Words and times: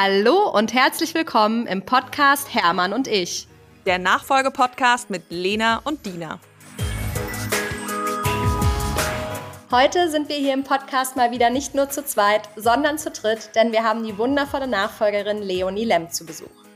Hallo 0.00 0.48
und 0.48 0.74
herzlich 0.74 1.12
willkommen 1.12 1.66
im 1.66 1.82
Podcast 1.82 2.54
Hermann 2.54 2.92
und 2.92 3.08
ich. 3.08 3.48
Der 3.84 3.98
Nachfolge-Podcast 3.98 5.10
mit 5.10 5.24
Lena 5.28 5.80
und 5.82 6.06
Dina. 6.06 6.38
Heute 9.72 10.08
sind 10.08 10.28
wir 10.28 10.36
hier 10.36 10.54
im 10.54 10.62
Podcast 10.62 11.16
mal 11.16 11.32
wieder 11.32 11.50
nicht 11.50 11.74
nur 11.74 11.90
zu 11.90 12.04
zweit, 12.04 12.48
sondern 12.54 12.96
zu 12.96 13.10
dritt, 13.10 13.56
denn 13.56 13.72
wir 13.72 13.82
haben 13.82 14.04
die 14.04 14.16
wundervolle 14.16 14.68
Nachfolgerin 14.68 15.42
Leonie 15.42 15.86
Lemm 15.86 16.12
zu 16.12 16.24
Besuch. 16.24 16.67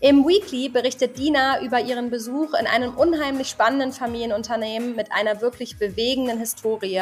Im 0.00 0.26
Weekly 0.26 0.68
berichtet 0.68 1.16
Dina 1.16 1.62
über 1.62 1.80
ihren 1.80 2.10
Besuch 2.10 2.52
in 2.52 2.66
einem 2.66 2.94
unheimlich 2.94 3.48
spannenden 3.48 3.92
Familienunternehmen 3.92 4.94
mit 4.94 5.10
einer 5.10 5.40
wirklich 5.40 5.78
bewegenden 5.78 6.38
Historie 6.38 7.00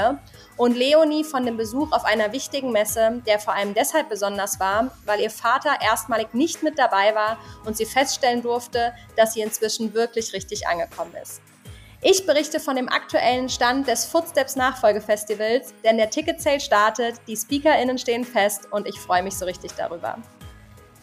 und 0.56 0.76
Leonie 0.76 1.24
von 1.24 1.44
dem 1.44 1.56
Besuch 1.56 1.90
auf 1.90 2.04
einer 2.04 2.32
wichtigen 2.32 2.70
Messe, 2.70 3.20
der 3.26 3.40
vor 3.40 3.54
allem 3.54 3.74
deshalb 3.74 4.08
besonders 4.08 4.60
war, 4.60 4.96
weil 5.06 5.20
ihr 5.20 5.30
Vater 5.30 5.72
erstmalig 5.82 6.34
nicht 6.34 6.62
mit 6.62 6.78
dabei 6.78 7.16
war 7.16 7.36
und 7.64 7.76
sie 7.76 7.84
feststellen 7.84 8.42
durfte, 8.42 8.92
dass 9.16 9.34
sie 9.34 9.40
inzwischen 9.40 9.92
wirklich 9.92 10.32
richtig 10.32 10.68
angekommen 10.68 11.14
ist. 11.20 11.42
Ich 12.00 12.26
berichte 12.26 12.60
von 12.60 12.76
dem 12.76 12.88
aktuellen 12.88 13.48
Stand 13.48 13.88
des 13.88 14.04
Footsteps 14.04 14.54
Nachfolgefestivals, 14.54 15.74
denn 15.82 15.96
der 15.96 16.10
Ticket 16.10 16.40
Sale 16.40 16.60
startet, 16.60 17.16
die 17.26 17.36
SpeakerInnen 17.36 17.98
stehen 17.98 18.24
fest 18.24 18.68
und 18.70 18.86
ich 18.86 19.00
freue 19.00 19.24
mich 19.24 19.36
so 19.36 19.46
richtig 19.46 19.72
darüber. 19.72 20.18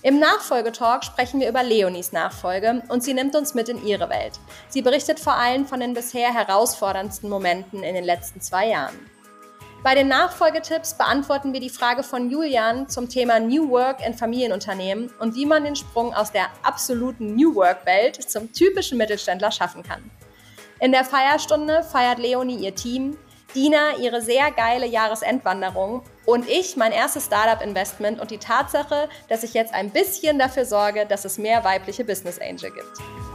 Im 0.03 0.17
Nachfolgetalk 0.17 1.03
sprechen 1.03 1.39
wir 1.39 1.47
über 1.47 1.61
Leonies 1.61 2.11
Nachfolge 2.11 2.81
und 2.87 3.03
sie 3.03 3.13
nimmt 3.13 3.35
uns 3.35 3.53
mit 3.53 3.69
in 3.69 3.85
ihre 3.85 4.09
Welt. 4.09 4.33
Sie 4.67 4.81
berichtet 4.81 5.19
vor 5.19 5.35
allem 5.35 5.67
von 5.67 5.79
den 5.79 5.93
bisher 5.93 6.33
herausforderndsten 6.33 7.29
Momenten 7.29 7.83
in 7.83 7.93
den 7.93 8.03
letzten 8.03 8.41
zwei 8.41 8.69
Jahren. 8.69 8.97
Bei 9.83 9.93
den 9.93 10.07
Nachfolgetipps 10.07 10.95
beantworten 10.95 11.53
wir 11.53 11.59
die 11.59 11.69
Frage 11.69 12.01
von 12.01 12.31
Julian 12.31 12.89
zum 12.89 13.09
Thema 13.09 13.39
New 13.39 13.69
Work 13.69 14.03
in 14.03 14.15
Familienunternehmen 14.15 15.13
und 15.19 15.35
wie 15.35 15.45
man 15.45 15.63
den 15.63 15.75
Sprung 15.75 16.15
aus 16.15 16.31
der 16.31 16.47
absoluten 16.63 17.35
New 17.35 17.53
Work-Welt 17.53 18.15
zum 18.27 18.51
typischen 18.53 18.97
Mittelständler 18.97 19.51
schaffen 19.51 19.83
kann. 19.83 20.09
In 20.79 20.91
der 20.91 21.05
Feierstunde 21.05 21.83
feiert 21.83 22.17
Leonie 22.17 22.57
ihr 22.57 22.73
Team, 22.73 23.17
Dina 23.55 23.97
ihre 23.97 24.21
sehr 24.21 24.51
geile 24.51 24.85
Jahresendwanderung 24.85 26.03
und 26.25 26.47
ich 26.49 26.77
mein 26.77 26.91
erstes 26.91 27.25
Startup-Investment 27.25 28.19
und 28.19 28.31
die 28.31 28.37
Tatsache, 28.37 29.09
dass 29.27 29.43
ich 29.43 29.53
jetzt 29.53 29.73
ein 29.73 29.89
bisschen 29.89 30.39
dafür 30.39 30.65
sorge, 30.65 31.05
dass 31.05 31.25
es 31.25 31.37
mehr 31.37 31.63
weibliche 31.63 32.05
Business 32.05 32.39
Angel 32.39 32.71
gibt. 32.71 33.30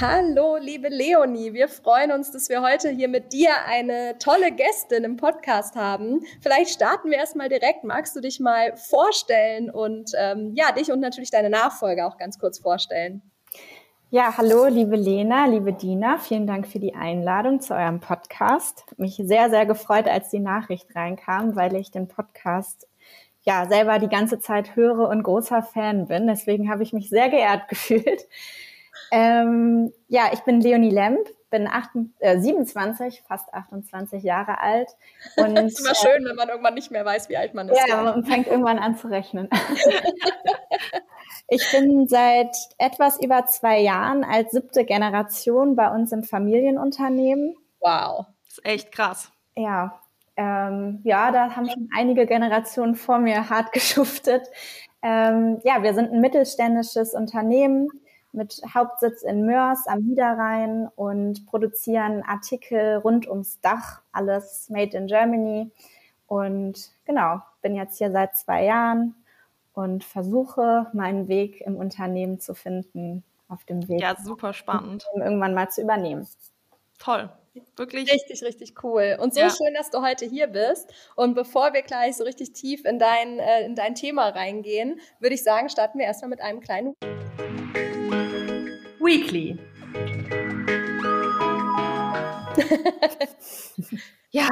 Hallo, 0.00 0.56
liebe 0.56 0.88
Leonie. 0.88 1.52
Wir 1.52 1.68
freuen 1.68 2.10
uns, 2.10 2.32
dass 2.32 2.48
wir 2.48 2.62
heute 2.62 2.88
hier 2.88 3.08
mit 3.08 3.34
dir 3.34 3.50
eine 3.66 4.16
tolle 4.18 4.50
Gästin 4.50 5.04
im 5.04 5.18
Podcast 5.18 5.76
haben. 5.76 6.22
Vielleicht 6.40 6.70
starten 6.70 7.10
wir 7.10 7.18
erstmal 7.18 7.50
direkt. 7.50 7.84
Magst 7.84 8.16
du 8.16 8.22
dich 8.22 8.40
mal 8.40 8.74
vorstellen 8.78 9.68
und 9.68 10.12
ähm, 10.18 10.52
ja, 10.54 10.72
dich 10.72 10.90
und 10.90 11.00
natürlich 11.00 11.30
deine 11.30 11.50
Nachfolger 11.50 12.06
auch 12.06 12.16
ganz 12.16 12.38
kurz 12.38 12.58
vorstellen? 12.58 13.20
Ja, 14.08 14.38
hallo, 14.38 14.68
liebe 14.68 14.96
Lena, 14.96 15.44
liebe 15.44 15.74
Dina. 15.74 16.16
Vielen 16.16 16.46
Dank 16.46 16.66
für 16.66 16.78
die 16.78 16.94
Einladung 16.94 17.60
zu 17.60 17.74
eurem 17.74 18.00
Podcast. 18.00 18.86
Mich 18.96 19.16
sehr, 19.22 19.50
sehr 19.50 19.66
gefreut, 19.66 20.08
als 20.08 20.30
die 20.30 20.40
Nachricht 20.40 20.96
reinkam, 20.96 21.56
weil 21.56 21.76
ich 21.76 21.90
den 21.90 22.08
Podcast 22.08 22.88
ja 23.42 23.68
selber 23.68 23.98
die 23.98 24.08
ganze 24.08 24.38
Zeit 24.38 24.76
höre 24.76 25.10
und 25.10 25.24
großer 25.24 25.62
Fan 25.62 26.06
bin. 26.08 26.26
Deswegen 26.26 26.70
habe 26.70 26.84
ich 26.84 26.94
mich 26.94 27.10
sehr 27.10 27.28
geehrt 27.28 27.68
gefühlt. 27.68 28.26
Ähm, 29.10 29.92
ja, 30.08 30.30
ich 30.32 30.40
bin 30.40 30.60
Leonie 30.60 30.90
Lemp, 30.90 31.28
bin 31.50 31.66
8, 31.66 31.90
äh, 32.20 32.38
27, 32.38 33.22
fast 33.26 33.52
28 33.52 34.22
Jahre 34.22 34.58
alt. 34.58 34.88
Und, 35.36 35.56
das 35.56 35.72
ist 35.72 35.80
immer 35.80 35.90
äh, 35.90 35.94
schön, 35.94 36.24
wenn 36.24 36.36
man 36.36 36.48
irgendwann 36.48 36.74
nicht 36.74 36.90
mehr 36.90 37.04
weiß, 37.04 37.28
wie 37.28 37.36
alt 37.36 37.54
man 37.54 37.68
ist. 37.68 37.80
Ja, 37.88 38.02
man 38.02 38.24
fängt 38.24 38.46
irgendwann 38.46 38.78
an 38.78 38.96
zu 38.96 39.08
rechnen. 39.08 39.48
ich 41.48 41.70
bin 41.72 42.06
seit 42.06 42.54
etwas 42.78 43.20
über 43.20 43.46
zwei 43.46 43.80
Jahren 43.80 44.24
als 44.24 44.52
siebte 44.52 44.84
Generation 44.84 45.76
bei 45.76 45.90
uns 45.90 46.12
im 46.12 46.22
Familienunternehmen. 46.22 47.56
Wow, 47.80 48.26
das 48.44 48.58
ist 48.58 48.66
echt 48.66 48.92
krass. 48.92 49.32
Ja, 49.56 50.00
ähm, 50.36 51.00
ja, 51.04 51.32
da 51.32 51.54
haben 51.56 51.68
schon 51.68 51.90
einige 51.94 52.26
Generationen 52.26 52.94
vor 52.94 53.18
mir 53.18 53.50
hart 53.50 53.72
geschuftet. 53.72 54.48
Ähm, 55.02 55.60
ja, 55.64 55.82
wir 55.82 55.94
sind 55.94 56.12
ein 56.12 56.20
mittelständisches 56.20 57.14
Unternehmen 57.14 57.88
mit 58.32 58.62
Hauptsitz 58.74 59.22
in 59.22 59.44
Mörs 59.44 59.86
am 59.86 60.00
Niederrhein 60.00 60.88
und 60.94 61.46
produzieren 61.46 62.22
Artikel 62.22 62.96
rund 62.96 63.28
ums 63.28 63.60
Dach, 63.60 64.02
alles 64.12 64.68
made 64.70 64.96
in 64.96 65.06
Germany. 65.06 65.70
Und 66.26 66.90
genau, 67.04 67.40
bin 67.62 67.74
jetzt 67.74 67.98
hier 67.98 68.12
seit 68.12 68.36
zwei 68.36 68.64
Jahren 68.64 69.14
und 69.72 70.04
versuche 70.04 70.86
meinen 70.92 71.28
Weg 71.28 71.60
im 71.62 71.76
Unternehmen 71.76 72.38
zu 72.38 72.54
finden, 72.54 73.24
auf 73.48 73.64
dem 73.64 73.88
Weg. 73.88 74.00
Ja, 74.00 74.14
super 74.16 74.52
spannend. 74.52 75.04
Irgendwann 75.14 75.54
mal 75.54 75.68
zu 75.70 75.82
übernehmen. 75.82 76.26
Toll. 76.98 77.30
Wirklich. 77.76 78.12
Richtig, 78.12 78.44
richtig 78.44 78.84
cool. 78.84 79.16
Und 79.20 79.34
so 79.34 79.40
ja. 79.40 79.50
schön, 79.50 79.74
dass 79.74 79.90
du 79.90 80.02
heute 80.02 80.24
hier 80.24 80.46
bist. 80.46 80.92
Und 81.16 81.34
bevor 81.34 81.72
wir 81.72 81.82
gleich 81.82 82.16
so 82.16 82.24
richtig 82.24 82.52
tief 82.52 82.84
in 82.84 82.98
dein, 82.98 83.38
äh, 83.40 83.64
in 83.64 83.74
dein 83.74 83.94
Thema 83.94 84.28
reingehen, 84.28 85.00
würde 85.18 85.34
ich 85.34 85.42
sagen, 85.42 85.68
starten 85.68 85.98
wir 85.98 86.06
erstmal 86.06 86.30
mit 86.30 86.40
einem 86.40 86.60
kleinen 86.60 86.94
Weekly. 89.00 89.58
ja, 94.30 94.50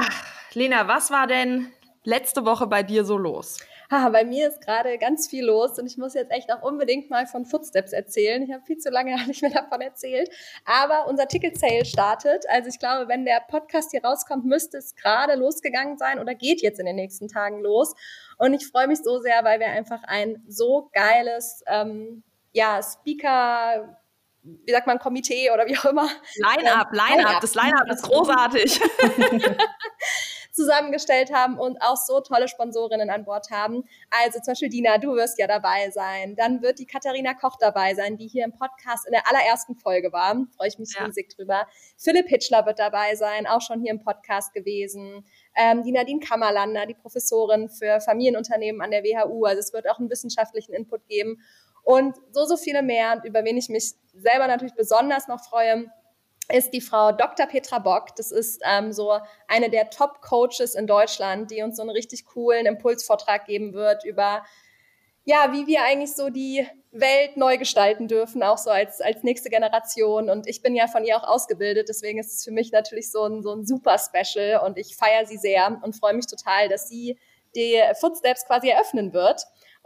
Lena, 0.53 0.87
was 0.87 1.11
war 1.11 1.27
denn 1.27 1.71
letzte 2.03 2.45
Woche 2.45 2.65
bei 2.65 2.81
dir 2.81 3.05
so 3.05 3.17
los? 3.17 3.59
Ha, 3.91 4.09
bei 4.09 4.23
mir 4.23 4.47
ist 4.47 4.61
gerade 4.61 4.97
ganz 4.97 5.27
viel 5.27 5.45
los 5.45 5.77
und 5.77 5.85
ich 5.85 5.97
muss 5.97 6.15
jetzt 6.15 6.31
echt 6.31 6.51
auch 6.51 6.63
unbedingt 6.63 7.11
mal 7.11 7.27
von 7.27 7.45
Footsteps 7.45 7.91
erzählen. 7.91 8.41
Ich 8.41 8.51
habe 8.51 8.63
viel 8.63 8.77
zu 8.77 8.89
lange 8.89 9.15
nicht 9.27 9.43
mehr 9.43 9.51
davon 9.51 9.81
erzählt. 9.81 10.29
Aber 10.65 11.07
unser 11.07 11.27
Ticket 11.27 11.59
Sale 11.59 11.85
startet. 11.85 12.45
Also 12.49 12.69
ich 12.69 12.79
glaube, 12.79 13.07
wenn 13.07 13.25
der 13.25 13.41
Podcast 13.47 13.91
hier 13.91 14.03
rauskommt, 14.03 14.45
müsste 14.45 14.77
es 14.77 14.95
gerade 14.95 15.35
losgegangen 15.35 15.97
sein 15.97 16.19
oder 16.19 16.33
geht 16.33 16.61
jetzt 16.61 16.79
in 16.79 16.87
den 16.87 16.95
nächsten 16.95 17.27
Tagen 17.27 17.61
los. 17.61 17.93
Und 18.39 18.55
ich 18.55 18.67
freue 18.67 18.87
mich 18.87 18.99
so 19.03 19.19
sehr, 19.19 19.43
weil 19.43 19.59
wir 19.59 19.67
einfach 19.67 20.01
ein 20.03 20.43
so 20.47 20.89
geiles 20.93 21.63
ähm, 21.67 22.23
ja, 22.51 22.81
Speaker 22.81 23.98
wie 24.43 24.71
sagt 24.71 24.87
man, 24.87 24.99
Komitee 24.99 25.51
oder 25.51 25.67
wie 25.67 25.77
auch 25.77 25.85
immer. 25.85 26.09
Line-up, 26.37 26.89
ähm, 26.91 26.97
Line-up, 26.97 27.41
das 27.41 27.55
Line-up 27.55 27.87
ist 27.89 28.03
großartig. 28.03 28.79
zusammengestellt 30.59 31.31
haben 31.33 31.57
und 31.57 31.81
auch 31.81 31.95
so 31.95 32.19
tolle 32.19 32.49
Sponsorinnen 32.49 33.09
an 33.09 33.23
Bord 33.23 33.49
haben. 33.49 33.85
Also 34.09 34.39
zum 34.39 34.51
Beispiel 34.51 34.69
Dina, 34.69 34.97
du 34.97 35.15
wirst 35.15 35.39
ja 35.39 35.47
dabei 35.47 35.89
sein. 35.91 36.35
Dann 36.35 36.61
wird 36.61 36.79
die 36.79 36.85
Katharina 36.85 37.33
Koch 37.33 37.55
dabei 37.57 37.93
sein, 37.93 38.17
die 38.17 38.27
hier 38.27 38.43
im 38.43 38.51
Podcast 38.51 39.05
in 39.05 39.13
der 39.13 39.27
allerersten 39.27 39.75
Folge 39.75 40.11
war. 40.11 40.35
Freue 40.57 40.67
ich 40.67 40.77
mich 40.77 40.93
ja. 40.97 41.05
riesig 41.05 41.29
drüber. 41.29 41.65
Philipp 41.97 42.27
Hitchler 42.27 42.65
wird 42.65 42.79
dabei 42.79 43.15
sein, 43.15 43.47
auch 43.47 43.61
schon 43.61 43.81
hier 43.81 43.91
im 43.91 44.03
Podcast 44.03 44.53
gewesen. 44.53 45.25
Ähm, 45.55 45.83
die 45.83 45.93
Nadine 45.93 46.19
Kammerlander, 46.19 46.85
die 46.85 46.93
Professorin 46.93 47.69
für 47.69 48.01
Familienunternehmen 48.01 48.81
an 48.81 48.91
der 48.91 49.03
WHU. 49.03 49.45
Also 49.45 49.59
es 49.59 49.71
wird 49.71 49.89
auch 49.89 49.99
einen 49.99 50.09
wissenschaftlichen 50.09 50.73
Input 50.73 51.07
geben 51.07 51.41
und 51.89 52.17
so, 52.29 52.45
so 52.45 52.55
viele 52.55 52.83
mehr, 52.83 53.19
über 53.23 53.43
wen 53.43 53.57
ich 53.57 53.67
mich 53.67 53.95
selber 54.13 54.45
natürlich 54.45 54.75
besonders 54.75 55.27
noch 55.27 55.43
freue, 55.43 55.91
ist 56.53 56.71
die 56.71 56.81
Frau 56.81 57.11
Dr. 57.11 57.47
Petra 57.47 57.79
Bock. 57.79 58.15
Das 58.15 58.29
ist 58.29 58.61
ähm, 58.63 58.93
so 58.93 59.17
eine 59.47 59.71
der 59.71 59.89
Top-Coaches 59.89 60.75
in 60.75 60.85
Deutschland, 60.85 61.49
die 61.49 61.63
uns 61.63 61.77
so 61.77 61.81
einen 61.81 61.89
richtig 61.89 62.25
coolen 62.25 62.67
Impulsvortrag 62.67 63.45
geben 63.45 63.73
wird 63.73 64.05
über, 64.05 64.45
ja, 65.25 65.51
wie 65.51 65.65
wir 65.65 65.81
eigentlich 65.81 66.15
so 66.15 66.29
die 66.29 66.67
Welt 66.91 67.37
neu 67.37 67.57
gestalten 67.57 68.07
dürfen, 68.07 68.43
auch 68.43 68.59
so 68.59 68.69
als, 68.69 69.01
als 69.01 69.23
nächste 69.23 69.49
Generation. 69.49 70.29
Und 70.29 70.45
ich 70.45 70.61
bin 70.61 70.75
ja 70.75 70.85
von 70.85 71.05
ihr 71.05 71.17
auch 71.17 71.27
ausgebildet, 71.27 71.89
deswegen 71.89 72.19
ist 72.19 72.35
es 72.35 72.43
für 72.43 72.51
mich 72.51 72.71
natürlich 72.71 73.09
so 73.09 73.23
ein, 73.23 73.41
so 73.41 73.51
ein 73.51 73.65
super 73.65 73.97
Special 73.97 74.63
und 74.63 74.77
ich 74.77 74.95
feiere 74.95 75.25
sie 75.25 75.37
sehr 75.37 75.79
und 75.81 75.95
freue 75.95 76.13
mich 76.13 76.27
total, 76.27 76.69
dass 76.69 76.87
sie 76.87 77.17
die 77.55 77.81
Footsteps 77.99 78.45
quasi 78.45 78.69
eröffnen 78.69 79.11
wird. 79.11 79.41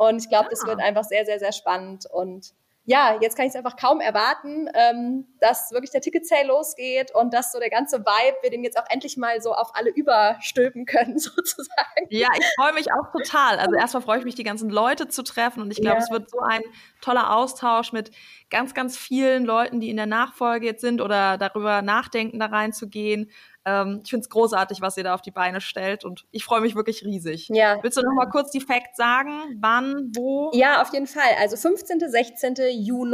Und 0.07 0.21
ich 0.21 0.29
glaube, 0.29 0.45
ja. 0.45 0.49
das 0.51 0.65
wird 0.65 0.79
einfach 0.79 1.03
sehr, 1.03 1.25
sehr, 1.25 1.39
sehr 1.39 1.51
spannend. 1.51 2.05
Und 2.09 2.53
ja, 2.85 3.17
jetzt 3.21 3.37
kann 3.37 3.45
ich 3.45 3.51
es 3.51 3.55
einfach 3.55 3.77
kaum 3.77 4.01
erwarten, 4.01 4.67
ähm, 4.73 5.25
dass 5.39 5.71
wirklich 5.71 5.91
der 5.91 6.01
Ticket 6.01 6.27
Sale 6.27 6.47
losgeht 6.47 7.15
und 7.15 7.33
dass 7.33 7.53
so 7.53 7.59
der 7.59 7.69
ganze 7.69 7.99
Vibe, 7.99 8.37
wir 8.41 8.49
den 8.49 8.61
jetzt 8.61 8.77
auch 8.77 8.83
endlich 8.89 9.15
mal 9.15 9.41
so 9.41 9.53
auf 9.53 9.69
alle 9.73 9.89
überstülpen 9.89 10.85
können, 10.85 11.17
sozusagen. 11.19 12.07
Ja, 12.09 12.27
ich 12.37 12.45
freue 12.57 12.73
mich 12.73 12.87
auch 12.91 13.09
total. 13.13 13.59
Also 13.59 13.75
erstmal 13.75 14.03
freue 14.03 14.19
ich 14.19 14.25
mich, 14.25 14.35
die 14.35 14.43
ganzen 14.43 14.69
Leute 14.69 15.07
zu 15.07 15.23
treffen 15.23 15.61
und 15.61 15.71
ich 15.71 15.79
glaube, 15.79 15.99
ja. 15.99 16.03
es 16.03 16.11
wird 16.11 16.29
so 16.29 16.39
ein 16.39 16.61
toller 16.99 17.33
Austausch 17.33 17.93
mit 17.93 18.11
ganz, 18.49 18.73
ganz 18.73 18.97
vielen 18.97 19.45
Leuten, 19.45 19.79
die 19.79 19.89
in 19.89 19.97
der 19.97 20.05
Nachfolge 20.05 20.65
jetzt 20.65 20.81
sind 20.81 20.99
oder 20.99 21.37
darüber 21.37 21.81
nachdenken, 21.81 22.37
da 22.39 22.47
reinzugehen. 22.47 23.31
Ähm, 23.65 24.01
ich 24.03 24.09
finde 24.09 24.23
es 24.23 24.29
großartig, 24.29 24.81
was 24.81 24.97
ihr 24.97 25.03
da 25.03 25.13
auf 25.13 25.21
die 25.21 25.31
Beine 25.31 25.61
stellt 25.61 26.03
und 26.03 26.25
ich 26.31 26.43
freue 26.43 26.59
mich 26.59 26.75
wirklich 26.75 27.03
riesig. 27.05 27.49
Ja. 27.49 27.79
Willst 27.81 27.97
du 27.97 28.01
noch 28.01 28.13
mal 28.13 28.25
kurz 28.25 28.51
die 28.51 28.59
Facts 28.59 28.97
sagen? 28.97 29.57
Wann, 29.59 30.11
wo? 30.15 30.51
Ja, 30.53 30.81
auf 30.81 30.91
jeden 30.91 31.07
Fall. 31.07 31.23
Also 31.39 31.55
15., 31.55 31.99
16. 31.99 32.55
Juni 32.71 33.13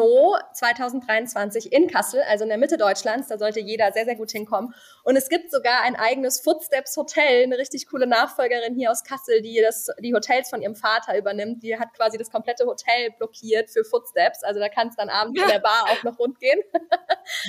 2023 0.53 1.71
in 1.71 1.87
Kassel, 1.87 2.21
also 2.27 2.43
in 2.43 2.49
der 2.49 2.57
Mitte 2.57 2.77
Deutschlands. 2.77 3.27
Da 3.27 3.37
sollte 3.37 3.59
jeder 3.59 3.91
sehr, 3.91 4.05
sehr 4.05 4.15
gut 4.15 4.31
hinkommen. 4.31 4.73
Und 5.03 5.15
es 5.15 5.29
gibt 5.29 5.51
sogar 5.51 5.81
ein 5.81 5.95
eigenes 5.95 6.39
Footsteps 6.39 6.97
Hotel, 6.97 7.43
eine 7.43 7.57
richtig 7.57 7.87
coole 7.87 8.07
Nachfolgerin 8.07 8.75
hier 8.75 8.91
aus 8.91 9.03
Kassel, 9.03 9.41
die 9.41 9.61
das, 9.61 9.87
die 9.99 10.13
Hotels 10.13 10.49
von 10.49 10.61
ihrem 10.61 10.75
Vater 10.75 11.17
übernimmt. 11.17 11.61
Die 11.63 11.77
hat 11.77 11.93
quasi 11.93 12.17
das 12.17 12.31
komplette 12.31 12.65
Hotel 12.65 13.11
blockiert 13.17 13.69
für 13.69 13.83
Footsteps. 13.83 14.43
Also 14.43 14.59
da 14.59 14.69
kann 14.69 14.87
es 14.87 14.95
dann 14.95 15.09
abends 15.09 15.39
in 15.39 15.47
der 15.47 15.59
Bar 15.59 15.85
auch 15.91 16.03
noch 16.03 16.17
rund 16.17 16.39
gehen. 16.39 16.59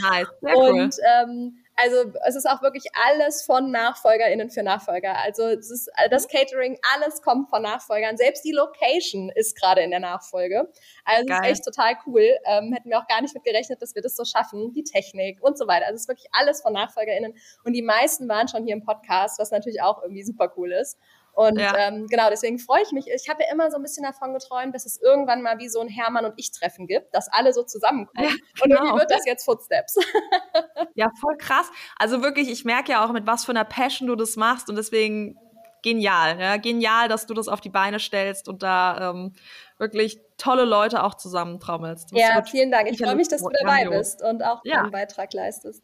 nice, 0.03 0.29
sehr 0.41 0.57
cool. 0.57 0.71
Und 0.71 0.97
ähm, 1.15 1.65
also 1.83 2.13
es 2.27 2.37
ist 2.37 2.47
auch 2.49 2.63
wirklich 2.63 2.85
alles 3.09 3.43
von 3.43 3.71
NachfolgerInnen 3.71 4.51
für 4.51 4.63
Nachfolger. 4.63 5.17
Also 5.19 5.45
es 5.45 5.71
ist 5.71 5.91
das 6.11 6.29
Catering, 6.29 6.79
alles 6.95 7.23
kommt 7.23 7.49
von 7.49 7.63
Nachfolgern. 7.63 8.17
Selbst 8.17 8.45
die 8.45 8.53
Location 8.53 9.31
ist 9.35 9.59
gerade 9.59 9.81
in 9.83 9.91
der 9.91 10.01
Nachfolge. 10.01 10.69
Also 11.05 11.27
es 11.27 11.39
ist 11.39 11.45
echt 11.45 11.65
total 11.65 11.95
cool. 12.07 12.27
Ähm, 12.45 12.73
hätten 12.73 12.91
wir 12.91 12.99
auch 12.99 13.07
gar 13.07 13.23
nicht 13.23 13.35
mit 13.35 13.45
gerechnet, 13.45 13.81
dass 13.81 13.95
wir 13.95 14.03
das 14.03 14.17
so 14.17 14.25
schaffen. 14.25 14.73
Die 14.75 14.85
Technik 14.85 15.43
und 15.43 15.57
so 15.57 15.67
weiter. 15.67 15.87
Also 15.87 15.97
es 15.97 16.03
ist 16.03 16.09
wirklich 16.09 16.29
alles 16.33 16.61
von 16.61 16.73
NachfolgerInnen. 16.73 17.35
Und 17.65 17.73
die 17.73 17.83
meisten 17.83 18.29
waren 18.29 18.49
schon 18.49 18.65
hier 18.65 18.75
im 18.75 18.85
Podcast, 18.85 19.39
was 19.39 19.51
natürlich 19.51 19.83
auch 19.83 20.03
irgendwie 20.03 20.23
super 20.23 20.53
cool 20.57 20.73
ist. 20.73 20.99
Und 21.41 21.59
ja. 21.59 21.75
ähm, 21.79 22.07
genau, 22.07 22.29
deswegen 22.29 22.59
freue 22.59 22.83
ich 22.83 22.93
mich. 22.93 23.07
Ich 23.09 23.31
habe 23.31 23.43
ja 23.43 23.51
immer 23.51 23.71
so 23.71 23.79
ein 23.79 23.83
bisschen 23.83 24.05
davon 24.05 24.35
geträumt, 24.35 24.75
dass 24.75 24.85
es 24.85 25.01
irgendwann 25.01 25.41
mal 25.41 25.59
wie 25.59 25.71
so 25.71 25.81
ein 25.81 25.89
Hermann 25.89 26.27
und 26.27 26.35
ich 26.37 26.53
Treffen 26.53 26.87
gibt, 26.87 27.15
dass 27.15 27.33
alle 27.33 27.55
so 27.55 27.63
zusammenkommen. 27.63 28.29
Ja, 28.29 28.35
genau. 28.63 28.63
Und 28.63 28.71
irgendwie 28.73 29.01
wird 29.01 29.11
das 29.11 29.25
jetzt 29.25 29.47
Footsteps. 29.47 29.97
ja, 30.97 31.09
voll 31.19 31.39
krass. 31.39 31.71
Also 31.99 32.23
wirklich, 32.23 32.51
ich 32.51 32.67
merke 32.67 32.93
ja 32.93 33.03
auch, 33.03 33.11
mit 33.13 33.27
was 33.27 33.47
für 33.47 33.53
einer 33.53 33.65
Passion 33.65 34.07
du 34.07 34.17
das 34.17 34.37
machst 34.37 34.69
und 34.69 34.77
deswegen 34.77 35.39
genial. 35.81 36.39
Ja? 36.39 36.59
Genial, 36.59 37.09
dass 37.09 37.25
du 37.25 37.33
das 37.33 37.49
auf 37.49 37.63
die 37.63 37.71
Beine 37.71 38.01
stellst 38.01 38.47
und 38.47 38.63
da 38.63 39.09
ähm, 39.09 39.33
wirklich 39.79 40.21
tolle 40.37 40.67
Leute 40.67 41.03
auch 41.03 41.15
zusammentrommelst. 41.15 42.11
Ja, 42.13 42.43
vielen 42.43 42.71
Dank. 42.71 42.91
Ich 42.91 42.99
freue 42.99 43.17
mich, 43.17 43.29
dass 43.29 43.41
du 43.41 43.49
dabei 43.63 43.89
bist 43.89 44.23
und 44.23 44.45
auch 44.45 44.61
ja. 44.65 44.83
deinen 44.83 44.91
Beitrag 44.91 45.33
leistest. 45.33 45.83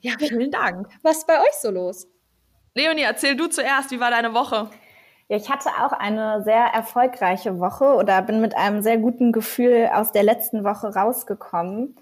Ja, 0.00 0.12
vielen 0.18 0.50
Dank. 0.50 0.86
Was 1.00 1.16
ist 1.18 1.26
bei 1.26 1.40
euch 1.40 1.54
so 1.62 1.70
los? 1.70 2.06
Leonie, 2.74 3.02
erzähl 3.02 3.36
du 3.36 3.48
zuerst, 3.48 3.90
wie 3.90 4.00
war 4.00 4.10
deine 4.10 4.34
Woche? 4.34 4.70
Ja, 5.32 5.38
ich 5.38 5.48
hatte 5.48 5.70
auch 5.82 5.92
eine 5.92 6.42
sehr 6.44 6.62
erfolgreiche 6.74 7.58
Woche 7.58 7.94
oder 7.94 8.20
bin 8.20 8.42
mit 8.42 8.54
einem 8.54 8.82
sehr 8.82 8.98
guten 8.98 9.32
Gefühl 9.32 9.88
aus 9.90 10.12
der 10.12 10.24
letzten 10.24 10.62
Woche 10.62 10.94
rausgekommen. 10.94 11.96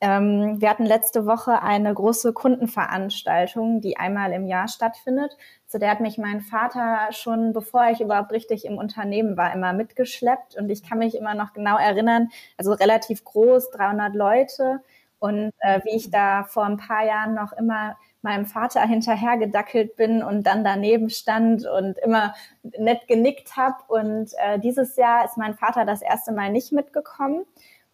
Ähm, 0.00 0.60
wir 0.60 0.68
hatten 0.68 0.84
letzte 0.84 1.24
Woche 1.24 1.62
eine 1.62 1.94
große 1.94 2.32
Kundenveranstaltung, 2.32 3.80
die 3.80 3.98
einmal 3.98 4.32
im 4.32 4.46
Jahr 4.46 4.66
stattfindet. 4.66 5.36
Zu 5.68 5.78
der 5.78 5.92
hat 5.92 6.00
mich 6.00 6.18
mein 6.18 6.40
Vater 6.40 7.12
schon, 7.12 7.52
bevor 7.52 7.88
ich 7.92 8.00
überhaupt 8.00 8.32
richtig 8.32 8.64
im 8.64 8.78
Unternehmen 8.78 9.36
war, 9.36 9.54
immer 9.54 9.72
mitgeschleppt. 9.72 10.56
Und 10.56 10.68
ich 10.68 10.82
kann 10.82 10.98
mich 10.98 11.16
immer 11.16 11.34
noch 11.34 11.52
genau 11.52 11.76
erinnern, 11.78 12.30
also 12.58 12.72
relativ 12.72 13.22
groß, 13.22 13.70
300 13.70 14.12
Leute. 14.16 14.80
Und 15.20 15.52
äh, 15.60 15.80
wie 15.84 15.94
ich 15.94 16.10
da 16.10 16.42
vor 16.42 16.64
ein 16.64 16.78
paar 16.78 17.06
Jahren 17.06 17.34
noch 17.34 17.52
immer 17.52 17.96
meinem 18.22 18.46
Vater 18.46 18.82
hinterhergedackelt 18.82 19.96
bin 19.96 20.22
und 20.22 20.44
dann 20.44 20.64
daneben 20.64 21.10
stand 21.10 21.66
und 21.66 21.98
immer 21.98 22.34
nett 22.62 23.06
genickt 23.08 23.56
habe. 23.56 23.76
Und 23.88 24.32
äh, 24.38 24.58
dieses 24.58 24.96
Jahr 24.96 25.24
ist 25.24 25.36
mein 25.36 25.54
Vater 25.54 25.84
das 25.84 26.02
erste 26.02 26.32
Mal 26.32 26.50
nicht 26.50 26.72
mitgekommen. 26.72 27.44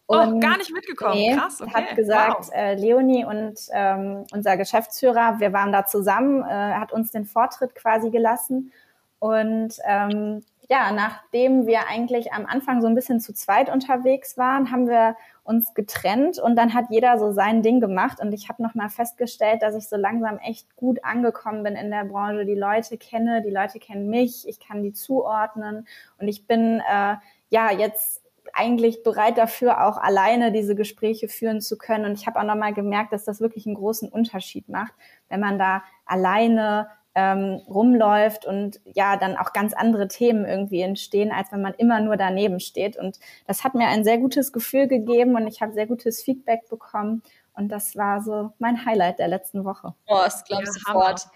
Oh, 0.07 0.17
und 0.17 0.35
oh, 0.35 0.39
gar 0.39 0.57
nicht 0.57 0.73
mitgekommen. 0.73 1.13
Nee, 1.13 1.35
Krass, 1.35 1.61
okay. 1.61 1.71
hat 1.71 1.95
gesagt, 1.95 2.47
wow. 2.47 2.55
äh, 2.55 2.73
Leonie 2.73 3.25
und 3.25 3.59
ähm, 3.71 4.25
unser 4.33 4.57
Geschäftsführer, 4.57 5.39
wir 5.39 5.53
waren 5.53 5.71
da 5.71 5.85
zusammen, 5.85 6.41
äh, 6.41 6.73
hat 6.73 6.91
uns 6.91 7.11
den 7.11 7.25
Vortritt 7.25 7.75
quasi 7.75 8.09
gelassen. 8.09 8.71
Und 9.19 9.75
ähm, 9.85 10.43
ja, 10.67 10.91
nachdem 10.91 11.67
wir 11.67 11.87
eigentlich 11.87 12.33
am 12.33 12.45
Anfang 12.45 12.81
so 12.81 12.87
ein 12.87 12.95
bisschen 12.95 13.19
zu 13.19 13.33
zweit 13.33 13.69
unterwegs 13.69 14.37
waren, 14.37 14.71
haben 14.71 14.87
wir 14.87 15.15
uns 15.49 15.73
getrennt 15.73 16.37
und 16.37 16.55
dann 16.55 16.75
hat 16.75 16.85
jeder 16.91 17.17
so 17.17 17.31
sein 17.31 17.63
Ding 17.63 17.79
gemacht 17.79 18.19
und 18.21 18.31
ich 18.33 18.49
habe 18.49 18.61
noch 18.61 18.75
mal 18.75 18.87
festgestellt, 18.87 19.63
dass 19.63 19.75
ich 19.75 19.89
so 19.89 19.97
langsam 19.97 20.37
echt 20.37 20.75
gut 20.75 21.03
angekommen 21.03 21.63
bin 21.63 21.75
in 21.75 21.89
der 21.89 22.05
Branche, 22.05 22.45
die 22.45 22.53
Leute 22.53 22.97
kenne, 22.97 23.41
die 23.41 23.49
Leute 23.49 23.79
kennen 23.79 24.11
mich, 24.11 24.47
ich 24.47 24.59
kann 24.59 24.83
die 24.83 24.93
zuordnen 24.93 25.87
und 26.19 26.27
ich 26.27 26.45
bin 26.45 26.81
äh, 26.81 27.15
ja 27.49 27.71
jetzt 27.71 28.21
eigentlich 28.53 29.01
bereit 29.01 29.39
dafür, 29.39 29.85
auch 29.85 29.97
alleine 29.97 30.51
diese 30.51 30.75
Gespräche 30.75 31.27
führen 31.27 31.61
zu 31.61 31.77
können. 31.77 32.05
Und 32.05 32.13
ich 32.13 32.25
habe 32.25 32.39
auch 32.39 32.43
nochmal 32.43 32.73
gemerkt, 32.73 33.13
dass 33.13 33.23
das 33.23 33.41
wirklich 33.41 33.65
einen 33.65 33.75
großen 33.75 34.09
Unterschied 34.09 34.69
macht, 34.69 34.93
wenn 35.29 35.39
man 35.39 35.59
da 35.59 35.83
alleine 36.05 36.87
ähm, 37.15 37.61
rumläuft 37.67 38.45
und 38.45 38.79
ja, 38.85 39.17
dann 39.17 39.35
auch 39.35 39.51
ganz 39.53 39.73
andere 39.73 40.07
Themen 40.07 40.45
irgendwie 40.45 40.81
entstehen, 40.81 41.31
als 41.31 41.51
wenn 41.51 41.61
man 41.61 41.73
immer 41.73 41.99
nur 42.01 42.17
daneben 42.17 42.59
steht. 42.59 42.97
Und 42.97 43.19
das 43.47 43.63
hat 43.63 43.73
mir 43.75 43.87
ein 43.87 44.03
sehr 44.03 44.19
gutes 44.19 44.53
Gefühl 44.53 44.87
gegeben 44.87 45.35
und 45.35 45.47
ich 45.47 45.61
habe 45.61 45.73
sehr 45.73 45.87
gutes 45.87 46.23
Feedback 46.23 46.69
bekommen. 46.69 47.23
Und 47.53 47.69
das 47.69 47.95
war 47.97 48.21
so 48.21 48.53
mein 48.59 48.85
Highlight 48.85 49.19
der 49.19 49.27
letzten 49.27 49.65
Woche. 49.65 49.93
Oh, 50.07 50.21
das 50.23 50.45
glaube 50.45 50.63
ich 50.63 50.69
ja, 50.69 50.73
sofort. 50.73 51.27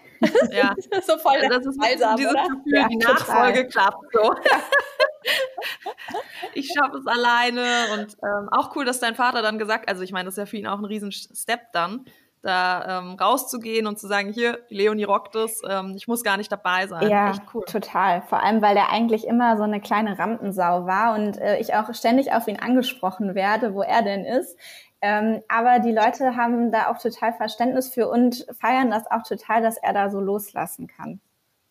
ja. 0.50 0.74
so 1.02 1.18
voll 1.18 1.36
ja, 1.42 1.50
das 1.50 1.66
ist 1.66 1.78
Balsam, 1.78 2.16
dieses 2.16 2.32
oder? 2.32 2.44
Gefühl, 2.44 2.74
ja, 2.74 2.88
die 2.88 2.96
Nachfolge 2.96 3.66
klappt 3.66 4.06
so. 4.10 4.34
ich 6.54 6.72
schaffe 6.72 6.96
es 6.98 7.06
alleine 7.06 7.92
und 7.92 8.16
ähm, 8.22 8.48
auch 8.52 8.74
cool, 8.74 8.86
dass 8.86 9.00
dein 9.00 9.14
Vater 9.14 9.42
dann 9.42 9.58
gesagt, 9.58 9.86
also 9.88 10.02
ich 10.02 10.12
meine, 10.12 10.24
das 10.26 10.34
ist 10.34 10.38
ja 10.38 10.46
für 10.46 10.56
ihn 10.56 10.66
auch 10.66 10.78
ein 10.78 10.86
riesen 10.86 11.12
Step 11.12 11.72
dann, 11.72 12.06
da 12.44 13.00
ähm, 13.00 13.14
rauszugehen 13.14 13.86
und 13.86 13.98
zu 13.98 14.06
sagen, 14.06 14.32
hier, 14.32 14.58
Leonie 14.68 15.04
rockt 15.04 15.34
es, 15.34 15.62
ähm, 15.68 15.94
ich 15.96 16.06
muss 16.06 16.22
gar 16.22 16.36
nicht 16.36 16.52
dabei 16.52 16.86
sein. 16.86 17.08
Ja, 17.08 17.32
cool. 17.52 17.64
total. 17.66 18.22
Vor 18.22 18.42
allem, 18.42 18.62
weil 18.62 18.76
er 18.76 18.92
eigentlich 18.92 19.26
immer 19.26 19.56
so 19.56 19.62
eine 19.62 19.80
kleine 19.80 20.18
Rampensau 20.18 20.86
war 20.86 21.14
und 21.14 21.38
äh, 21.38 21.58
ich 21.58 21.74
auch 21.74 21.92
ständig 21.94 22.32
auf 22.32 22.46
ihn 22.46 22.60
angesprochen 22.60 23.34
werde, 23.34 23.74
wo 23.74 23.82
er 23.82 24.02
denn 24.02 24.24
ist. 24.24 24.58
Ähm, 25.00 25.42
aber 25.48 25.80
die 25.80 25.92
Leute 25.92 26.36
haben 26.36 26.70
da 26.70 26.90
auch 26.90 26.98
total 26.98 27.32
Verständnis 27.32 27.92
für 27.92 28.08
und 28.08 28.46
feiern 28.58 28.90
das 28.90 29.10
auch 29.10 29.22
total, 29.22 29.62
dass 29.62 29.76
er 29.76 29.92
da 29.92 30.10
so 30.10 30.20
loslassen 30.20 30.86
kann. 30.86 31.20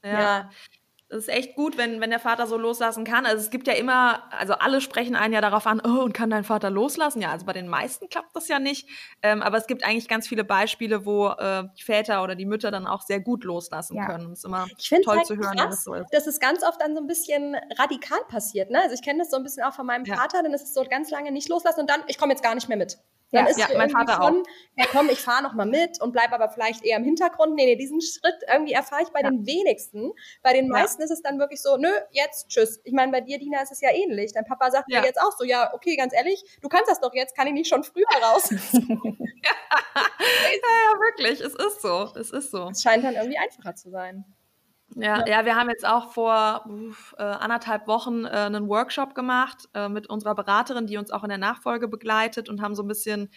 Ja, 0.04 0.22
ja. 0.22 0.50
Es 1.14 1.28
ist 1.28 1.30
echt 1.30 1.56
gut, 1.56 1.78
wenn, 1.78 2.02
wenn 2.02 2.10
der 2.10 2.20
Vater 2.20 2.48
so 2.48 2.58
loslassen 2.58 3.04
kann. 3.04 3.28
Also 3.28 3.44
es 3.44 3.52
gibt 3.52 3.68
ja 3.68 3.74
immer, 3.74 4.24
also 4.32 4.54
alle 4.54 4.82
sprechen 4.82 5.16
einen 5.16 5.34
ja 5.34 5.42
darauf 5.42 5.68
an, 5.68 5.80
oh, 5.86 6.02
und 6.02 6.14
kann 6.14 6.32
dein 6.32 6.44
Vater 6.44 6.72
loslassen? 6.72 7.22
Ja, 7.22 7.32
also 7.32 7.46
bei 7.46 7.54
den 7.54 7.68
meisten 7.68 8.10
klappt 8.10 8.36
das 8.36 8.48
ja 8.48 8.58
nicht. 8.58 8.90
Ähm, 9.22 9.44
aber 9.44 9.58
es 9.58 9.68
gibt 9.68 9.84
eigentlich 9.84 10.08
ganz 10.08 10.28
viele 10.28 10.44
Beispiele, 10.44 11.06
wo 11.06 11.28
äh, 11.28 11.66
die 11.78 11.84
Väter 11.84 12.24
oder 12.24 12.34
die 12.34 12.46
Mütter 12.46 12.72
dann 12.72 12.88
auch 12.88 13.02
sehr 13.02 13.20
gut 13.20 13.44
loslassen 13.44 13.96
ja. 13.96 14.08
können. 14.08 14.30
Das 14.30 14.40
ist 14.40 14.46
immer 14.46 14.66
ich 14.76 14.90
toll 14.90 15.18
halt 15.18 15.28
zu 15.28 15.38
hören, 15.38 15.56
krass, 15.56 15.70
das 15.70 15.84
so 15.84 15.94
ist. 15.94 16.08
Das 16.12 16.26
ist 16.26 16.42
ganz 16.42 16.64
oft 16.64 16.82
dann 16.82 16.96
so 16.96 17.02
ein 17.02 17.08
bisschen 17.08 17.56
radikal 17.78 18.20
passiert. 18.28 18.72
Ne? 18.72 18.82
Also 18.82 18.96
ich 18.96 19.04
kenne 19.04 19.20
das 19.20 19.30
so 19.30 19.38
ein 19.38 19.44
bisschen 19.44 19.64
auch 19.64 19.74
von 19.74 19.86
meinem 19.86 20.06
ja. 20.06 20.16
Vater, 20.16 20.42
dann 20.42 20.54
ist 20.54 20.64
es 20.64 20.74
so 20.74 20.84
ganz 20.84 21.12
lange 21.12 21.32
nicht 21.32 21.48
loslassen 21.48 21.82
und 21.82 21.90
dann, 21.90 22.02
ich 22.08 22.18
komme 22.18 22.34
jetzt 22.34 22.42
gar 22.42 22.56
nicht 22.56 22.70
mehr 22.70 22.78
mit. 22.78 22.98
Dann 23.34 23.46
ja, 23.46 23.52
ist 23.52 23.60
ja, 23.60 23.68
mein 23.76 23.90
Vater 23.90 24.14
schon, 24.14 24.42
auch. 24.42 24.48
ja 24.78 24.86
komm, 24.92 25.10
ich 25.10 25.20
fahre 25.20 25.42
noch 25.42 25.54
mal 25.54 25.66
mit 25.66 26.00
und 26.00 26.12
bleib 26.12 26.32
aber 26.32 26.50
vielleicht 26.50 26.86
eher 26.86 26.98
im 26.98 27.04
Hintergrund. 27.04 27.56
Nee, 27.56 27.66
nee, 27.66 27.76
diesen 27.76 28.00
Schritt 28.00 28.36
irgendwie 28.48 28.74
erfahre 28.74 29.02
ich 29.02 29.10
bei 29.10 29.22
ja. 29.22 29.30
den 29.32 29.46
wenigsten. 29.48 30.12
Bei 30.44 30.54
den 30.54 30.70
meisten 30.70 31.02
ist 31.02 31.10
es 31.10 31.24
dann 31.24 31.40
wirklich 31.40 31.60
so, 31.60 31.78
nö, 31.78 31.90
jetzt 32.12 32.50
tschüss. 32.50 32.80
Ich 32.84 32.94
meine, 32.94 33.12
bei 33.12 33.22
dir, 33.22 33.40
Dina, 33.40 33.62
ist 33.62 33.72
es 33.72 33.82
ja 33.82 33.90
ähnlich. 33.92 34.34
Dein 34.34 34.46
Papa 34.46 34.70
sagt 34.70 34.92
ja. 34.92 35.02
dir 35.02 35.08
jetzt 35.08 35.20
auch 35.20 35.32
so, 35.36 35.44
ja, 35.44 35.74
okay, 35.74 35.96
ganz 35.96 36.14
ehrlich, 36.14 36.44
du 36.62 36.70
kannst 36.70 36.92
das 36.92 37.02
doch 37.02 37.14
jetzt, 37.16 37.36
kann 37.36 37.48
ich 37.48 37.54
nicht 37.54 37.70
schon 37.70 37.84
früher 37.84 38.06
raus? 38.22 38.50
ja. 38.72 39.52
ja, 39.90 41.00
wirklich, 41.00 41.42
es 41.42 41.56
ist 41.56 41.82
so, 41.82 42.12
es 42.16 42.30
ist 42.30 42.52
so. 42.52 42.70
Es 42.70 42.84
scheint 42.84 43.04
dann 43.04 43.16
irgendwie 43.16 43.40
einfacher 43.40 43.76
zu 43.76 43.90
sein. 43.90 44.26
Ja, 44.96 45.28
ja, 45.28 45.46
wir 45.46 45.56
haben 45.56 45.70
jetzt 45.70 45.86
auch 45.86 46.12
vor 46.12 46.66
uh, 46.68 46.94
anderthalb 47.18 47.88
Wochen 47.88 48.26
äh, 48.26 48.30
einen 48.30 48.68
Workshop 48.68 49.16
gemacht 49.16 49.70
äh, 49.74 49.90
mit 49.90 50.08
unserer 50.08 50.36
Beraterin, 50.36 50.88
die 50.88 50.98
uns 50.98 51.12
auch 51.12 51.24
in 51.24 51.30
der 51.30 51.38
Nachfolge 51.38 51.88
begleitet 51.88 52.50
und 52.50 52.62
haben 52.62 52.76
so 52.76 52.84
ein 52.84 52.88
bisschen 52.88 53.30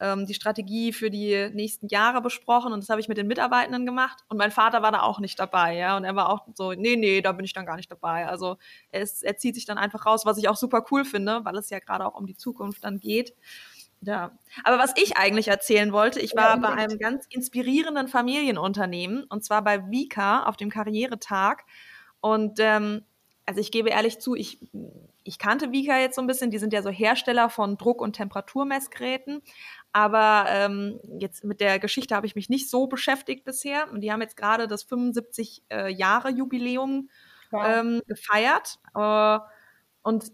ähm, 0.00 0.26
die 0.26 0.34
Strategie 0.34 0.92
für 0.92 1.10
die 1.10 1.50
nächsten 1.52 1.88
Jahre 1.88 2.20
besprochen 2.20 2.72
und 2.72 2.80
das 2.82 2.90
habe 2.90 3.00
ich 3.00 3.08
mit 3.08 3.18
den 3.18 3.26
Mitarbeitenden 3.26 3.86
gemacht 3.86 4.18
und 4.28 4.36
mein 4.36 4.50
Vater 4.50 4.82
war 4.82 4.92
da 4.92 5.02
auch 5.02 5.20
nicht 5.20 5.38
dabei, 5.38 5.76
ja, 5.76 5.96
und 5.96 6.04
er 6.04 6.16
war 6.16 6.28
auch 6.28 6.46
so, 6.54 6.72
nee, 6.72 6.96
nee, 6.96 7.22
da 7.22 7.32
bin 7.32 7.44
ich 7.44 7.52
dann 7.52 7.66
gar 7.66 7.76
nicht 7.76 7.90
dabei. 7.90 8.26
Also 8.26 8.56
er, 8.90 9.02
ist, 9.02 9.22
er 9.22 9.36
zieht 9.36 9.54
sich 9.54 9.64
dann 9.64 9.78
einfach 9.78 10.06
raus, 10.06 10.26
was 10.26 10.38
ich 10.38 10.48
auch 10.48 10.56
super 10.56 10.84
cool 10.90 11.04
finde, 11.04 11.44
weil 11.44 11.56
es 11.56 11.70
ja 11.70 11.78
gerade 11.78 12.04
auch 12.04 12.14
um 12.14 12.26
die 12.26 12.36
Zukunft 12.36 12.84
dann 12.84 12.98
geht. 13.00 13.34
Ja, 14.02 14.38
aber 14.62 14.78
was 14.78 14.92
ich 14.96 15.16
eigentlich 15.16 15.48
erzählen 15.48 15.92
wollte, 15.92 16.20
ich 16.20 16.36
war 16.36 16.50
ja, 16.50 16.56
bei 16.56 16.68
einem 16.68 16.98
ganz 16.98 17.26
inspirierenden 17.30 18.08
Familienunternehmen 18.08 19.24
und 19.24 19.44
zwar 19.44 19.64
bei 19.64 19.90
Vika 19.90 20.44
auf 20.44 20.56
dem 20.56 20.70
Karrieretag. 20.70 21.64
Und 22.20 22.58
ähm, 22.60 23.02
also 23.46 23.60
ich 23.60 23.70
gebe 23.70 23.90
ehrlich 23.90 24.18
zu, 24.18 24.34
ich, 24.34 24.60
ich 25.24 25.38
kannte 25.38 25.72
Vika 25.72 25.98
jetzt 25.98 26.16
so 26.16 26.20
ein 26.20 26.26
bisschen, 26.26 26.50
die 26.50 26.58
sind 26.58 26.72
ja 26.72 26.82
so 26.82 26.90
Hersteller 26.90 27.48
von 27.48 27.78
Druck- 27.78 28.00
und 28.00 28.14
Temperaturmessgeräten. 28.14 29.42
Aber 29.92 30.46
ähm, 30.48 31.00
jetzt 31.18 31.44
mit 31.44 31.60
der 31.60 31.78
Geschichte 31.78 32.14
habe 32.14 32.26
ich 32.26 32.34
mich 32.34 32.48
nicht 32.48 32.68
so 32.68 32.86
beschäftigt 32.86 33.44
bisher. 33.44 33.90
Und 33.90 34.02
die 34.02 34.12
haben 34.12 34.20
jetzt 34.20 34.36
gerade 34.36 34.66
das 34.68 34.82
75 34.82 35.62
äh, 35.70 35.92
Jahre 35.92 36.30
Jubiläum 36.30 37.08
ähm, 37.52 38.02
gefeiert. 38.06 38.78
Äh, 38.94 39.38
und 40.02 40.30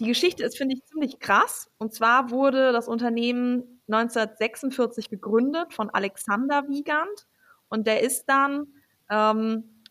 die 0.00 0.06
Geschichte 0.06 0.44
ist, 0.44 0.56
finde 0.56 0.74
ich, 0.74 0.84
ziemlich 0.86 1.20
krass. 1.20 1.70
Und 1.78 1.94
zwar 1.94 2.30
wurde 2.30 2.72
das 2.72 2.88
Unternehmen 2.88 3.82
1946 3.88 5.10
gegründet 5.10 5.72
von 5.72 5.90
Alexander 5.90 6.68
Wiegand 6.68 7.26
und 7.68 7.86
der 7.86 8.02
ist 8.02 8.26
dann 8.26 8.68
ähm, 9.10 9.82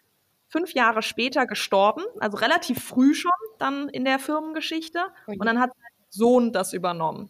fünf 0.47 0.73
Jahre 0.73 1.01
später 1.01 1.45
gestorben, 1.45 2.03
also 2.19 2.37
relativ 2.37 2.83
früh 2.83 3.13
schon 3.13 3.31
dann 3.59 3.87
in 3.89 4.03
der 4.03 4.19
Firmengeschichte. 4.19 4.99
Und 5.27 5.45
dann 5.45 5.59
hat 5.59 5.71
sein 5.73 6.05
Sohn 6.09 6.51
das 6.51 6.73
übernommen. 6.73 7.29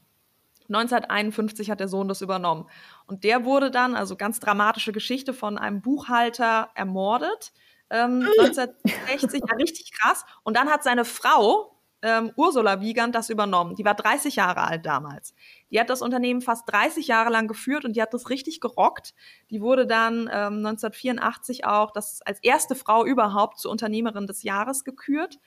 1951 0.69 1.71
hat 1.71 1.79
der 1.79 1.87
Sohn 1.87 2.07
das 2.07 2.21
übernommen. 2.21 2.69
Und 3.07 3.23
der 3.23 3.43
wurde 3.43 3.71
dann, 3.71 3.95
also 3.95 4.15
ganz 4.15 4.39
dramatische 4.39 4.91
Geschichte, 4.91 5.33
von 5.33 5.57
einem 5.57 5.81
Buchhalter 5.81 6.69
ermordet. 6.75 7.51
Ähm, 7.89 8.27
1960, 8.39 9.41
ja, 9.47 9.55
richtig 9.55 9.91
krass. 9.99 10.23
Und 10.43 10.55
dann 10.55 10.69
hat 10.69 10.83
seine 10.83 11.05
Frau, 11.05 11.78
ähm, 12.01 12.31
Ursula 12.35 12.81
Wiegand, 12.81 13.15
das 13.15 13.29
übernommen. 13.29 13.75
Die 13.75 13.85
war 13.85 13.95
30 13.95 14.35
Jahre 14.37 14.61
alt 14.61 14.85
damals. 14.85 15.33
Die 15.69 15.79
hat 15.79 15.89
das 15.89 16.01
Unternehmen 16.01 16.41
fast 16.41 16.71
30 16.71 17.07
Jahre 17.07 17.29
lang 17.29 17.47
geführt 17.47 17.85
und 17.85 17.95
die 17.95 18.01
hat 18.01 18.13
das 18.13 18.29
richtig 18.29 18.61
gerockt. 18.61 19.13
Die 19.49 19.61
wurde 19.61 19.85
dann 19.85 20.29
ähm, 20.31 20.65
1984 20.65 21.65
auch 21.65 21.91
das 21.91 22.21
als 22.21 22.39
erste 22.41 22.75
Frau 22.75 23.05
überhaupt 23.05 23.59
zur 23.59 23.71
Unternehmerin 23.71 24.27
des 24.27 24.43
Jahres 24.43 24.83
gekürt. 24.83 25.39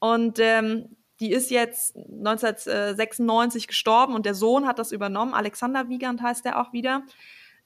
Und 0.00 0.38
ähm, 0.40 0.96
die 1.20 1.30
ist 1.30 1.50
jetzt 1.50 1.96
1996 1.96 3.68
gestorben 3.68 4.14
und 4.14 4.26
der 4.26 4.34
Sohn 4.34 4.66
hat 4.66 4.78
das 4.78 4.90
übernommen. 4.90 5.32
Alexander 5.32 5.88
Wiegand 5.88 6.22
heißt 6.22 6.44
er 6.44 6.60
auch 6.60 6.72
wieder. 6.72 7.02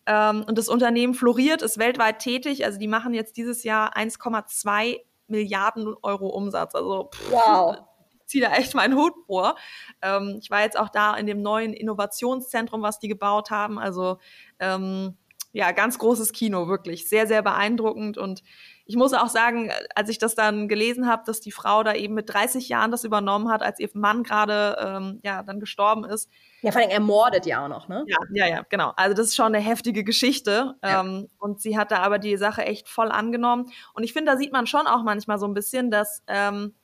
Ähm, 0.04 0.44
und 0.46 0.58
das 0.58 0.68
Unternehmen 0.68 1.14
floriert, 1.14 1.62
ist 1.62 1.78
weltweit 1.78 2.18
tätig. 2.18 2.66
Also 2.66 2.78
die 2.78 2.88
machen 2.88 3.14
jetzt 3.14 3.36
dieses 3.38 3.64
Jahr 3.64 3.96
1,2 3.96 5.00
Milliarden 5.28 5.94
Euro 6.02 6.28
Umsatz. 6.28 6.74
Also 6.74 7.10
pff, 7.12 7.30
wow. 7.30 7.87
Ziehe 8.28 8.44
da 8.44 8.54
echt 8.54 8.74
meinen 8.74 8.96
Hut 8.96 9.14
vor. 9.26 9.56
Ähm, 10.02 10.38
ich 10.40 10.50
war 10.50 10.62
jetzt 10.62 10.78
auch 10.78 10.88
da 10.88 11.16
in 11.16 11.26
dem 11.26 11.42
neuen 11.42 11.72
Innovationszentrum, 11.72 12.82
was 12.82 12.98
die 12.98 13.08
gebaut 13.08 13.50
haben. 13.50 13.78
Also 13.78 14.18
ähm, 14.60 15.16
ja, 15.52 15.72
ganz 15.72 15.98
großes 15.98 16.32
Kino, 16.32 16.68
wirklich. 16.68 17.08
Sehr, 17.08 17.26
sehr 17.26 17.42
beeindruckend 17.42 18.18
und 18.18 18.42
ich 18.90 18.96
muss 18.96 19.12
auch 19.12 19.28
sagen, 19.28 19.70
als 19.94 20.08
ich 20.08 20.18
das 20.18 20.34
dann 20.34 20.66
gelesen 20.66 21.06
habe, 21.06 21.22
dass 21.26 21.40
die 21.40 21.52
Frau 21.52 21.82
da 21.82 21.92
eben 21.94 22.14
mit 22.14 22.32
30 22.32 22.70
Jahren 22.70 22.90
das 22.90 23.04
übernommen 23.04 23.50
hat, 23.50 23.62
als 23.62 23.78
ihr 23.80 23.90
Mann 23.92 24.22
gerade 24.22 24.78
ähm, 24.80 25.20
ja 25.22 25.42
dann 25.42 25.60
gestorben 25.60 26.04
ist. 26.04 26.30
Ja, 26.62 26.72
vor 26.72 26.80
allem 26.80 26.90
ermordet 26.90 27.44
ja 27.44 27.62
auch 27.62 27.68
noch, 27.68 27.88
ne? 27.88 28.04
Ja, 28.06 28.16
ja, 28.32 28.46
ja, 28.46 28.62
genau. 28.70 28.94
Also 28.96 29.14
das 29.14 29.26
ist 29.26 29.36
schon 29.36 29.54
eine 29.54 29.60
heftige 29.60 30.04
Geschichte. 30.04 30.74
Ja. 30.82 31.02
Ähm, 31.02 31.28
und 31.38 31.60
sie 31.60 31.76
hat 31.76 31.90
da 31.90 31.98
aber 31.98 32.18
die 32.18 32.38
Sache 32.38 32.64
echt 32.64 32.88
voll 32.88 33.10
angenommen. 33.10 33.66
Und 33.92 34.04
ich 34.04 34.14
finde, 34.14 34.32
da 34.32 34.38
sieht 34.38 34.52
man 34.52 34.66
schon 34.66 34.86
auch 34.86 35.02
manchmal 35.02 35.38
so 35.38 35.46
ein 35.46 35.54
bisschen, 35.54 35.90
dass 35.90 36.22
ähm, 36.26 36.74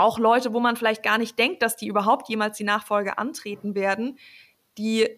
auch 0.00 0.18
Leute, 0.18 0.52
wo 0.52 0.60
man 0.60 0.76
vielleicht 0.76 1.02
gar 1.02 1.18
nicht 1.18 1.38
denkt, 1.38 1.62
dass 1.62 1.76
die 1.76 1.86
überhaupt 1.86 2.28
jemals 2.28 2.56
die 2.56 2.64
Nachfolge 2.64 3.18
antreten 3.18 3.74
werden, 3.74 4.18
die 4.78 5.08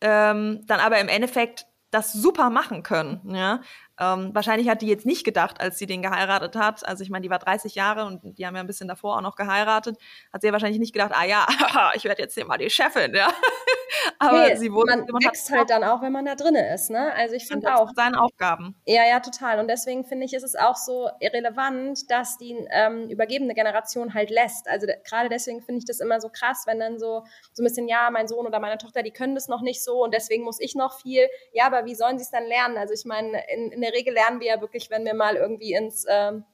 ähm, 0.00 0.62
dann 0.66 0.80
aber 0.80 0.98
im 1.00 1.08
Endeffekt 1.08 1.66
das 1.90 2.12
super 2.12 2.50
machen 2.50 2.82
können. 2.82 3.20
Ja? 3.34 3.60
Ähm, 3.98 4.34
wahrscheinlich 4.34 4.68
hat 4.68 4.82
die 4.82 4.88
jetzt 4.88 5.06
nicht 5.06 5.24
gedacht, 5.24 5.60
als 5.60 5.78
sie 5.78 5.86
den 5.86 6.02
geheiratet 6.02 6.56
hat. 6.56 6.86
Also 6.86 7.02
ich 7.02 7.10
meine, 7.10 7.22
die 7.22 7.30
war 7.30 7.38
30 7.38 7.74
Jahre 7.74 8.04
und 8.04 8.38
die 8.38 8.46
haben 8.46 8.54
ja 8.54 8.60
ein 8.60 8.66
bisschen 8.66 8.88
davor 8.88 9.16
auch 9.16 9.22
noch 9.22 9.36
geheiratet. 9.36 9.96
Hat 10.32 10.42
sie 10.42 10.48
ja 10.48 10.52
wahrscheinlich 10.52 10.78
nicht 10.80 10.92
gedacht, 10.92 11.12
ah 11.14 11.24
ja, 11.24 11.46
ich 11.94 12.04
werde 12.04 12.22
jetzt 12.22 12.34
hier 12.34 12.44
mal 12.44 12.58
die 12.58 12.70
Chefin, 12.70 13.14
ja. 13.14 13.28
Aber 14.18 14.48
nee, 14.48 14.56
sie 14.56 14.72
wurde, 14.72 14.96
man 15.10 15.24
wächst 15.24 15.50
halt 15.50 15.70
dann 15.70 15.84
auch, 15.84 16.02
wenn 16.02 16.12
man 16.12 16.24
da 16.24 16.34
drinne 16.34 16.72
ist, 16.74 16.90
ne? 16.90 17.12
Also 17.14 17.34
ich 17.34 17.46
finde 17.46 17.74
auch 17.74 17.90
seine 17.94 18.20
Aufgaben. 18.20 18.74
Ja, 18.86 19.06
ja, 19.06 19.20
total. 19.20 19.58
Und 19.58 19.68
deswegen 19.68 20.04
finde 20.04 20.26
ich, 20.26 20.34
ist 20.34 20.42
es 20.42 20.54
auch 20.56 20.76
so 20.76 21.08
irrelevant, 21.20 22.10
dass 22.10 22.36
die 22.38 22.56
ähm, 22.70 23.08
übergebene 23.08 23.54
Generation 23.54 24.14
halt 24.14 24.30
lässt. 24.30 24.68
Also 24.68 24.86
gerade 25.08 25.28
deswegen 25.28 25.62
finde 25.62 25.78
ich 25.80 25.84
das 25.84 26.00
immer 26.00 26.20
so 26.20 26.28
krass, 26.28 26.64
wenn 26.66 26.78
dann 26.78 26.98
so 26.98 27.24
so 27.52 27.62
ein 27.62 27.64
bisschen, 27.64 27.88
ja, 27.88 28.10
mein 28.10 28.28
Sohn 28.28 28.46
oder 28.46 28.60
meine 28.60 28.78
Tochter, 28.78 29.02
die 29.02 29.10
können 29.10 29.34
das 29.34 29.48
noch 29.48 29.62
nicht 29.62 29.82
so 29.82 30.04
und 30.04 30.14
deswegen 30.14 30.44
muss 30.44 30.60
ich 30.60 30.74
noch 30.74 31.00
viel. 31.00 31.26
Ja, 31.52 31.66
aber 31.66 31.84
wie 31.84 31.94
sollen 31.94 32.18
sie 32.18 32.24
es 32.24 32.30
dann 32.30 32.44
lernen? 32.44 32.76
Also 32.76 32.94
ich 32.94 33.04
meine, 33.04 33.42
in, 33.52 33.72
in 33.72 33.80
der 33.86 33.94
Regel 33.94 34.12
lernen 34.14 34.40
wir 34.40 34.48
ja 34.48 34.60
wirklich, 34.60 34.90
wenn 34.90 35.04
wir 35.04 35.14
mal 35.14 35.36
irgendwie 35.36 35.72
ins 35.72 36.04
ähm, 36.08 36.44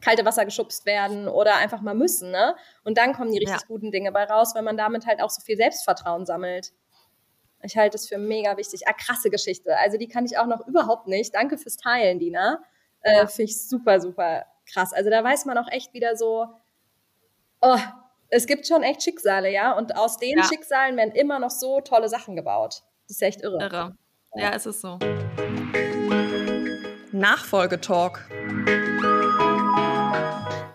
kalte 0.00 0.24
Wasser 0.24 0.44
geschubst 0.44 0.84
werden 0.84 1.28
oder 1.28 1.56
einfach 1.56 1.80
mal 1.80 1.94
müssen, 1.94 2.30
ne? 2.30 2.56
Und 2.84 2.98
dann 2.98 3.12
kommen 3.12 3.30
die 3.30 3.38
richtig 3.38 3.60
ja. 3.60 3.66
guten 3.68 3.92
Dinge 3.92 4.10
bei 4.10 4.24
raus, 4.24 4.54
wenn 4.54 4.64
man 4.64 4.76
damit 4.76 5.06
halt 5.06 5.22
auch 5.22 5.30
so 5.30 5.40
viel 5.40 5.56
Selbstvertrauen 5.56 6.26
sammelt. 6.26 6.72
Ich 7.62 7.76
halte 7.76 7.96
es 7.96 8.08
für 8.08 8.18
mega 8.18 8.56
wichtig. 8.56 8.88
Ah, 8.88 8.92
krasse 8.92 9.30
Geschichte. 9.30 9.76
Also 9.78 9.96
die 9.96 10.08
kann 10.08 10.24
ich 10.24 10.36
auch 10.36 10.46
noch 10.46 10.66
überhaupt 10.66 11.06
nicht. 11.06 11.32
Danke 11.34 11.56
fürs 11.56 11.76
Teilen, 11.76 12.18
Dina. 12.18 12.60
Äh, 13.02 13.18
ja. 13.18 13.26
Finde 13.28 13.50
ich 13.50 13.68
super, 13.68 14.00
super 14.00 14.46
krass. 14.66 14.92
Also 14.92 15.10
da 15.10 15.22
weiß 15.22 15.44
man 15.44 15.56
auch 15.58 15.70
echt 15.70 15.94
wieder 15.94 16.16
so, 16.16 16.48
oh, 17.60 17.78
es 18.28 18.46
gibt 18.46 18.66
schon 18.66 18.82
echt 18.82 19.02
Schicksale, 19.04 19.52
ja. 19.52 19.72
Und 19.72 19.96
aus 19.96 20.18
den 20.18 20.38
ja. 20.38 20.44
Schicksalen 20.44 20.96
werden 20.96 21.14
immer 21.14 21.38
noch 21.38 21.50
so 21.50 21.80
tolle 21.80 22.08
Sachen 22.08 22.34
gebaut. 22.34 22.82
Das 23.06 23.16
ist 23.16 23.22
echt 23.22 23.42
irre. 23.42 23.62
Irre. 23.62 23.96
Ja 24.34 24.50
es 24.54 24.66
ist 24.66 24.80
so. 24.80 24.98
Nachfolgetalk. 27.22 28.28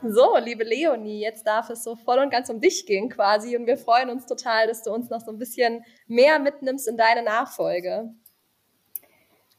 So, 0.02 0.38
liebe 0.38 0.64
Leonie, 0.64 1.20
jetzt 1.20 1.46
darf 1.46 1.70
es 1.70 1.84
so 1.84 1.98
voll 1.98 2.20
und 2.20 2.30
ganz 2.30 2.50
um 2.50 2.62
dich 2.62 2.86
gehen 2.86 3.10
quasi 3.10 3.58
und 3.58 3.68
wir 3.68 3.78
freuen 3.78 4.10
uns 4.10 4.26
total, 4.26 4.66
dass 4.66 4.82
du 4.82 4.92
uns 4.92 5.10
noch 5.10 5.20
so 5.20 5.32
ein 5.32 5.38
bisschen 5.38 5.84
mehr 6.08 6.40
mitnimmst 6.40 6.88
in 6.88 6.96
deine 6.96 7.22
Nachfolge. 7.22 8.14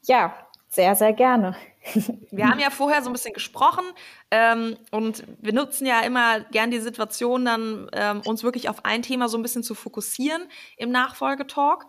Ja, 0.01 0.33
sehr, 0.67 0.95
sehr 0.95 1.13
gerne. 1.13 1.55
Wir 2.31 2.47
haben 2.47 2.59
ja 2.59 2.71
vorher 2.71 3.03
so 3.03 3.09
ein 3.11 3.13
bisschen 3.13 3.33
gesprochen 3.33 3.85
ähm, 4.31 4.75
und 4.89 5.23
wir 5.39 5.53
nutzen 5.53 5.85
ja 5.85 6.01
immer 6.01 6.39
gern 6.39 6.71
die 6.71 6.79
Situation, 6.79 7.45
dann 7.45 7.87
ähm, 7.93 8.21
uns 8.25 8.43
wirklich 8.43 8.67
auf 8.67 8.83
ein 8.83 9.03
Thema 9.03 9.29
so 9.29 9.37
ein 9.37 9.43
bisschen 9.43 9.61
zu 9.61 9.75
fokussieren 9.75 10.41
im 10.75 10.89
Nachfolgetalk. 10.89 11.85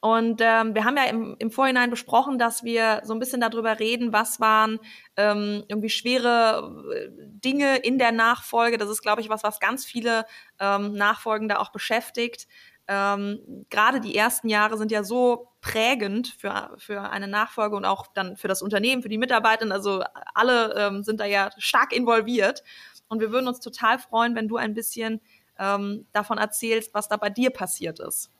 Und 0.00 0.40
ähm, 0.44 0.74
wir 0.74 0.84
haben 0.84 0.96
ja 0.96 1.04
im, 1.04 1.34
im 1.38 1.50
Vorhinein 1.50 1.90
besprochen, 1.90 2.38
dass 2.38 2.62
wir 2.62 3.00
so 3.04 3.12
ein 3.12 3.18
bisschen 3.18 3.40
darüber 3.40 3.80
reden, 3.80 4.12
was 4.12 4.38
waren 4.38 4.78
ähm, 5.16 5.64
irgendwie 5.66 5.88
schwere 5.88 6.84
äh, 6.94 7.08
Dinge 7.10 7.78
in 7.78 7.98
der 7.98 8.12
Nachfolge. 8.12 8.78
Das 8.78 8.88
ist, 8.88 9.02
glaube 9.02 9.20
ich, 9.22 9.28
was, 9.28 9.42
was 9.42 9.58
ganz 9.58 9.84
viele 9.84 10.24
ähm, 10.60 10.92
Nachfolgende 10.94 11.58
auch 11.58 11.72
beschäftigt. 11.72 12.46
Ähm, 12.86 13.66
Gerade 13.70 14.00
die 14.00 14.16
ersten 14.16 14.48
Jahre 14.48 14.78
sind 14.78 14.92
ja 14.92 15.02
so 15.02 15.48
prägend 15.60 16.28
für, 16.28 16.74
für 16.78 17.10
eine 17.10 17.26
Nachfolge 17.26 17.76
und 17.76 17.84
auch 17.84 18.06
dann 18.14 18.36
für 18.36 18.48
das 18.48 18.62
Unternehmen, 18.62 19.02
für 19.02 19.08
die 19.08 19.18
Mitarbeiter. 19.18 19.70
Also 19.70 20.04
alle 20.34 20.74
ähm, 20.76 21.02
sind 21.02 21.18
da 21.18 21.24
ja 21.24 21.50
stark 21.58 21.92
involviert. 21.92 22.62
Und 23.08 23.20
wir 23.20 23.32
würden 23.32 23.48
uns 23.48 23.60
total 23.60 23.98
freuen, 23.98 24.36
wenn 24.36 24.48
du 24.48 24.56
ein 24.56 24.74
bisschen 24.74 25.20
ähm, 25.58 26.06
davon 26.12 26.38
erzählst, 26.38 26.94
was 26.94 27.08
da 27.08 27.16
bei 27.16 27.30
dir 27.30 27.50
passiert 27.50 28.00
ist. 28.00 28.30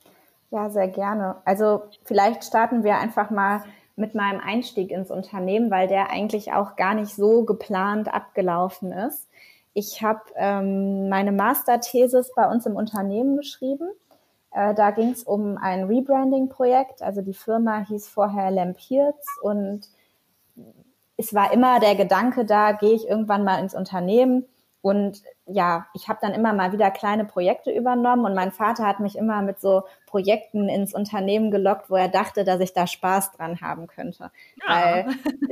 Ja, 0.51 0.69
sehr 0.69 0.87
gerne. 0.87 1.37
Also 1.45 1.83
vielleicht 2.03 2.43
starten 2.43 2.83
wir 2.83 2.97
einfach 2.97 3.29
mal 3.29 3.63
mit 3.95 4.15
meinem 4.15 4.39
Einstieg 4.39 4.91
ins 4.91 5.11
Unternehmen, 5.11 5.69
weil 5.69 5.87
der 5.87 6.09
eigentlich 6.09 6.53
auch 6.53 6.75
gar 6.75 6.95
nicht 6.95 7.13
so 7.13 7.43
geplant 7.43 8.11
abgelaufen 8.11 8.91
ist. 8.91 9.27
Ich 9.73 10.01
habe 10.01 10.21
ähm, 10.35 11.09
meine 11.09 11.31
Masterthesis 11.31 12.31
bei 12.35 12.49
uns 12.49 12.65
im 12.65 12.75
Unternehmen 12.75 13.37
geschrieben. 13.37 13.89
Äh, 14.51 14.73
da 14.73 14.91
ging 14.91 15.11
es 15.11 15.23
um 15.23 15.57
ein 15.57 15.83
Rebranding-Projekt. 15.83 17.03
Also 17.03 17.21
die 17.21 17.33
Firma 17.33 17.85
hieß 17.85 18.07
vorher 18.07 18.49
Lampiers 18.49 19.23
und 19.43 19.81
es 21.17 21.33
war 21.33 21.53
immer 21.53 21.79
der 21.79 21.95
Gedanke, 21.95 22.45
da 22.45 22.71
gehe 22.71 22.93
ich 22.93 23.07
irgendwann 23.07 23.43
mal 23.43 23.59
ins 23.61 23.75
Unternehmen 23.75 24.45
und 24.81 25.21
ja, 25.45 25.87
ich 25.93 26.07
habe 26.07 26.19
dann 26.21 26.33
immer 26.33 26.53
mal 26.53 26.71
wieder 26.71 26.89
kleine 26.89 27.25
Projekte 27.25 27.71
übernommen 27.71 28.23
und 28.25 28.33
mein 28.33 28.51
Vater 28.51 28.87
hat 28.87 29.01
mich 29.01 29.17
immer 29.17 29.41
mit 29.41 29.59
so 29.59 29.83
Projekten 30.05 30.69
ins 30.69 30.93
Unternehmen 30.93 31.51
gelockt, 31.51 31.89
wo 31.89 31.95
er 31.95 32.07
dachte, 32.07 32.45
dass 32.45 32.61
ich 32.61 32.71
da 32.71 32.87
Spaß 32.87 33.33
dran 33.33 33.59
haben 33.59 33.87
könnte. 33.87 34.31
Ja. 34.65 34.67
Weil 34.67 35.05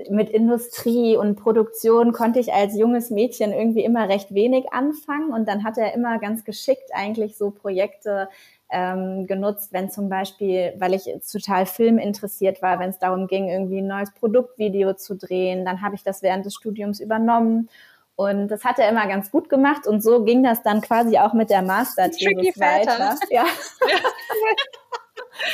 mit 0.10 0.30
Industrie 0.30 1.18
und 1.18 1.36
Produktion 1.36 2.14
konnte 2.14 2.40
ich 2.40 2.54
als 2.54 2.78
junges 2.78 3.10
Mädchen 3.10 3.52
irgendwie 3.52 3.84
immer 3.84 4.08
recht 4.08 4.34
wenig 4.34 4.72
anfangen 4.72 5.34
und 5.34 5.48
dann 5.48 5.66
hat 5.66 5.78
er 5.78 5.94
immer 5.94 6.20
ganz 6.20 6.46
geschickt 6.46 6.92
eigentlich 6.94 7.36
so 7.36 7.52
Projekte 7.52 8.30
ähm, 8.70 9.28
genutzt, 9.28 9.74
wenn 9.74 9.90
zum 9.90 10.08
Beispiel, 10.08 10.74
weil 10.78 10.94
ich 10.94 11.10
total 11.30 11.66
Film 11.66 11.98
interessiert 11.98 12.62
war, 12.62 12.80
wenn 12.80 12.92
es 12.92 13.00
darum 13.00 13.28
ging, 13.28 13.50
irgendwie 13.50 13.80
ein 13.80 13.88
neues 13.88 14.14
Produktvideo 14.14 14.94
zu 14.94 15.16
drehen, 15.16 15.66
dann 15.66 15.82
habe 15.82 15.96
ich 15.96 16.04
das 16.04 16.22
während 16.22 16.46
des 16.46 16.56
Studiums 16.56 17.02
übernommen 17.02 17.70
und 18.18 18.48
das 18.48 18.66
hat 18.66 18.80
er 18.80 18.90
immer 18.90 19.08
ganz 19.08 19.30
gut 19.30 19.48
gemacht 19.48 19.86
und 19.86 20.02
so 20.02 20.24
ging 20.24 20.42
das 20.42 20.64
dann 20.64 20.82
quasi 20.82 21.20
auch 21.20 21.34
mit 21.34 21.52
der 21.52 21.62
Master-Thesis 21.62 22.60
weiter. 22.60 23.16
Ja. 23.30 23.46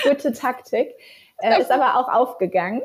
Gute 0.09 0.31
Taktik. 0.31 0.95
Äh, 1.39 1.59
ist 1.59 1.71
aber 1.71 1.99
auch 1.99 2.07
aufgegangen. 2.07 2.81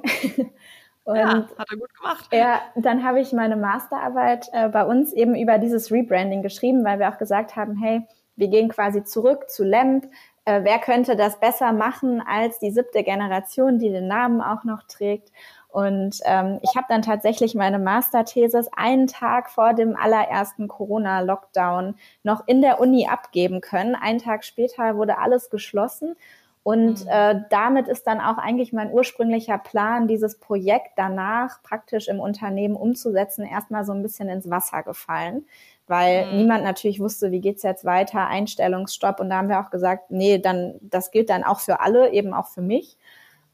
Und 1.05 1.17
ja, 1.17 1.49
hat 1.57 1.71
er 1.71 1.77
gut 1.79 1.95
gemacht. 1.95 2.29
Ja, 2.33 2.61
dann 2.75 3.05
habe 3.05 3.21
ich 3.21 3.33
meine 3.33 3.57
Masterarbeit 3.57 4.49
äh, 4.53 4.69
bei 4.69 4.85
uns 4.85 5.13
eben 5.13 5.37
über 5.37 5.59
dieses 5.59 5.93
Rebranding 5.93 6.43
geschrieben, 6.43 6.85
weil 6.85 6.99
wir 6.99 7.09
auch 7.09 7.19
gesagt 7.19 7.55
haben, 7.55 7.77
hey, 7.77 8.03
wir 8.35 8.49
gehen 8.49 8.69
quasi 8.69 9.05
zurück 9.05 9.49
zu 9.49 9.63
LAMP. 9.63 10.07
Äh, 10.45 10.65
wer 10.65 10.81
könnte 10.81 11.15
das 11.15 11.39
besser 11.39 11.73
machen 11.73 12.21
als 12.21 12.59
die 12.59 12.73
siebte 12.73 13.05
Generation, 13.05 13.79
die 13.79 13.91
den 13.91 14.09
Namen 14.09 14.41
auch 14.41 14.65
noch 14.65 14.83
trägt? 14.83 15.31
Und 15.69 16.21
ähm, 16.25 16.61
ich 16.63 16.77
habe 16.77 16.87
dann 16.89 17.03
tatsächlich 17.03 17.55
meine 17.55 17.79
Masterthesis 17.79 18.69
einen 18.75 19.07
Tag 19.07 19.51
vor 19.51 19.75
dem 19.75 19.97
allerersten 19.97 20.67
Corona-Lockdown 20.67 21.95
noch 22.23 22.47
in 22.47 22.63
der 22.63 22.81
Uni 22.81 23.07
abgeben 23.07 23.61
können. 23.61 23.95
Einen 23.95 24.19
Tag 24.19 24.45
später 24.45 24.97
wurde 24.97 25.19
alles 25.19 25.51
geschlossen. 25.51 26.17
Und 26.63 27.05
mhm. 27.05 27.11
äh, 27.11 27.41
damit 27.51 27.89
ist 27.89 28.07
dann 28.07 28.21
auch 28.21 28.39
eigentlich 28.39 28.73
mein 28.73 28.93
ursprünglicher 28.93 29.59
Plan, 29.59 30.09
dieses 30.09 30.39
Projekt 30.39 30.93
danach 30.97 31.63
praktisch 31.63 32.09
im 32.09 32.21
Unternehmen 32.21 32.77
umzusetzen, 32.77 33.47
erstmal 33.47 33.85
so 33.85 33.93
ein 33.93 34.03
bisschen 34.03 34.29
ins 34.29 34.51
Wasser 34.51 34.83
gefallen, 34.83 35.47
weil 35.87 36.27
mhm. 36.27 36.37
niemand 36.37 36.65
natürlich 36.65 37.01
wusste, 37.01 37.31
wie 37.31 37.41
geht's 37.41 37.63
jetzt 37.63 37.85
weiter, 37.85 38.27
Einstellungsstopp. 38.27 39.21
Und 39.21 39.31
da 39.31 39.37
haben 39.37 39.49
wir 39.49 39.61
auch 39.61 39.71
gesagt, 39.71 40.11
nee, 40.11 40.39
dann 40.39 40.75
das 40.83 41.11
gilt 41.11 41.31
dann 41.31 41.45
auch 41.45 41.61
für 41.61 41.81
alle, 41.81 42.11
eben 42.13 42.35
auch 42.35 42.49
für 42.49 42.63
mich. 42.63 42.99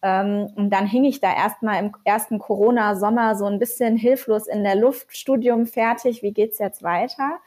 Ähm, 0.04 0.52
und 0.54 0.68
dann 0.68 0.86
hing 0.86 1.04
ich 1.04 1.20
da 1.20 1.34
erstmal 1.34 1.82
im 1.82 1.96
ersten 2.04 2.38
Corona-Sommer 2.38 3.36
so 3.36 3.46
ein 3.46 3.58
bisschen 3.58 3.96
hilflos 3.96 4.46
in 4.46 4.62
der 4.62 4.76
Luft, 4.76 5.16
Studium 5.16 5.64
fertig, 5.64 6.22
wie 6.22 6.32
geht's 6.32 6.58
jetzt 6.58 6.82
weiter? 6.82 7.38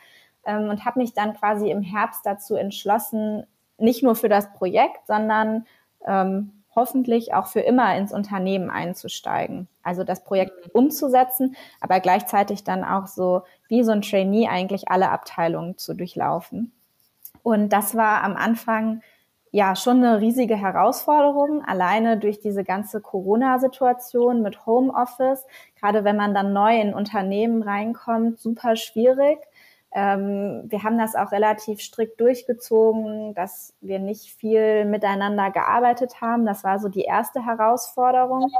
Ähm, 0.43 0.67
und 0.67 0.83
habe 0.83 0.99
mich 0.99 1.13
dann 1.13 1.35
quasi 1.35 1.69
im 1.69 1.83
Herbst 1.83 2.25
dazu 2.25 2.55
entschlossen, 2.55 3.45
nicht 3.77 4.01
nur 4.01 4.15
für 4.15 4.27
das 4.27 4.51
Projekt, 4.53 5.05
sondern 5.05 5.67
ähm, 6.07 6.63
hoffentlich 6.75 7.35
auch 7.35 7.45
für 7.45 7.59
immer 7.59 7.95
ins 7.95 8.11
Unternehmen 8.11 8.71
einzusteigen. 8.71 9.67
Also 9.83 10.03
das 10.03 10.23
Projekt 10.23 10.65
mhm. 10.65 10.71
umzusetzen, 10.73 11.55
aber 11.79 11.99
gleichzeitig 11.99 12.63
dann 12.63 12.83
auch 12.83 13.05
so 13.05 13.43
wie 13.67 13.83
so 13.83 13.91
ein 13.91 14.01
Trainee 14.01 14.47
eigentlich 14.47 14.89
alle 14.89 15.11
Abteilungen 15.11 15.77
zu 15.77 15.93
durchlaufen. 15.93 16.71
Und 17.43 17.69
das 17.69 17.95
war 17.95 18.23
am 18.23 18.35
Anfang 18.35 19.03
ja 19.57 19.75
schon 19.75 20.03
eine 20.03 20.21
riesige 20.21 20.55
Herausforderung, 20.55 21.65
alleine 21.65 22.19
durch 22.19 22.39
diese 22.39 22.63
ganze 22.63 23.01
Corona-Situation 23.01 24.43
mit 24.43 24.67
Homeoffice. 24.67 25.43
Gerade 25.79 26.03
wenn 26.03 26.15
man 26.15 26.35
dann 26.35 26.53
neu 26.53 26.79
in 26.79 26.93
Unternehmen 26.93 27.63
reinkommt, 27.63 28.39
super 28.39 28.75
schwierig. 28.75 29.39
Ähm, 29.91 30.65
wir 30.67 30.83
haben 30.83 30.99
das 30.99 31.15
auch 31.15 31.31
relativ 31.31 31.81
strikt 31.81 32.21
durchgezogen, 32.21 33.33
dass 33.33 33.73
wir 33.81 33.97
nicht 33.97 34.31
viel 34.31 34.85
miteinander 34.85 35.49
gearbeitet 35.49 36.21
haben. 36.21 36.45
Das 36.45 36.63
war 36.63 36.77
so 36.77 36.87
die 36.87 37.01
erste 37.01 37.43
Herausforderung. 37.43 38.51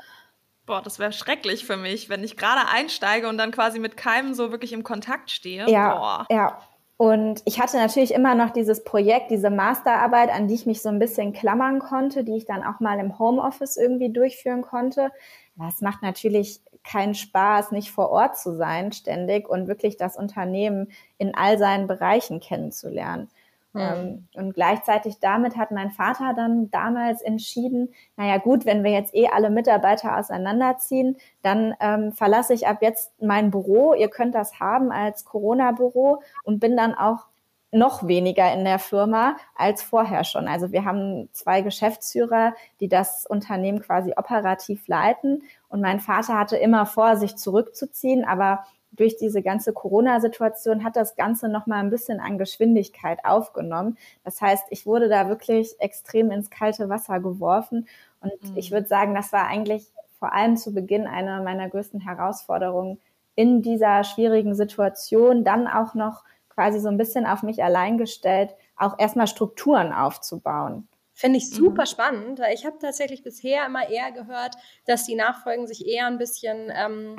Boah, 0.66 0.82
das 0.82 0.98
wäre 0.98 1.12
schrecklich 1.12 1.64
für 1.64 1.78
mich, 1.78 2.10
wenn 2.10 2.24
ich 2.24 2.38
gerade 2.38 2.68
einsteige 2.74 3.30
und 3.30 3.38
dann 3.38 3.52
quasi 3.52 3.78
mit 3.78 3.98
keinem 3.98 4.34
so 4.34 4.52
wirklich 4.52 4.74
im 4.74 4.84
Kontakt 4.84 5.30
stehe. 5.30 5.70
Ja, 5.70 5.96
Boah. 5.96 6.26
ja. 6.32 6.58
Und 6.98 7.44
ich 7.46 7.60
hatte 7.60 7.78
natürlich 7.78 8.12
immer 8.12 8.34
noch 8.34 8.50
dieses 8.50 8.84
Projekt, 8.84 9.30
diese 9.30 9.52
Masterarbeit, 9.52 10.32
an 10.32 10.48
die 10.48 10.56
ich 10.56 10.66
mich 10.66 10.82
so 10.82 10.90
ein 10.90 10.98
bisschen 10.98 11.32
klammern 11.32 11.78
konnte, 11.78 12.24
die 12.24 12.36
ich 12.36 12.46
dann 12.46 12.64
auch 12.64 12.80
mal 12.80 13.00
im 13.00 13.20
Homeoffice 13.20 13.78
irgendwie 13.78 14.12
durchführen 14.12 14.64
konnte. 14.64 15.12
Das 15.58 15.82
macht 15.82 16.02
natürlich 16.02 16.60
keinen 16.84 17.14
Spaß, 17.14 17.72
nicht 17.72 17.92
vor 17.92 18.10
Ort 18.10 18.38
zu 18.38 18.56
sein 18.56 18.92
ständig 18.92 19.48
und 19.48 19.68
wirklich 19.68 19.98
das 19.98 20.18
Unternehmen 20.18 20.92
in 21.20 21.36
all 21.36 21.60
seinen 21.60 21.86
Bereichen 21.86 22.40
kennenzulernen. 22.40 23.30
Mhm. 23.74 24.28
und 24.34 24.54
gleichzeitig 24.54 25.20
damit 25.20 25.56
hat 25.58 25.72
mein 25.72 25.92
Vater 25.92 26.34
dann 26.36 26.72
damals 26.72 27.22
entschieden, 27.22 27.90
naja 28.16 28.38
gut, 28.38 28.66
wenn 28.66 28.84
wir 28.84 28.92
jetzt 28.92 29.14
eh 29.14 29.28
alle 29.28 29.50
Mitarbeiter 29.50 30.18
auseinanderziehen, 30.18 31.18
dann 31.42 31.76
ähm, 31.80 32.12
verlasse 32.14 32.54
ich 32.54 32.68
ab 32.68 32.78
jetzt 32.82 33.12
mein 33.22 33.52
Büro, 33.52 33.94
ihr 33.94 34.10
könnt 34.10 34.34
das 34.34 34.60
haben 34.60 34.92
als 34.92 35.26
Corona-Büro 35.26 36.22
und 36.44 36.60
bin 36.60 36.76
dann 36.76 36.96
auch 36.96 37.28
noch 37.72 38.08
weniger 38.08 38.52
in 38.54 38.64
der 38.64 38.80
Firma 38.80 39.36
als 39.56 39.84
vorher 39.84 40.24
schon. 40.24 40.48
Also 40.48 40.72
wir 40.72 40.86
haben 40.86 41.30
zwei 41.34 41.62
Geschäftsführer, 41.62 42.54
die 42.80 42.88
das 42.88 43.26
Unternehmen 43.26 43.82
quasi 43.82 44.14
operativ 44.16 44.88
leiten. 44.88 45.44
Und 45.68 45.82
mein 45.82 46.00
Vater 46.00 46.40
hatte 46.40 46.56
immer 46.56 46.86
vor, 46.86 47.18
sich 47.18 47.36
zurückzuziehen, 47.36 48.24
aber 48.24 48.64
durch 48.98 49.18
diese 49.18 49.42
ganze 49.42 49.74
Corona-Situation 49.74 50.84
hat 50.84 50.96
das 50.96 51.16
Ganze 51.16 51.48
noch 51.48 51.66
mal 51.68 51.80
ein 51.80 51.90
bisschen 51.90 52.20
an 52.20 52.38
Geschwindigkeit 52.38 53.24
aufgenommen. 53.24 53.98
Das 54.24 54.42
heißt, 54.42 54.66
ich 54.70 54.86
wurde 54.86 55.08
da 55.08 55.30
wirklich 55.30 55.80
extrem 55.80 56.32
ins 56.32 56.50
kalte 56.50 56.90
Wasser 56.90 57.20
geworfen. 57.20 57.88
Und 58.20 58.52
mhm. 58.52 58.58
ich 58.58 58.72
würde 58.72 58.88
sagen, 58.88 59.16
das 59.16 59.32
war 59.32 59.48
eigentlich 59.48 59.86
vor 60.20 60.34
allem 60.34 60.58
zu 60.58 60.74
Beginn 60.74 61.08
eine 61.08 61.42
meiner 61.42 61.70
größten 61.70 62.02
Herausforderungen 62.02 63.00
in 63.36 63.62
dieser 63.62 64.04
schwierigen 64.04 64.56
Situation, 64.56 65.44
dann 65.44 65.68
auch 65.68 65.94
noch 65.94 66.24
quasi 66.50 66.80
so 66.80 66.90
ein 66.90 66.98
bisschen 66.98 67.28
auf 67.28 67.44
mich 67.44 67.64
allein 67.64 68.00
gestellt, 68.00 68.56
auch 68.76 68.98
erstmal 68.98 69.28
Strukturen 69.28 69.94
aufzubauen. 69.94 70.88
Finde 71.14 71.38
ich 71.38 71.52
super 71.52 71.84
mhm. 71.84 71.88
spannend, 71.88 72.40
weil 72.40 72.54
ich 72.54 72.66
habe 72.66 72.78
tatsächlich 72.80 73.24
bisher 73.24 73.66
immer 73.66 73.90
eher 73.90 74.12
gehört, 74.12 74.56
dass 74.86 75.06
die 75.06 75.16
Nachfolgen 75.16 75.68
sich 75.68 75.88
eher 75.88 76.08
ein 76.08 76.18
bisschen 76.18 76.72
ähm, 76.76 77.16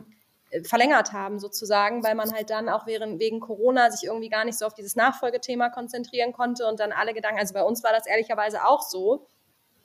verlängert 0.64 1.12
haben 1.12 1.38
sozusagen, 1.38 2.02
weil 2.02 2.14
man 2.14 2.32
halt 2.32 2.50
dann 2.50 2.68
auch 2.68 2.87
während, 2.87 3.20
wegen 3.20 3.40
Corona 3.40 3.90
sich 3.90 4.08
irgendwie 4.08 4.30
gar 4.30 4.44
nicht 4.44 4.58
so 4.58 4.66
auf 4.66 4.74
dieses 4.74 4.96
Nachfolgethema 4.96 5.68
konzentrieren 5.68 6.32
konnte 6.32 6.66
und 6.66 6.80
dann 6.80 6.92
alle 6.92 7.14
Gedanken, 7.14 7.38
also 7.38 7.54
bei 7.54 7.62
uns 7.62 7.84
war 7.84 7.92
das 7.92 8.06
ehrlicherweise 8.06 8.64
auch 8.64 8.82
so. 8.82 9.28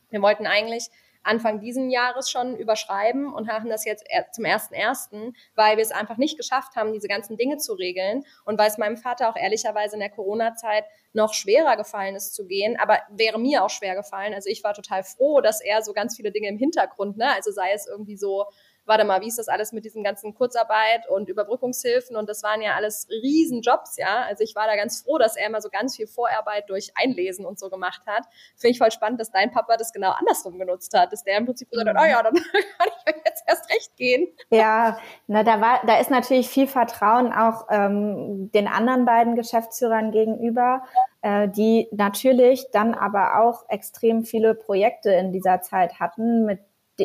Wir 0.09 0.21
wollten 0.21 0.47
eigentlich 0.47 0.89
Anfang 1.23 1.59
diesen 1.59 1.89
Jahres 1.89 2.29
schon 2.29 2.55
überschreiben 2.57 3.33
und 3.33 3.49
haben 3.49 3.69
das 3.69 3.85
jetzt 3.85 4.05
zum 4.33 4.45
ersten 4.45 4.73
ersten, 4.73 5.33
weil 5.55 5.77
wir 5.77 5.81
es 5.81 5.91
einfach 5.91 6.17
nicht 6.17 6.37
geschafft 6.37 6.75
haben, 6.75 6.93
diese 6.93 7.07
ganzen 7.07 7.37
Dinge 7.37 7.57
zu 7.57 7.73
regeln 7.73 8.23
und 8.45 8.59
weil 8.59 8.67
es 8.67 8.77
meinem 8.77 8.97
Vater 8.97 9.29
auch 9.29 9.37
ehrlicherweise 9.37 9.95
in 9.95 10.01
der 10.01 10.09
Corona-Zeit 10.09 10.83
noch 11.13 11.33
schwerer 11.33 11.77
gefallen 11.77 12.15
ist 12.15 12.35
zu 12.35 12.45
gehen, 12.45 12.77
aber 12.77 12.99
wäre 13.09 13.39
mir 13.39 13.63
auch 13.63 13.69
schwer 13.69 13.95
gefallen. 13.95 14.33
Also 14.33 14.49
ich 14.49 14.63
war 14.63 14.73
total 14.73 15.03
froh, 15.03 15.41
dass 15.41 15.61
er 15.61 15.81
so 15.81 15.93
ganz 15.93 16.15
viele 16.15 16.31
Dinge 16.31 16.49
im 16.49 16.57
Hintergrund, 16.57 17.17
ne, 17.17 17.33
also 17.33 17.51
sei 17.51 17.71
es 17.73 17.87
irgendwie 17.87 18.17
so 18.17 18.45
warte 18.85 19.05
mal, 19.05 19.21
wie 19.21 19.27
ist 19.27 19.39
das 19.39 19.47
alles 19.47 19.71
mit 19.71 19.85
diesem 19.85 20.03
ganzen 20.03 20.33
Kurzarbeit 20.33 21.09
und 21.09 21.29
Überbrückungshilfen 21.29 22.15
und 22.15 22.29
das 22.29 22.43
waren 22.43 22.61
ja 22.61 22.75
alles 22.75 23.07
Riesenjobs, 23.09 23.97
ja. 23.97 24.23
Also 24.27 24.43
ich 24.43 24.55
war 24.55 24.67
da 24.67 24.75
ganz 24.75 25.01
froh, 25.01 25.17
dass 25.17 25.35
er 25.35 25.47
immer 25.47 25.61
so 25.61 25.69
ganz 25.69 25.95
viel 25.95 26.07
Vorarbeit 26.07 26.69
durch 26.69 26.91
Einlesen 26.95 27.45
und 27.45 27.59
so 27.59 27.69
gemacht 27.69 28.01
hat. 28.05 28.25
Finde 28.57 28.71
ich 28.71 28.77
voll 28.77 28.91
spannend, 28.91 29.19
dass 29.19 29.31
dein 29.31 29.51
Papa 29.51 29.77
das 29.77 29.93
genau 29.93 30.11
andersrum 30.11 30.59
genutzt 30.59 30.93
hat, 30.97 31.13
dass 31.13 31.23
der 31.23 31.37
im 31.37 31.45
Prinzip 31.45 31.69
gesagt 31.69 31.89
hat, 31.89 31.97
oh 31.99 32.09
ja, 32.09 32.21
dann 32.23 32.33
kann 33.05 33.15
ich 33.15 33.23
jetzt 33.25 33.43
erst 33.47 33.69
recht 33.69 33.95
gehen. 33.95 34.27
Ja, 34.49 34.97
na, 35.27 35.43
da 35.43 35.61
war, 35.61 35.81
da 35.85 35.99
ist 35.99 36.09
natürlich 36.09 36.49
viel 36.49 36.67
Vertrauen 36.67 37.31
auch 37.33 37.67
ähm, 37.69 38.51
den 38.51 38.67
anderen 38.67 39.05
beiden 39.05 39.35
Geschäftsführern 39.35 40.11
gegenüber, 40.11 40.83
äh, 41.21 41.47
die 41.47 41.87
natürlich 41.91 42.67
dann 42.71 42.93
aber 42.93 43.41
auch 43.41 43.69
extrem 43.69 44.25
viele 44.25 44.55
Projekte 44.55 45.11
in 45.11 45.31
dieser 45.31 45.61
Zeit 45.61 45.99
hatten, 45.99 46.45
mit 46.45 46.59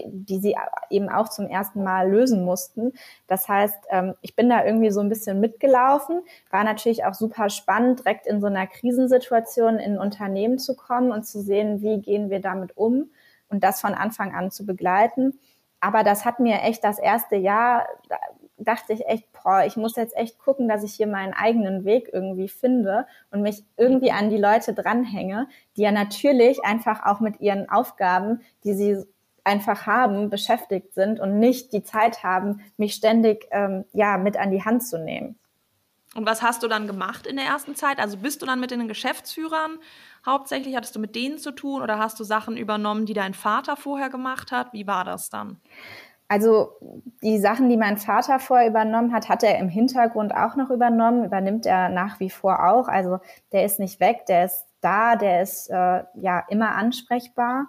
die, 0.05 0.25
die 0.25 0.39
sie 0.39 0.57
eben 0.91 1.09
auch 1.09 1.29
zum 1.29 1.47
ersten 1.47 1.83
Mal 1.83 2.11
lösen 2.11 2.45
mussten. 2.45 2.93
Das 3.27 3.49
heißt, 3.49 3.79
ähm, 3.91 4.15
ich 4.21 4.37
bin 4.37 4.49
da 4.49 4.65
irgendwie 4.65 4.91
so 4.91 5.01
ein 5.01 5.09
bisschen 5.09 5.41
mitgelaufen, 5.41 6.23
war 6.51 6.65
natürlich 6.65 7.05
auch 7.05 7.15
super 7.15 7.51
spannend, 7.51 8.01
direkt 8.01 8.27
in 8.27 8.41
so 8.41 8.47
einer 8.47 8.67
Krisensituation 8.67 9.79
in 9.79 9.95
ein 9.95 9.99
Unternehmen 9.99 10.59
zu 10.59 10.77
kommen 10.77 11.13
und 11.13 11.25
zu 11.27 11.41
sehen, 11.41 11.83
wie 11.83 12.01
gehen 12.01 12.31
wir 12.31 12.41
damit 12.41 12.77
um 12.77 13.11
und 13.49 13.65
das 13.65 13.81
von 13.81 13.95
Anfang 13.95 14.35
an 14.35 14.51
zu 14.51 14.67
begleiten. 14.67 15.39
Aber 15.81 16.03
das 16.03 16.25
hat 16.25 16.41
mir 16.41 16.63
echt 16.63 16.83
das 16.83 16.99
erste 16.99 17.37
Jahr, 17.37 17.87
da 18.09 18.17
dachte 18.59 18.93
ich 18.93 19.07
echt, 19.07 19.27
boah, 19.33 19.65
ich 19.65 19.77
muss 19.77 19.97
jetzt 19.97 20.17
echt 20.17 20.39
gucken, 20.39 20.69
dass 20.69 20.83
ich 20.83 20.95
hier 20.95 21.07
meinen 21.07 21.33
eigenen 21.33 21.85
Weg 21.85 22.11
irgendwie 22.13 22.49
finde 22.49 23.07
und 23.31 23.43
mich 23.43 23.65
irgendwie 23.77 24.11
an 24.11 24.31
die 24.31 24.37
Leute 24.37 24.75
dranhänge, 24.75 25.47
die 25.77 25.83
ja 25.83 25.93
natürlich 25.93 26.65
einfach 26.65 27.07
auch 27.07 27.21
mit 27.21 27.41
ihren 27.41 27.69
Aufgaben, 27.69 28.41
die 28.65 28.75
sie 28.75 29.05
einfach 29.49 29.87
haben, 29.87 30.31
beschäftigt 30.31 30.95
sind 30.95 31.19
und 31.19 31.39
nicht 31.41 31.73
die 31.73 31.83
Zeit 31.83 32.23
haben, 32.23 32.61
mich 32.77 32.95
ständig 32.95 33.49
ähm, 33.51 33.85
ja 33.93 34.19
mit 34.19 34.37
an 34.37 34.51
die 34.51 34.65
Hand 34.65 34.87
zu 34.87 34.99
nehmen. 34.99 35.39
Und 36.15 36.27
was 36.27 36.43
hast 36.43 36.63
du 36.63 36.69
dann 36.69 36.87
gemacht 36.87 37.27
in 37.27 37.37
der 37.37 37.45
ersten 37.45 37.75
Zeit? 37.75 37.99
Also 37.99 38.17
bist 38.17 38.41
du 38.41 38.47
dann 38.47 38.61
mit 38.61 38.71
den 38.71 38.89
Geschäftsführern 38.89 39.79
hauptsächlich, 40.25 40.75
hattest 40.75 40.97
du 40.97 41.01
mit 41.01 41.15
denen 41.15 41.39
zu 41.39 41.53
tun 41.53 41.83
oder 41.83 41.99
hast 41.99 42.19
du 42.19 42.25
Sachen 42.25 42.57
übernommen, 42.57 43.07
die 43.07 43.15
dein 43.15 43.35
Vater 43.35 43.77
vorher 43.77 44.09
gemacht 44.09 44.51
hat? 44.51 44.73
Wie 44.73 44.87
war 44.87 45.05
das 45.05 45.29
dann? 45.29 45.61
Also 46.27 46.73
die 47.23 47.39
Sachen, 47.39 47.71
die 47.71 47.77
mein 47.79 47.97
Vater 47.97 48.39
vorher 48.39 48.69
übernommen 48.69 49.13
hat, 49.13 49.29
hat 49.31 49.43
er 49.43 49.59
im 49.59 49.69
Hintergrund 49.69 50.35
auch 50.35 50.57
noch 50.57 50.71
übernommen, 50.71 51.25
übernimmt 51.25 51.65
er 51.65 51.89
nach 51.89 52.21
wie 52.21 52.31
vor 52.31 52.69
auch. 52.69 52.89
Also 52.89 53.19
der 53.53 53.65
ist 53.65 53.79
nicht 53.79 53.99
weg, 53.99 54.27
der 54.27 54.45
ist 54.45 54.67
da, 54.81 55.17
der 55.17 55.43
ist 55.43 55.71
äh, 55.71 56.05
ja 56.15 56.45
immer 56.49 56.73
ansprechbar. 56.73 57.69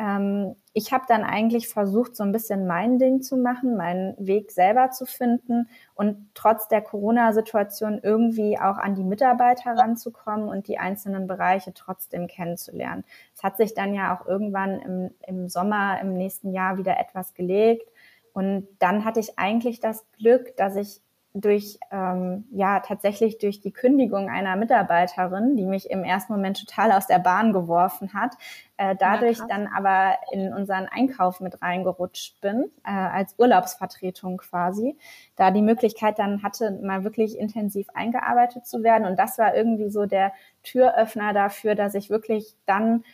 Ähm, 0.00 0.56
ich 0.72 0.92
habe 0.94 1.04
dann 1.06 1.24
eigentlich 1.24 1.68
versucht, 1.68 2.16
so 2.16 2.22
ein 2.22 2.32
bisschen 2.32 2.66
mein 2.66 2.98
Ding 2.98 3.20
zu 3.20 3.36
machen, 3.36 3.76
meinen 3.76 4.14
Weg 4.18 4.50
selber 4.50 4.90
zu 4.92 5.04
finden 5.04 5.68
und 5.94 6.30
trotz 6.32 6.68
der 6.68 6.80
Corona-Situation 6.80 8.00
irgendwie 8.02 8.58
auch 8.58 8.78
an 8.78 8.94
die 8.94 9.04
Mitarbeiter 9.04 9.72
ranzukommen 9.76 10.48
und 10.48 10.68
die 10.68 10.78
einzelnen 10.78 11.26
Bereiche 11.26 11.74
trotzdem 11.74 12.28
kennenzulernen. 12.28 13.04
Es 13.34 13.42
hat 13.42 13.58
sich 13.58 13.74
dann 13.74 13.92
ja 13.92 14.16
auch 14.16 14.26
irgendwann 14.26 14.80
im, 14.80 15.10
im 15.26 15.48
Sommer 15.50 16.00
im 16.00 16.14
nächsten 16.14 16.50
Jahr 16.52 16.78
wieder 16.78 16.98
etwas 16.98 17.34
gelegt. 17.34 17.86
Und 18.32 18.68
dann 18.78 19.04
hatte 19.04 19.20
ich 19.20 19.38
eigentlich 19.38 19.80
das 19.80 20.06
Glück, 20.12 20.56
dass 20.56 20.76
ich 20.76 21.02
durch 21.32 21.78
ähm, 21.92 22.44
ja 22.50 22.80
tatsächlich 22.80 23.38
durch 23.38 23.60
die 23.60 23.72
Kündigung 23.72 24.28
einer 24.28 24.56
Mitarbeiterin, 24.56 25.56
die 25.56 25.64
mich 25.64 25.88
im 25.88 26.02
ersten 26.02 26.32
Moment 26.32 26.58
total 26.58 26.90
aus 26.90 27.06
der 27.06 27.20
Bahn 27.20 27.52
geworfen 27.52 28.12
hat, 28.14 28.32
äh, 28.76 28.96
dadurch 28.98 29.38
ja, 29.38 29.46
dann 29.46 29.68
aber 29.68 30.16
in 30.32 30.52
unseren 30.52 30.86
Einkauf 30.86 31.40
mit 31.40 31.62
reingerutscht 31.62 32.40
bin 32.40 32.70
äh, 32.84 32.90
als 32.90 33.34
Urlaubsvertretung 33.38 34.38
quasi, 34.38 34.96
da 35.36 35.52
die 35.52 35.62
Möglichkeit 35.62 36.18
dann 36.18 36.42
hatte, 36.42 36.72
mal 36.82 37.04
wirklich 37.04 37.38
intensiv 37.38 37.88
eingearbeitet 37.94 38.66
zu 38.66 38.82
werden. 38.82 39.06
Und 39.06 39.16
das 39.16 39.38
war 39.38 39.54
irgendwie 39.54 39.90
so 39.90 40.06
der 40.06 40.32
Türöffner 40.64 41.32
dafür, 41.32 41.76
dass 41.76 41.94
ich 41.94 42.10
wirklich 42.10 42.56
dann 42.66 43.04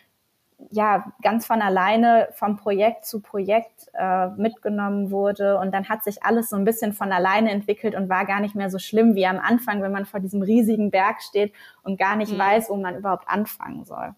ja 0.71 1.13
ganz 1.23 1.47
von 1.47 1.61
alleine 1.61 2.29
vom 2.33 2.57
Projekt 2.57 3.05
zu 3.05 3.21
Projekt 3.21 3.89
äh, 3.95 4.29
mitgenommen 4.29 5.11
wurde 5.11 5.59
und 5.59 5.73
dann 5.73 5.89
hat 5.89 6.03
sich 6.03 6.23
alles 6.23 6.49
so 6.49 6.57
ein 6.57 6.65
bisschen 6.65 6.93
von 6.93 7.13
alleine 7.13 7.51
entwickelt 7.51 7.95
und 7.95 8.09
war 8.09 8.25
gar 8.25 8.41
nicht 8.41 8.55
mehr 8.55 8.71
so 8.71 8.79
schlimm 8.79 9.15
wie 9.15 9.27
am 9.27 9.39
Anfang, 9.39 9.83
wenn 9.83 9.93
man 9.93 10.07
vor 10.07 10.21
diesem 10.21 10.43
riesigen 10.43 10.91
Berg 10.91 11.23
steht 11.23 11.53
und 11.83 11.99
gar 11.99 12.17
nicht 12.17 12.33
mhm. 12.33 12.39
weiß, 12.39 12.71
wo 12.71 12.77
man 12.77 12.97
überhaupt 12.97 13.29
anfangen 13.29 13.85
soll. 13.85 14.15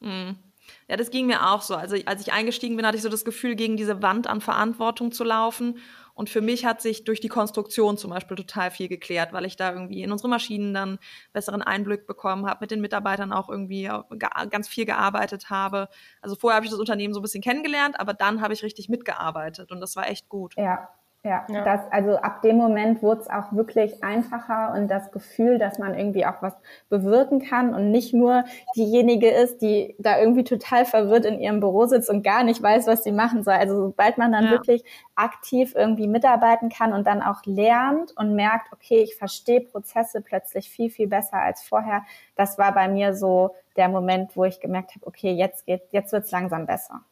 Mhm. 0.00 0.36
Ja, 0.88 0.96
das 0.96 1.10
ging 1.10 1.26
mir 1.26 1.50
auch 1.50 1.62
so. 1.62 1.74
Also 1.74 1.96
als 2.06 2.20
ich 2.20 2.32
eingestiegen 2.32 2.76
bin, 2.76 2.86
hatte 2.86 2.96
ich 2.96 3.02
so 3.02 3.08
das 3.08 3.24
Gefühl, 3.24 3.56
gegen 3.56 3.76
diese 3.76 4.02
Wand 4.02 4.26
an 4.26 4.40
Verantwortung 4.40 5.12
zu 5.12 5.24
laufen 5.24 5.78
und 6.14 6.30
für 6.30 6.40
mich 6.40 6.64
hat 6.64 6.80
sich 6.82 7.04
durch 7.04 7.20
die 7.20 7.28
Konstruktion 7.28 7.96
zum 7.96 8.10
Beispiel 8.10 8.36
total 8.36 8.70
viel 8.70 8.88
geklärt, 8.88 9.32
weil 9.32 9.44
ich 9.44 9.56
da 9.56 9.72
irgendwie 9.72 10.02
in 10.02 10.12
unsere 10.12 10.28
Maschinen 10.28 10.74
dann 10.74 10.98
besseren 11.32 11.62
Einblick 11.62 12.06
bekommen 12.06 12.46
habe, 12.46 12.58
mit 12.60 12.70
den 12.70 12.80
Mitarbeitern 12.80 13.32
auch 13.32 13.48
irgendwie 13.48 13.90
ganz 14.50 14.68
viel 14.68 14.84
gearbeitet 14.84 15.50
habe. 15.50 15.88
Also 16.20 16.36
vorher 16.36 16.56
habe 16.56 16.66
ich 16.66 16.70
das 16.70 16.80
Unternehmen 16.80 17.14
so 17.14 17.20
ein 17.20 17.22
bisschen 17.22 17.42
kennengelernt, 17.42 17.98
aber 17.98 18.14
dann 18.14 18.40
habe 18.40 18.54
ich 18.54 18.62
richtig 18.62 18.88
mitgearbeitet 18.88 19.72
und 19.72 19.80
das 19.80 19.96
war 19.96 20.08
echt 20.08 20.28
gut. 20.28 20.54
Ja, 20.56 20.88
ja, 21.24 21.46
ja. 21.48 21.62
Das, 21.64 21.80
also 21.92 22.16
ab 22.16 22.42
dem 22.42 22.56
Moment 22.56 23.00
wurde 23.00 23.20
es 23.20 23.30
auch 23.30 23.52
wirklich 23.52 24.02
einfacher 24.02 24.74
und 24.74 24.88
das 24.88 25.12
Gefühl, 25.12 25.58
dass 25.58 25.78
man 25.78 25.96
irgendwie 25.96 26.26
auch 26.26 26.42
was 26.42 26.54
bewirken 26.88 27.40
kann 27.40 27.74
und 27.74 27.92
nicht 27.92 28.12
nur 28.12 28.44
diejenige 28.74 29.30
ist, 29.30 29.62
die 29.62 29.94
da 30.00 30.18
irgendwie 30.18 30.42
total 30.42 30.84
verwirrt 30.84 31.24
in 31.24 31.38
ihrem 31.38 31.60
Büro 31.60 31.86
sitzt 31.86 32.10
und 32.10 32.24
gar 32.24 32.42
nicht 32.42 32.60
weiß, 32.60 32.88
was 32.88 33.04
sie 33.04 33.12
machen 33.12 33.44
soll. 33.44 33.54
Also 33.54 33.80
sobald 33.86 34.18
man 34.18 34.32
dann 34.32 34.46
ja. 34.46 34.50
wirklich 34.50 34.82
aktiv 35.14 35.74
irgendwie 35.76 36.08
mitarbeiten 36.08 36.70
kann 36.70 36.92
und 36.92 37.06
dann 37.06 37.22
auch 37.22 37.44
lernt 37.44 38.10
und 38.16 38.34
merkt, 38.34 38.72
okay, 38.72 38.98
ich 39.02 39.14
verstehe 39.14 39.60
Prozesse 39.60 40.22
plötzlich 40.22 40.70
viel, 40.70 40.90
viel 40.90 41.06
besser 41.06 41.36
als 41.36 41.62
vorher. 41.62 42.02
Das 42.34 42.58
war 42.58 42.74
bei 42.74 42.88
mir 42.88 43.14
so 43.14 43.54
der 43.76 43.88
Moment, 43.88 44.36
wo 44.36 44.44
ich 44.44 44.58
gemerkt 44.58 44.96
habe, 44.96 45.06
okay, 45.06 45.30
jetzt 45.30 45.66
geht, 45.66 45.82
jetzt 45.92 46.12
wird's 46.12 46.32
langsam 46.32 46.66
besser. 46.66 47.02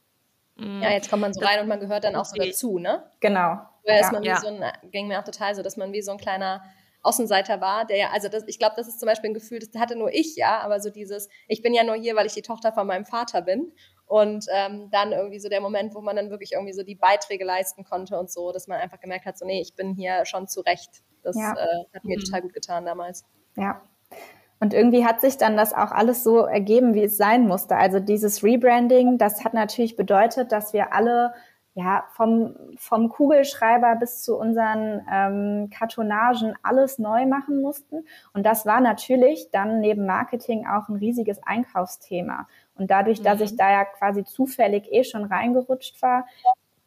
Ja, 0.56 0.90
jetzt 0.90 1.08
kommt 1.08 1.22
man 1.22 1.32
so 1.32 1.40
rein 1.40 1.60
und 1.60 1.68
man 1.68 1.80
gehört 1.80 2.04
dann 2.04 2.16
auch 2.16 2.26
so 2.26 2.36
dazu, 2.36 2.78
ne? 2.78 3.04
Genau. 3.20 3.60
Vorher 3.90 4.00
ist 4.00 4.12
man 4.12 4.22
wie 4.22 4.40
so 4.40 4.48
ein, 4.48 4.90
ging 4.90 5.08
mir 5.08 5.20
auch 5.20 5.24
total 5.24 5.54
so, 5.54 5.62
dass 5.62 5.76
man 5.76 5.92
wie 5.92 6.02
so 6.02 6.12
ein 6.12 6.18
kleiner 6.18 6.62
Außenseiter 7.02 7.60
war, 7.60 7.86
der 7.86 7.96
ja, 7.96 8.10
also 8.12 8.28
das, 8.28 8.44
ich 8.46 8.58
glaube, 8.58 8.74
das 8.76 8.86
ist 8.86 9.00
zum 9.00 9.06
Beispiel 9.06 9.30
ein 9.30 9.34
Gefühl, 9.34 9.58
das 9.58 9.80
hatte 9.80 9.96
nur 9.96 10.12
ich 10.12 10.36
ja, 10.36 10.60
aber 10.60 10.80
so 10.80 10.90
dieses, 10.90 11.28
ich 11.48 11.62
bin 11.62 11.72
ja 11.72 11.82
nur 11.82 11.94
hier, 11.94 12.14
weil 12.14 12.26
ich 12.26 12.34
die 12.34 12.42
Tochter 12.42 12.72
von 12.72 12.86
meinem 12.86 13.06
Vater 13.06 13.42
bin. 13.42 13.72
Und 14.06 14.46
ähm, 14.52 14.88
dann 14.90 15.12
irgendwie 15.12 15.38
so 15.38 15.48
der 15.48 15.60
Moment, 15.60 15.94
wo 15.94 16.00
man 16.00 16.16
dann 16.16 16.30
wirklich 16.30 16.52
irgendwie 16.52 16.72
so 16.72 16.82
die 16.82 16.96
Beiträge 16.96 17.44
leisten 17.44 17.84
konnte 17.84 18.18
und 18.18 18.28
so, 18.28 18.50
dass 18.50 18.66
man 18.66 18.80
einfach 18.80 18.98
gemerkt 18.98 19.24
hat, 19.24 19.38
so 19.38 19.46
nee, 19.46 19.60
ich 19.60 19.76
bin 19.76 19.94
hier 19.94 20.26
schon 20.26 20.48
zurecht. 20.48 21.04
Das 21.22 21.36
ja. 21.36 21.52
äh, 21.52 21.84
hat 21.94 22.04
mir 22.04 22.18
mhm. 22.18 22.24
total 22.24 22.42
gut 22.42 22.52
getan 22.52 22.84
damals. 22.84 23.24
Ja, 23.56 23.82
und 24.60 24.74
irgendwie 24.74 25.06
hat 25.06 25.22
sich 25.22 25.38
dann 25.38 25.56
das 25.56 25.72
auch 25.72 25.90
alles 25.90 26.22
so 26.22 26.44
ergeben, 26.44 26.92
wie 26.92 27.04
es 27.04 27.16
sein 27.16 27.48
musste. 27.48 27.76
Also 27.76 27.98
dieses 27.98 28.44
Rebranding, 28.44 29.16
das 29.16 29.42
hat 29.42 29.54
natürlich 29.54 29.96
bedeutet, 29.96 30.52
dass 30.52 30.74
wir 30.74 30.92
alle 30.92 31.32
ja, 31.80 32.04
vom, 32.10 32.54
vom 32.76 33.08
Kugelschreiber 33.08 33.96
bis 33.96 34.22
zu 34.22 34.36
unseren 34.36 35.06
ähm, 35.10 35.70
Kartonagen 35.70 36.54
alles 36.62 36.98
neu 36.98 37.26
machen 37.26 37.62
mussten. 37.62 38.04
Und 38.34 38.44
das 38.44 38.66
war 38.66 38.80
natürlich 38.80 39.50
dann 39.50 39.80
neben 39.80 40.04
Marketing 40.04 40.66
auch 40.66 40.88
ein 40.88 40.96
riesiges 40.96 41.42
Einkaufsthema. 41.42 42.46
Und 42.74 42.90
dadurch, 42.90 43.20
mhm. 43.20 43.24
dass 43.24 43.40
ich 43.40 43.56
da 43.56 43.70
ja 43.70 43.84
quasi 43.86 44.24
zufällig 44.24 44.92
eh 44.92 45.04
schon 45.04 45.24
reingerutscht 45.24 46.02
war, 46.02 46.26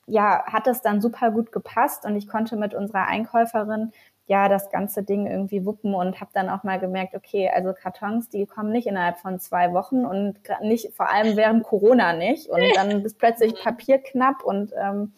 ja, 0.06 0.44
hat 0.46 0.68
das 0.68 0.82
dann 0.82 1.02
super 1.02 1.32
gut 1.32 1.52
gepasst 1.52 2.06
und 2.06 2.16
ich 2.16 2.28
konnte 2.28 2.56
mit 2.56 2.74
unserer 2.74 3.08
Einkäuferin 3.08 3.94
ja 4.26 4.48
das 4.48 4.70
ganze 4.70 5.04
Ding 5.04 5.28
irgendwie 5.28 5.66
wuppen 5.66 5.94
und 5.94 6.22
habe 6.22 6.32
dann 6.34 6.50
auch 6.50 6.64
mal 6.64 6.80
gemerkt, 6.80 7.16
okay, 7.16 7.50
also 7.54 7.74
Kartons, 7.74 8.30
die 8.30 8.46
kommen 8.46 8.72
nicht 8.72 8.88
innerhalb 8.88 9.18
von 9.18 9.40
zwei 9.40 9.74
Wochen 9.74 10.06
und 10.06 10.40
nicht 10.62 10.94
vor 10.96 11.10
allem 11.10 11.36
während 11.36 11.64
Corona 11.64 12.14
nicht 12.14 12.50
und 12.50 12.62
dann 12.76 12.90
ist 13.06 13.18
plötzlich 13.18 13.56
Papier 13.62 13.98
knapp 14.00 14.44
und 14.44 14.72
ähm, 14.80 15.14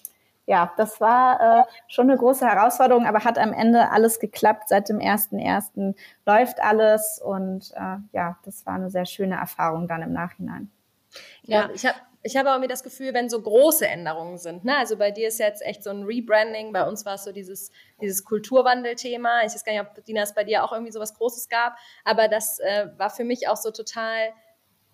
ja, 0.48 0.72
das 0.78 1.02
war 1.02 1.62
äh, 1.62 1.64
schon 1.88 2.10
eine 2.10 2.20
große 2.20 2.46
Herausforderung, 2.46 3.06
aber 3.06 3.24
hat 3.24 3.40
am 3.40 3.52
Ende 3.52 3.90
alles 3.90 4.20
geklappt. 4.20 4.70
Seit 4.70 4.90
dem 4.90 5.00
ersten 5.00 5.40
ersten 5.40 5.96
läuft 6.26 6.62
alles 6.62 7.20
und 7.24 7.72
äh, 7.76 7.98
ja, 8.12 8.38
das 8.46 8.66
war 8.66 8.76
eine 8.76 8.92
sehr 8.92 9.06
schöne 9.06 9.36
Erfahrung 9.36 9.88
dann 9.88 10.04
im 10.04 10.14
Nachhinein. 10.14 10.70
Ja, 11.44 11.70
ich 11.74 11.86
habe 11.86 11.98
ich 12.26 12.36
habe 12.36 12.52
auch 12.52 12.58
mir 12.58 12.68
das 12.68 12.82
Gefühl, 12.82 13.14
wenn 13.14 13.30
so 13.30 13.40
große 13.40 13.88
Änderungen 13.88 14.40
sind, 14.40 14.66
ne? 14.66 14.76
also 14.78 14.98
bei 14.98 15.12
dir 15.12 15.28
ist 15.28 15.38
jetzt 15.38 15.62
echt 15.62 15.84
so 15.84 15.92
ein 15.92 16.04
Rebranding, 16.06 16.74
bei 16.74 16.88
uns 16.88 17.06
war 17.06 17.16
es 17.16 17.24
so 17.24 17.32
dieses, 17.32 17.72
dieses 18.02 18.26
Kulturwandelthema. 18.26 19.44
Ich 19.46 19.54
weiß 19.54 19.64
gar 19.64 19.74
nicht, 19.74 19.82
ob 19.82 20.04
Dina 20.06 20.24
es 20.24 20.34
bei 20.34 20.44
dir 20.44 20.64
auch 20.64 20.72
irgendwie 20.72 20.92
so 20.92 21.00
was 21.00 21.14
Großes 21.14 21.50
gab, 21.50 21.76
aber 22.04 22.28
das 22.28 22.58
äh, 22.58 22.88
war 22.98 23.12
für 23.12 23.24
mich 23.24 23.48
auch 23.48 23.58
so 23.58 23.70
total, 23.70 24.34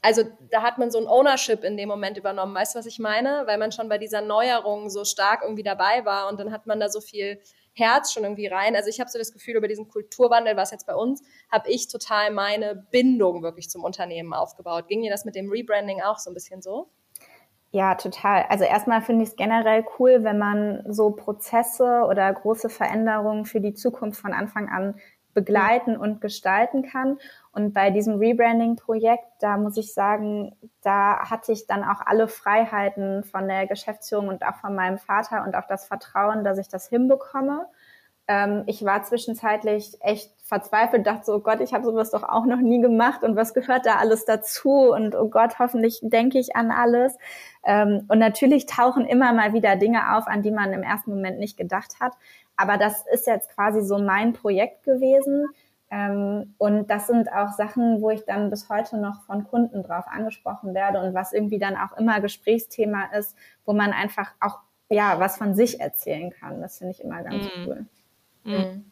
also 0.02 0.24
da 0.50 0.62
hat 0.62 0.78
man 0.78 0.92
so 0.92 1.00
ein 1.00 1.08
Ownership 1.08 1.64
in 1.64 1.78
dem 1.78 1.88
Moment 1.88 2.18
übernommen, 2.18 2.54
weißt 2.54 2.76
du, 2.76 2.80
was 2.80 2.86
ich 2.86 3.00
meine? 3.00 3.44
Weil 3.46 3.58
man 3.58 3.72
schon 3.72 3.88
bei 3.88 3.98
dieser 3.98 4.20
Neuerung 4.20 4.90
so 4.90 5.06
stark 5.06 5.42
irgendwie 5.42 5.64
dabei 5.64 6.04
war 6.04 6.28
und 6.28 6.38
dann 6.38 6.52
hat 6.52 6.68
man 6.68 6.82
da 6.82 6.90
so 6.90 7.00
viel 7.00 7.42
Herz 7.72 8.12
schon 8.12 8.24
irgendwie 8.24 8.48
rein. 8.48 8.76
Also 8.76 8.90
ich 8.90 9.00
habe 9.00 9.10
so 9.10 9.18
das 9.18 9.32
Gefühl, 9.32 9.56
über 9.56 9.70
diesen 9.70 9.88
Kulturwandel, 9.88 10.58
was 10.58 10.72
jetzt 10.72 10.86
bei 10.86 10.96
uns, 10.96 11.24
habe 11.50 11.70
ich 11.70 11.88
total 11.88 12.32
meine 12.32 12.76
Bindung 12.92 13.42
wirklich 13.42 13.70
zum 13.70 13.86
Unternehmen 13.86 14.34
aufgebaut. 14.34 14.90
Ging 14.90 15.02
dir 15.02 15.12
das 15.12 15.24
mit 15.24 15.36
dem 15.36 15.50
Rebranding 15.50 16.02
auch 16.02 16.20
so 16.20 16.30
ein 16.30 16.34
bisschen 16.34 16.62
so? 16.62 16.90
Ja, 17.74 17.96
total. 17.96 18.46
Also 18.50 18.66
erstmal 18.66 19.02
finde 19.02 19.24
ich 19.24 19.30
es 19.30 19.36
generell 19.38 19.86
cool, 19.98 20.24
wenn 20.24 20.38
man 20.38 20.84
so 20.92 21.12
Prozesse 21.12 22.04
oder 22.06 22.32
große 22.34 22.70
Veränderungen 22.70 23.46
für 23.46 23.62
die 23.62 23.74
Zukunft 23.74 24.20
von 24.20 24.34
Anfang 24.34 24.68
an 24.70 24.96
begleiten 25.34 25.96
und 25.96 26.20
gestalten 26.20 26.84
kann. 26.84 27.18
Und 27.54 27.74
bei 27.74 27.90
diesem 27.90 28.16
Rebranding-Projekt, 28.20 29.24
da 29.40 29.56
muss 29.56 29.78
ich 29.78 29.94
sagen, 29.94 30.54
da 30.82 31.30
hatte 31.30 31.54
ich 31.54 31.66
dann 31.68 31.86
auch 31.86 32.02
alle 32.06 32.28
Freiheiten 32.28 33.24
von 33.24 33.48
der 33.48 33.68
Geschäftsführung 33.68 34.28
und 34.28 34.44
auch 34.44 34.56
von 34.56 34.76
meinem 34.76 34.98
Vater 34.98 35.46
und 35.46 35.56
auch 35.56 35.68
das 35.68 35.86
Vertrauen, 35.86 36.44
dass 36.44 36.58
ich 36.58 36.68
das 36.68 36.90
hinbekomme. 36.90 37.68
Ähm, 38.32 38.64
ich 38.66 38.86
war 38.86 39.04
zwischenzeitlich 39.04 39.98
echt 40.00 40.32
verzweifelt, 40.42 41.06
dachte 41.06 41.26
so, 41.26 41.36
oh 41.36 41.40
Gott, 41.40 41.60
ich 41.60 41.74
habe 41.74 41.84
sowas 41.84 42.12
doch 42.12 42.24
auch 42.24 42.46
noch 42.46 42.62
nie 42.62 42.80
gemacht 42.80 43.24
und 43.24 43.36
was 43.36 43.54
gehört 43.54 43.86
da 43.86 43.96
alles 43.96 44.24
dazu 44.24 44.94
und 44.94 45.16
oh 45.16 45.28
Gott, 45.28 45.60
hoffentlich 45.60 46.00
denke 46.02 46.40
ich 46.40 46.56
an 46.56 46.72
alles. 46.72 47.18
Ähm, 47.66 48.06
und 48.08 48.20
natürlich 48.20 48.68
tauchen 48.68 49.06
immer 49.06 49.34
mal 49.34 49.52
wieder 49.52 49.76
Dinge 49.76 50.16
auf, 50.16 50.28
an 50.28 50.44
die 50.44 50.52
man 50.52 50.72
im 50.72 50.82
ersten 50.82 51.12
Moment 51.12 51.40
nicht 51.40 51.58
gedacht 51.58 52.00
hat. 52.00 52.14
Aber 52.56 52.78
das 52.78 53.06
ist 53.12 53.28
jetzt 53.28 53.54
quasi 53.54 53.82
so 53.82 53.98
mein 53.98 54.32
Projekt 54.32 54.84
gewesen. 54.86 55.48
Ähm, 55.90 56.56
und 56.58 56.90
das 56.90 57.08
sind 57.08 57.30
auch 57.34 57.50
Sachen, 57.50 58.02
wo 58.02 58.12
ich 58.12 58.24
dann 58.24 58.50
bis 58.50 58.70
heute 58.70 58.98
noch 58.98 59.24
von 59.24 59.44
Kunden 59.44 59.84
drauf 59.84 60.06
angesprochen 60.08 60.74
werde 60.74 61.02
und 61.02 61.14
was 61.14 61.34
irgendwie 61.34 61.60
dann 61.60 61.76
auch 61.76 61.98
immer 61.98 62.22
Gesprächsthema 62.22 63.08
ist, 63.18 63.36
wo 63.66 63.74
man 63.74 63.92
einfach 63.92 64.32
auch 64.40 64.60
ja 64.90 65.20
was 65.20 65.36
von 65.36 65.54
sich 65.54 65.82
erzählen 65.82 66.30
kann. 66.32 66.62
Das 66.62 66.78
finde 66.78 66.94
ich 66.94 67.04
immer 67.04 67.24
ganz 67.24 67.44
mm. 67.44 67.68
cool. 67.68 67.86
Mhm. 68.44 68.92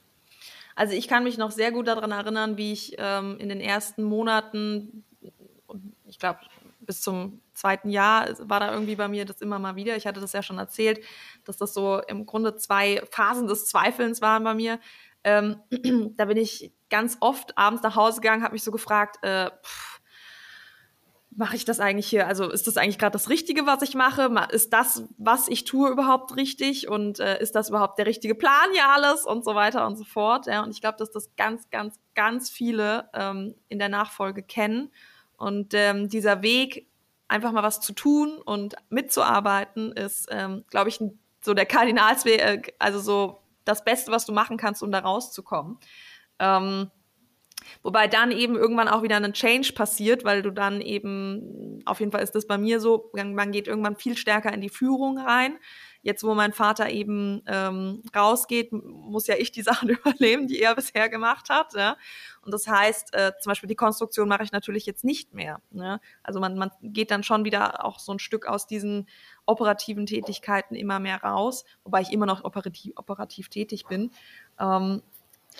Also 0.76 0.94
ich 0.94 1.08
kann 1.08 1.24
mich 1.24 1.38
noch 1.38 1.52
sehr 1.52 1.72
gut 1.72 1.88
daran 1.88 2.12
erinnern, 2.12 2.58
wie 2.58 2.72
ich 2.72 2.96
ähm, 2.98 3.38
in 3.40 3.50
den 3.50 3.60
ersten 3.60 4.04
Monaten, 4.04 5.04
ich 6.08 6.20
glaube 6.20 6.40
bis 6.80 7.02
zum 7.02 7.42
zweiten 7.54 7.90
Jahr 7.90 8.30
war 8.50 8.60
da 8.60 8.74
irgendwie 8.74 8.96
bei 8.96 9.08
mir 9.08 9.26
das 9.26 9.42
immer 9.42 9.60
mal 9.60 9.76
wieder. 9.76 9.96
Ich 9.96 10.08
hatte 10.08 10.22
das 10.22 10.34
ja 10.34 10.42
schon 10.42 10.58
erzählt, 10.58 11.04
dass 11.46 11.58
das 11.58 11.74
so 11.74 12.02
im 12.08 12.26
Grunde 12.26 12.56
zwei 12.56 13.04
Phasen 13.12 13.48
des 13.48 13.68
Zweifelns 13.68 14.22
waren 14.22 14.44
bei 14.44 14.54
mir. 14.54 14.80
Ähm, 15.24 15.58
da 16.16 16.26
bin 16.26 16.38
ich 16.38 16.72
ganz 16.90 17.18
oft 17.20 17.58
abends 17.58 17.84
nach 17.84 17.96
Hause 17.96 18.22
gegangen, 18.22 18.44
habe 18.44 18.54
mich 18.54 18.64
so 18.64 18.72
gefragt, 18.72 19.18
äh, 19.22 19.52
pff, 19.64 19.88
mache 21.39 21.56
ich 21.56 21.63
das 21.63 21.80
eigentlich 21.80 22.08
hier? 22.08 22.28
Also 22.28 22.52
ist 22.52 22.67
das 22.67 22.75
eigentlich 22.75 22.99
gerade 22.99 23.13
das 23.13 23.30
Richtige, 23.30 23.65
was 23.65 23.82
ich 23.82 23.95
mache? 23.95 24.30
Ist 24.52 24.73
das, 24.73 25.06
was 25.17 25.47
ich 25.47 25.63
tue, 25.63 25.89
überhaupt 25.89 26.36
richtig? 26.36 26.89
Und 26.89 27.21
äh, 27.21 27.41
ist 27.41 27.56
das 27.56 27.69
überhaupt 27.69 27.97
der 27.97 28.06
richtige 28.06 28.36
Plan 28.36 28.69
hier 28.73 28.89
alles? 28.89 29.25
Und 29.25 29.45
so 29.45 29.56
weiter 29.56 29.88
und 29.88 29.95
so 29.95 30.04
fort. 30.04 30.47
Ja, 30.47 30.62
und 30.63 30.71
ich 30.71 30.82
glaube, 30.82 30.97
dass 30.97 31.12
das 31.12 31.34
ganz, 31.38 31.69
ganz, 31.69 31.97
ganz 32.13 32.49
viele 32.49 33.10
ähm, 33.13 33.56
in 33.69 33.80
der 33.80 33.88
Nachfolge 33.88 34.43
kennen. 34.43 34.91
Und 35.38 35.73
ähm, 35.73 36.10
dieser 36.10 36.41
Weg, 36.41 36.89
einfach 37.30 37.54
mal 37.54 37.63
was 37.63 37.80
zu 37.80 37.93
tun 37.93 38.41
und 38.43 38.75
mitzuarbeiten, 38.89 39.93
ist, 39.93 40.28
ähm, 40.32 40.65
glaube 40.69 40.89
ich, 40.89 40.99
so 41.39 41.54
der 41.54 41.65
Kardinalsweg, 41.65 42.41
äh, 42.41 42.62
also 42.80 42.99
so 42.99 43.39
das 43.63 43.86
Beste, 43.86 44.12
was 44.12 44.25
du 44.25 44.34
machen 44.34 44.58
kannst, 44.58 44.84
um 44.84 44.91
da 44.91 44.99
rauszukommen. 44.99 45.78
Ähm, 46.38 46.91
Wobei 47.84 48.08
dann 48.08 48.32
eben 48.32 48.56
irgendwann 48.56 48.88
auch 48.88 49.04
wieder 49.04 49.17
ein 49.17 49.34
Change 49.34 49.74
passiert, 49.74 50.24
weil 50.24 50.41
du 50.41 50.52
dann 50.52 50.82
eben, 50.82 51.82
auf 51.86 52.00
jeden 52.00 52.12
Fall 52.12 52.22
ist 52.22 52.36
das 52.36 52.48
bei 52.48 52.58
mir 52.58 52.80
so, 52.80 53.12
man 53.13 53.52
geht 53.52 53.67
irgendwann 53.67 53.95
viel 53.95 54.17
stärker 54.17 54.54
in 54.54 54.62
die 54.62 54.69
Führung 54.69 55.17
rein. 55.17 55.58
Jetzt, 56.02 56.24
wo 56.24 56.34
mein 56.34 56.54
Vater 56.54 56.89
eben 56.89 57.41
ähm, 57.45 58.04
rausgeht, 58.15 58.72
muss 58.72 59.28
ja 59.28 59.36
ich 59.38 59.52
die 59.52 59.62
Sachen 59.63 59.89
übernehmen, 59.89 60.48
die 60.48 60.62
er 60.62 60.76
bisher 60.76 61.10
gemacht 61.10 61.50
hat. 61.50 61.74
Ja? 61.74 61.98
Und 62.41 62.54
das 62.54 62.67
heißt, 62.67 63.13
äh, 63.13 63.34
zum 63.41 63.52
Beispiel 63.52 63.67
die 63.67 63.76
Konstruktion 63.76 64.30
mache 64.30 64.43
ich 64.43 64.54
natürlich 64.54 64.86
jetzt 64.86 65.04
nicht 65.04 65.34
mehr. 65.34 65.62
Ne? 65.72 66.00
Also 66.24 66.39
man, 66.39 66.58
man 66.58 66.72
geht 66.82 67.12
dann 67.12 67.24
schon 67.24 67.43
wieder 67.43 67.84
auch 67.84 68.00
so 68.00 68.13
ein 68.13 68.19
Stück 68.19 68.48
aus 68.48 68.65
diesen 68.65 69.08
operativen 69.45 70.06
Tätigkeiten 70.06 70.76
immer 70.76 71.00
mehr 71.00 71.22
raus, 71.22 71.65
wobei 71.84 72.02
ich 72.02 72.13
immer 72.13 72.26
noch 72.26 72.45
operativ, 72.45 72.93
operativ 72.95 73.50
tätig 73.50 73.86
bin. 73.88 74.12
Ähm, 74.58 75.02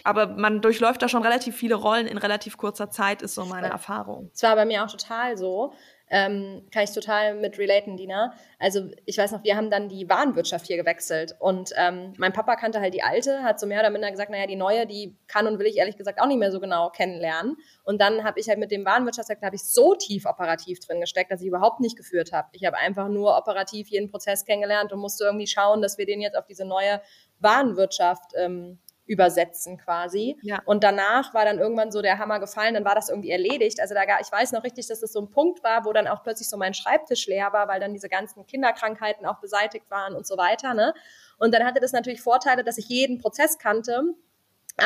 Aber 0.04 0.28
man 0.28 0.62
durchläuft 0.62 1.02
da 1.02 1.10
schon 1.10 1.24
relativ 1.24 1.56
viele 1.56 1.76
Rollen 1.76 2.08
in 2.08 2.18
relativ 2.18 2.58
kurzer 2.58 2.90
Zeit, 2.90 3.22
ist 3.22 3.36
so 3.36 3.46
meine 3.46 3.68
Erfahrung. 3.68 4.30
Es 4.34 4.44
war 4.44 4.56
bei 4.56 4.66
mir 4.66 4.84
auch 4.84 4.92
total 4.92 5.38
so. 5.38 5.74
Ähm, 6.12 6.66
kann 6.72 6.84
ich 6.84 6.92
total 6.92 7.36
mit 7.36 7.60
relaten, 7.60 7.96
Dina. 7.96 8.34
Also 8.58 8.90
ich 9.06 9.18
weiß 9.18 9.32
noch, 9.32 9.44
wir 9.44 9.56
haben 9.56 9.70
dann 9.70 9.90
die 9.90 10.10
Warenwirtschaft 10.10 10.66
hier 10.66 10.78
gewechselt 10.78 11.36
und 11.38 11.72
ähm, 11.78 12.14
mein 12.18 12.34
Papa 12.34 12.56
kannte 12.56 12.80
halt 12.80 12.96
die 12.96 13.04
alte, 13.04 13.44
hat 13.44 13.60
so 13.60 13.68
mehr 13.68 13.80
oder 13.80 13.92
minder 13.92 14.10
gesagt, 14.10 14.32
naja, 14.32 14.48
die 14.48 14.56
neue, 14.56 14.88
die 14.88 15.16
kann 15.28 15.46
und 15.46 15.60
will 15.60 15.68
ich 15.68 15.78
ehrlich 15.78 15.98
gesagt 15.98 16.20
auch 16.20 16.26
nicht 16.26 16.40
mehr 16.40 16.52
so 16.52 16.60
genau 16.60 16.90
kennenlernen. 16.90 17.58
Und 17.84 18.02
dann 18.02 18.24
habe 18.24 18.40
ich 18.40 18.50
halt 18.50 18.58
mit 18.58 18.72
dem 18.72 18.86
Warenwirtschaftssektor 18.86 19.46
habe 19.46 19.56
ich 19.56 19.64
so 19.64 19.94
tief 19.94 20.26
operativ 20.26 20.80
drin 20.80 21.00
gesteckt, 21.00 21.32
dass 21.32 21.42
ich 21.42 21.48
überhaupt 21.48 21.80
nicht 21.80 21.96
geführt 21.96 22.32
habe. 22.32 22.48
Ich 22.54 22.66
habe 22.66 22.78
einfach 22.78 23.08
nur 23.08 23.38
operativ 23.38 23.90
jeden 23.90 24.10
Prozess 24.10 24.46
kennengelernt 24.46 24.92
und 24.92 25.00
musste 25.00 25.26
irgendwie 25.26 25.48
schauen, 25.48 25.84
dass 25.84 26.00
wir 26.00 26.08
den 26.08 26.22
jetzt 26.22 26.36
auf 26.36 26.48
diese 26.48 26.66
neue 26.66 27.02
Warenwirtschaft 27.40 28.32
ähm, 28.36 28.80
übersetzen 29.10 29.78
quasi. 29.78 30.38
Ja. 30.44 30.62
Und 30.66 30.84
danach 30.84 31.34
war 31.34 31.44
dann 31.44 31.58
irgendwann 31.58 31.92
so 31.92 32.02
der 32.04 32.20
Hammer 32.20 32.40
gefallen, 32.40 32.76
dann 32.76 32.86
war 32.86 32.94
das 32.94 33.10
irgendwie 33.10 33.32
erledigt. 33.32 33.82
Also 33.82 33.96
da 33.96 34.06
gar, 34.06 34.22
ich 34.22 34.32
weiß 34.32 34.52
noch 34.52 34.64
richtig, 34.64 34.88
dass 34.88 35.00
das 35.00 35.12
so 35.12 35.20
ein 35.20 35.32
Punkt 35.32 35.64
war, 35.64 35.84
wo 35.84 35.92
dann 35.92 36.08
auch 36.08 36.22
plötzlich 36.22 36.48
so 36.48 36.58
mein 36.58 36.76
Schreibtisch 36.76 37.26
leer 37.26 37.52
war, 37.52 37.68
weil 37.68 37.80
dann 37.80 37.92
diese 37.92 38.08
ganzen 38.08 38.46
Kinderkrankheiten 38.46 39.26
auch 39.26 39.40
beseitigt 39.40 39.90
waren 39.90 40.14
und 40.14 40.28
so 40.28 40.38
weiter. 40.38 40.76
Ne? 40.76 40.94
Und 41.40 41.56
dann 41.56 41.66
hatte 41.66 41.80
das 41.80 41.92
natürlich 41.92 42.22
Vorteile, 42.22 42.64
dass 42.64 42.78
ich 42.78 42.88
jeden 42.88 43.18
Prozess 43.18 43.58
kannte. 43.58 44.14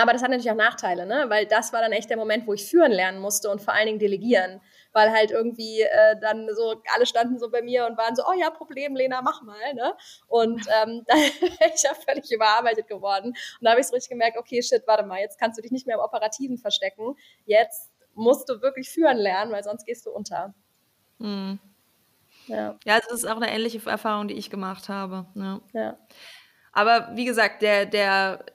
Aber 0.02 0.14
das 0.14 0.22
hat 0.22 0.30
natürlich 0.30 0.52
auch 0.52 0.56
Nachteile, 0.56 1.06
ne? 1.06 1.26
weil 1.30 1.46
das 1.46 1.74
war 1.74 1.82
dann 1.82 1.92
echt 1.92 2.10
der 2.10 2.18
Moment, 2.18 2.48
wo 2.48 2.54
ich 2.54 2.66
führen 2.66 2.92
lernen 2.92 3.20
musste 3.20 3.50
und 3.50 3.62
vor 3.62 3.74
allen 3.74 3.88
Dingen 3.88 4.00
delegieren 4.00 4.62
weil 4.94 5.12
halt 5.12 5.32
irgendwie 5.32 5.82
äh, 5.82 6.20
dann 6.22 6.48
so 6.56 6.82
alle 6.94 7.06
standen 7.06 7.40
so 7.40 7.50
bei 7.50 7.62
mir 7.62 7.86
und 7.86 7.98
waren 7.98 8.16
so, 8.16 8.24
oh 8.28 8.34
ja, 8.34 8.50
Problem, 8.52 8.96
Lena, 8.96 9.22
mach 9.22 9.42
mal, 9.42 9.74
ne? 9.74 9.94
Und 10.28 10.66
ähm, 10.82 11.04
da 11.08 11.16
bin 11.16 11.50
ich 11.76 11.84
ja 11.84 11.94
völlig 12.08 12.32
überarbeitet 12.32 12.88
geworden. 12.88 13.30
Und 13.30 13.60
da 13.62 13.72
habe 13.72 13.82
ich 13.82 13.88
so 13.88 13.96
richtig 13.96 14.12
gemerkt, 14.12 14.38
okay, 14.38 14.62
shit, 14.62 14.84
warte 14.88 15.04
mal, 15.04 15.20
jetzt 15.20 15.40
kannst 15.40 15.58
du 15.58 15.62
dich 15.62 15.72
nicht 15.72 15.88
mehr 15.88 15.98
im 15.98 16.02
Operativen 16.02 16.58
verstecken. 16.58 17.16
Jetzt 17.46 17.92
musst 18.14 18.48
du 18.48 18.62
wirklich 18.62 18.90
führen 18.90 19.18
lernen, 19.18 19.52
weil 19.52 19.64
sonst 19.64 19.86
gehst 19.86 20.06
du 20.06 20.12
unter. 20.12 20.54
Mhm. 21.18 21.60
Ja. 22.48 22.78
ja, 22.84 23.00
das 23.00 23.12
ist 23.12 23.26
auch 23.26 23.38
eine 23.38 23.50
ähnliche 23.50 23.90
Erfahrung, 23.90 24.28
die 24.28 24.34
ich 24.34 24.50
gemacht 24.50 24.90
habe. 24.90 25.26
Ja. 25.36 25.62
ja. 25.74 25.98
Aber 26.74 27.16
wie 27.16 27.24
gesagt, 27.26 27.62
der, 27.62 27.86
der 27.86 28.46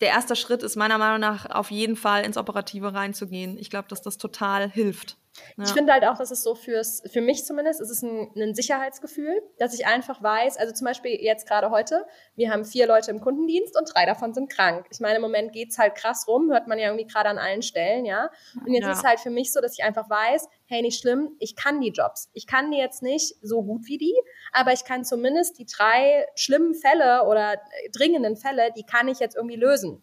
der 0.00 0.08
erste 0.08 0.36
Schritt 0.36 0.62
ist 0.62 0.76
meiner 0.76 0.98
Meinung 0.98 1.20
nach 1.20 1.46
auf 1.46 1.70
jeden 1.70 1.96
Fall 1.96 2.24
ins 2.24 2.36
Operative 2.36 2.92
reinzugehen. 2.94 3.56
Ich 3.58 3.70
glaube, 3.70 3.88
dass 3.88 4.02
das 4.02 4.18
total 4.18 4.70
hilft. 4.70 5.16
Ja. 5.56 5.64
Ich 5.64 5.72
finde 5.72 5.92
halt 5.92 6.04
auch, 6.04 6.16
dass 6.18 6.30
es 6.30 6.42
so 6.42 6.54
fürs, 6.54 7.02
für 7.10 7.20
mich 7.20 7.44
zumindest, 7.44 7.80
ist 7.80 7.90
es 7.90 8.02
ein, 8.02 8.30
ein 8.36 8.54
Sicherheitsgefühl, 8.54 9.42
dass 9.58 9.74
ich 9.74 9.86
einfach 9.86 10.22
weiß, 10.22 10.56
also 10.56 10.72
zum 10.72 10.84
Beispiel 10.84 11.12
jetzt 11.20 11.46
gerade 11.46 11.70
heute, 11.70 12.06
wir 12.34 12.50
haben 12.50 12.64
vier 12.64 12.86
Leute 12.86 13.10
im 13.10 13.20
Kundendienst 13.20 13.78
und 13.78 13.92
drei 13.92 14.06
davon 14.06 14.34
sind 14.34 14.50
krank. 14.50 14.86
Ich 14.90 15.00
meine, 15.00 15.16
im 15.16 15.22
Moment 15.22 15.52
geht's 15.52 15.78
halt 15.78 15.94
krass 15.94 16.26
rum, 16.28 16.50
hört 16.50 16.66
man 16.66 16.78
ja 16.78 16.86
irgendwie 16.88 17.06
gerade 17.06 17.28
an 17.28 17.38
allen 17.38 17.62
Stellen, 17.62 18.04
ja. 18.04 18.30
Und 18.64 18.72
jetzt 18.72 18.84
ja. 18.84 18.92
ist 18.92 18.98
es 18.98 19.04
halt 19.04 19.20
für 19.20 19.30
mich 19.30 19.52
so, 19.52 19.60
dass 19.60 19.78
ich 19.78 19.84
einfach 19.84 20.08
weiß, 20.08 20.48
hey, 20.66 20.82
nicht 20.82 21.00
schlimm, 21.00 21.36
ich 21.38 21.56
kann 21.56 21.80
die 21.80 21.90
Jobs. 21.90 22.30
Ich 22.32 22.46
kann 22.46 22.70
die 22.70 22.78
jetzt 22.78 23.02
nicht 23.02 23.36
so 23.42 23.62
gut 23.62 23.86
wie 23.86 23.98
die, 23.98 24.14
aber 24.52 24.72
ich 24.72 24.84
kann 24.84 25.04
zumindest 25.04 25.58
die 25.58 25.66
drei 25.66 26.26
schlimmen 26.34 26.74
Fälle 26.74 27.24
oder 27.24 27.60
dringenden 27.92 28.36
Fälle, 28.36 28.70
die 28.76 28.84
kann 28.84 29.08
ich 29.08 29.18
jetzt 29.18 29.36
irgendwie 29.36 29.56
lösen. 29.56 30.02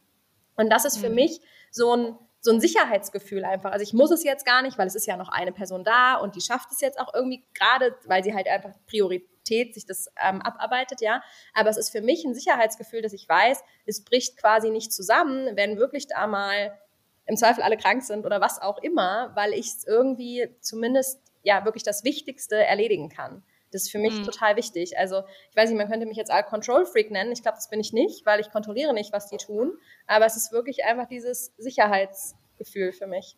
Und 0.56 0.70
das 0.72 0.86
ist 0.86 0.98
für 0.98 1.10
mhm. 1.10 1.16
mich 1.16 1.42
so 1.72 1.96
ein 1.96 2.18
so 2.44 2.52
ein 2.52 2.60
Sicherheitsgefühl 2.60 3.46
einfach. 3.46 3.72
Also 3.72 3.84
ich 3.84 3.94
muss 3.94 4.12
es 4.12 4.24
jetzt 4.24 4.46
gar 4.46 4.62
nicht, 4.62 4.78
weil 4.78 4.86
es 4.86 4.96
ist 4.96 5.08
ja 5.08 5.16
noch 5.16 5.30
eine 5.30 5.54
Person 5.54 5.86
da 5.86 6.16
und 6.16 6.36
die 6.36 6.42
schafft 6.42 6.72
es 6.74 6.82
jetzt 6.82 7.00
auch 7.00 7.14
irgendwie 7.14 7.46
gerade, 7.54 7.96
weil 8.06 8.22
sie 8.22 8.34
halt 8.34 8.48
einfach 8.50 8.72
Priorität 8.86 9.74
sich 9.74 9.86
das 9.86 10.08
ähm, 10.22 10.42
abarbeitet, 10.42 11.00
ja. 11.00 11.24
Aber 11.54 11.70
es 11.70 11.78
ist 11.78 11.90
für 11.90 12.02
mich 12.02 12.26
ein 12.26 12.36
Sicherheitsgefühl, 12.36 13.02
dass 13.02 13.14
ich 13.14 13.30
weiß, 13.30 13.64
es 13.86 14.04
bricht 14.04 14.38
quasi 14.38 14.72
nicht 14.72 14.92
zusammen, 14.92 15.56
wenn 15.56 15.78
wirklich 15.78 16.08
da 16.08 16.28
mal 16.28 16.78
im 17.26 17.38
Zweifel 17.38 17.64
alle 17.64 17.78
krank 17.78 18.04
sind 18.04 18.26
oder 18.26 18.42
was 18.42 18.62
auch 18.62 18.78
immer, 18.80 19.32
weil 19.36 19.54
ich 19.54 19.68
es 19.68 19.88
irgendwie 19.88 20.50
zumindest 20.60 21.22
ja 21.44 21.64
wirklich 21.64 21.84
das 21.84 22.04
Wichtigste 22.04 22.58
erledigen 22.58 23.08
kann. 23.08 23.42
Das 23.74 23.84
ist 23.84 23.92
für 23.92 24.00
mich 24.00 24.14
mhm. 24.14 24.24
total 24.24 24.56
wichtig. 24.56 24.98
Also 24.98 25.24
ich 25.50 25.56
weiß 25.56 25.70
nicht, 25.70 25.78
man 25.78 25.90
könnte 25.90 26.06
mich 26.06 26.18
jetzt 26.18 26.32
all 26.32 26.44
Control 26.44 26.86
Freak 26.86 27.12
nennen. 27.12 27.32
Ich 27.32 27.42
glaube, 27.42 27.56
das 27.58 27.70
bin 27.70 27.80
ich 27.80 27.94
nicht, 27.94 28.26
weil 28.26 28.40
ich 28.40 28.52
kontrolliere 28.52 28.94
nicht, 28.94 29.14
was 29.14 29.28
die 29.30 29.38
tun. 29.38 29.74
Aber 30.08 30.26
es 30.26 30.36
ist 30.36 30.52
wirklich 30.52 30.86
einfach 30.86 31.08
dieses 31.08 31.54
Sicherheitsgefühl 31.58 32.94
für 32.94 33.08
mich. 33.08 33.38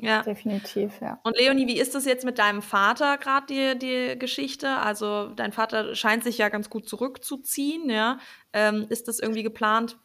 Ja. 0.00 0.22
Definitiv, 0.22 1.00
ja. 1.00 1.18
Und 1.24 1.36
Leonie, 1.36 1.66
wie 1.66 1.78
ist 1.78 1.94
das 1.94 2.04
jetzt 2.04 2.24
mit 2.24 2.38
deinem 2.38 2.62
Vater 2.62 3.18
gerade 3.18 3.46
die, 3.46 3.78
die 3.78 4.18
Geschichte? 4.18 4.68
Also 4.76 5.28
dein 5.30 5.52
Vater 5.52 5.96
scheint 5.96 6.22
sich 6.22 6.38
ja 6.38 6.48
ganz 6.50 6.70
gut 6.70 6.88
zurückzuziehen, 6.88 7.90
ja. 7.90 8.18
Ähm, 8.52 8.86
ist 8.90 9.08
das 9.08 9.18
irgendwie 9.18 9.42
geplant, 9.42 9.98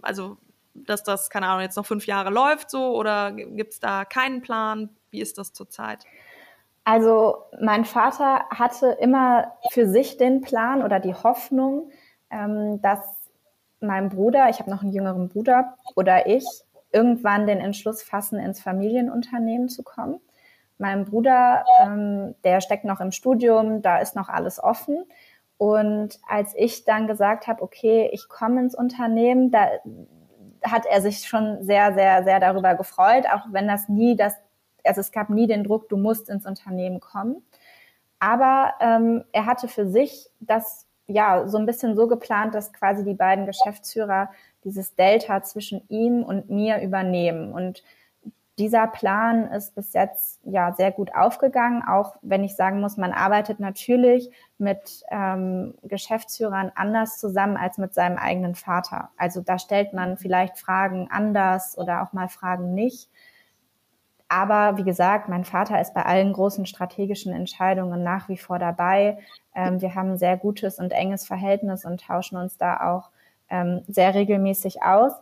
also 0.00 0.38
dass 0.72 1.02
das, 1.02 1.28
keine 1.28 1.48
Ahnung, 1.48 1.62
jetzt 1.62 1.76
noch 1.76 1.84
fünf 1.84 2.06
Jahre 2.06 2.30
läuft 2.30 2.70
so 2.70 2.96
oder 2.96 3.32
gibt 3.32 3.74
es 3.74 3.80
da 3.80 4.06
keinen 4.06 4.40
Plan? 4.40 4.88
Wie 5.10 5.20
ist 5.20 5.36
das 5.36 5.52
zurzeit? 5.52 6.04
Also 6.90 7.44
mein 7.60 7.84
Vater 7.84 8.46
hatte 8.50 8.88
immer 8.88 9.52
für 9.70 9.86
sich 9.86 10.16
den 10.16 10.40
Plan 10.40 10.82
oder 10.82 10.98
die 10.98 11.14
Hoffnung, 11.14 11.92
ähm, 12.32 12.82
dass 12.82 12.98
mein 13.78 14.08
Bruder, 14.08 14.48
ich 14.48 14.58
habe 14.58 14.70
noch 14.70 14.82
einen 14.82 14.90
jüngeren 14.90 15.28
Bruder, 15.28 15.76
oder 15.94 16.26
ich 16.26 16.44
irgendwann 16.90 17.46
den 17.46 17.60
Entschluss 17.60 18.02
fassen, 18.02 18.40
ins 18.40 18.60
Familienunternehmen 18.60 19.68
zu 19.68 19.84
kommen. 19.84 20.18
Mein 20.78 21.04
Bruder, 21.04 21.64
ähm, 21.80 22.34
der 22.42 22.60
steckt 22.60 22.84
noch 22.84 23.00
im 23.00 23.12
Studium, 23.12 23.82
da 23.82 23.98
ist 23.98 24.16
noch 24.16 24.28
alles 24.28 24.60
offen. 24.60 25.04
Und 25.58 26.18
als 26.28 26.54
ich 26.56 26.84
dann 26.86 27.06
gesagt 27.06 27.46
habe, 27.46 27.62
okay, 27.62 28.10
ich 28.12 28.28
komme 28.28 28.62
ins 28.62 28.74
Unternehmen, 28.74 29.52
da 29.52 29.68
hat 30.64 30.86
er 30.86 31.02
sich 31.02 31.28
schon 31.28 31.62
sehr, 31.62 31.94
sehr, 31.94 32.24
sehr 32.24 32.40
darüber 32.40 32.74
gefreut, 32.74 33.26
auch 33.32 33.46
wenn 33.52 33.68
das 33.68 33.88
nie 33.88 34.16
das 34.16 34.34
also 34.84 35.00
es 35.00 35.12
gab 35.12 35.30
nie 35.30 35.46
den 35.46 35.64
Druck, 35.64 35.88
du 35.88 35.96
musst 35.96 36.28
ins 36.28 36.46
Unternehmen 36.46 37.00
kommen. 37.00 37.42
Aber 38.18 38.74
ähm, 38.80 39.24
er 39.32 39.46
hatte 39.46 39.68
für 39.68 39.88
sich 39.88 40.28
das 40.40 40.86
ja 41.06 41.48
so 41.48 41.58
ein 41.58 41.66
bisschen 41.66 41.96
so 41.96 42.06
geplant, 42.06 42.54
dass 42.54 42.72
quasi 42.72 43.04
die 43.04 43.14
beiden 43.14 43.46
Geschäftsführer 43.46 44.30
dieses 44.64 44.94
Delta 44.94 45.42
zwischen 45.42 45.82
ihm 45.88 46.22
und 46.22 46.50
mir 46.50 46.80
übernehmen. 46.82 47.52
Und 47.52 47.82
dieser 48.60 48.86
Plan 48.86 49.50
ist 49.50 49.74
bis 49.74 49.94
jetzt 49.94 50.38
ja 50.44 50.72
sehr 50.74 50.92
gut 50.92 51.14
aufgegangen, 51.14 51.82
auch 51.82 52.16
wenn 52.20 52.44
ich 52.44 52.56
sagen 52.56 52.80
muss, 52.80 52.98
man 52.98 53.12
arbeitet 53.12 53.58
natürlich 53.58 54.30
mit 54.58 55.02
ähm, 55.10 55.74
Geschäftsführern 55.82 56.70
anders 56.74 57.18
zusammen 57.18 57.56
als 57.56 57.78
mit 57.78 57.94
seinem 57.94 58.18
eigenen 58.18 58.54
Vater. 58.54 59.10
Also 59.16 59.40
da 59.40 59.58
stellt 59.58 59.94
man 59.94 60.18
vielleicht 60.18 60.58
Fragen 60.58 61.08
anders 61.10 61.78
oder 61.78 62.02
auch 62.02 62.12
mal 62.12 62.28
Fragen 62.28 62.74
nicht. 62.74 63.08
Aber 64.32 64.76
wie 64.76 64.84
gesagt, 64.84 65.28
mein 65.28 65.44
Vater 65.44 65.80
ist 65.80 65.92
bei 65.92 66.04
allen 66.04 66.32
großen 66.32 66.64
strategischen 66.64 67.32
Entscheidungen 67.32 68.04
nach 68.04 68.28
wie 68.28 68.36
vor 68.36 68.60
dabei. 68.60 69.18
Ähm, 69.56 69.80
wir 69.80 69.96
haben 69.96 70.12
ein 70.12 70.18
sehr 70.18 70.36
gutes 70.36 70.78
und 70.78 70.92
enges 70.92 71.26
Verhältnis 71.26 71.84
und 71.84 72.00
tauschen 72.00 72.38
uns 72.38 72.56
da 72.56 72.92
auch 72.92 73.10
ähm, 73.48 73.82
sehr 73.88 74.14
regelmäßig 74.14 74.84
aus. 74.84 75.12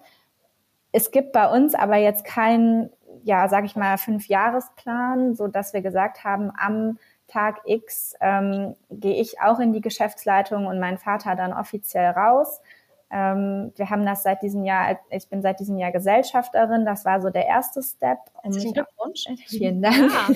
Es 0.93 1.11
gibt 1.11 1.33
bei 1.33 1.49
uns 1.51 1.75
aber 1.75 1.97
jetzt 1.97 2.27
keinen, 2.27 2.91
ja, 3.23 3.49
sag 3.49 3.65
ich 3.65 3.77
mal, 3.77 3.97
Fünfjahresplan, 3.97 5.35
so 5.35 5.49
dass 5.49 5.73
wir 5.73 5.81
gesagt 5.81 6.25
haben, 6.25 6.53
am 6.59 6.99
Tag 7.29 7.63
X 7.65 8.15
ähm, 8.21 8.77
gehe 8.91 9.19
ich 9.19 9.41
auch 9.41 9.59
in 9.59 9.73
die 9.73 9.81
Geschäftsleitung 9.81 10.67
und 10.67 10.81
mein 10.81 10.99
Vater 10.99 11.35
dann 11.35 11.55
offiziell 11.55 12.11
raus. 12.11 12.61
Ähm, 13.11 13.73
wir 13.77 13.89
haben 13.89 14.05
das 14.05 14.23
seit 14.23 14.43
diesem 14.43 14.65
Jahr, 14.65 14.99
ich 15.11 15.29
bin 15.29 15.41
seit 15.41 15.61
diesem 15.61 15.79
Jahr 15.79 15.93
Gesellschafterin, 15.93 16.85
das 16.85 17.05
war 17.05 17.21
so 17.21 17.31
der 17.31 17.47
erste 17.47 17.83
Step. 17.83 18.19
Herzlichen 18.43 18.75
Glückwunsch. 18.75 19.25
Vielen 19.47 19.83
Dank. 19.83 20.13
Ja. 20.13 20.29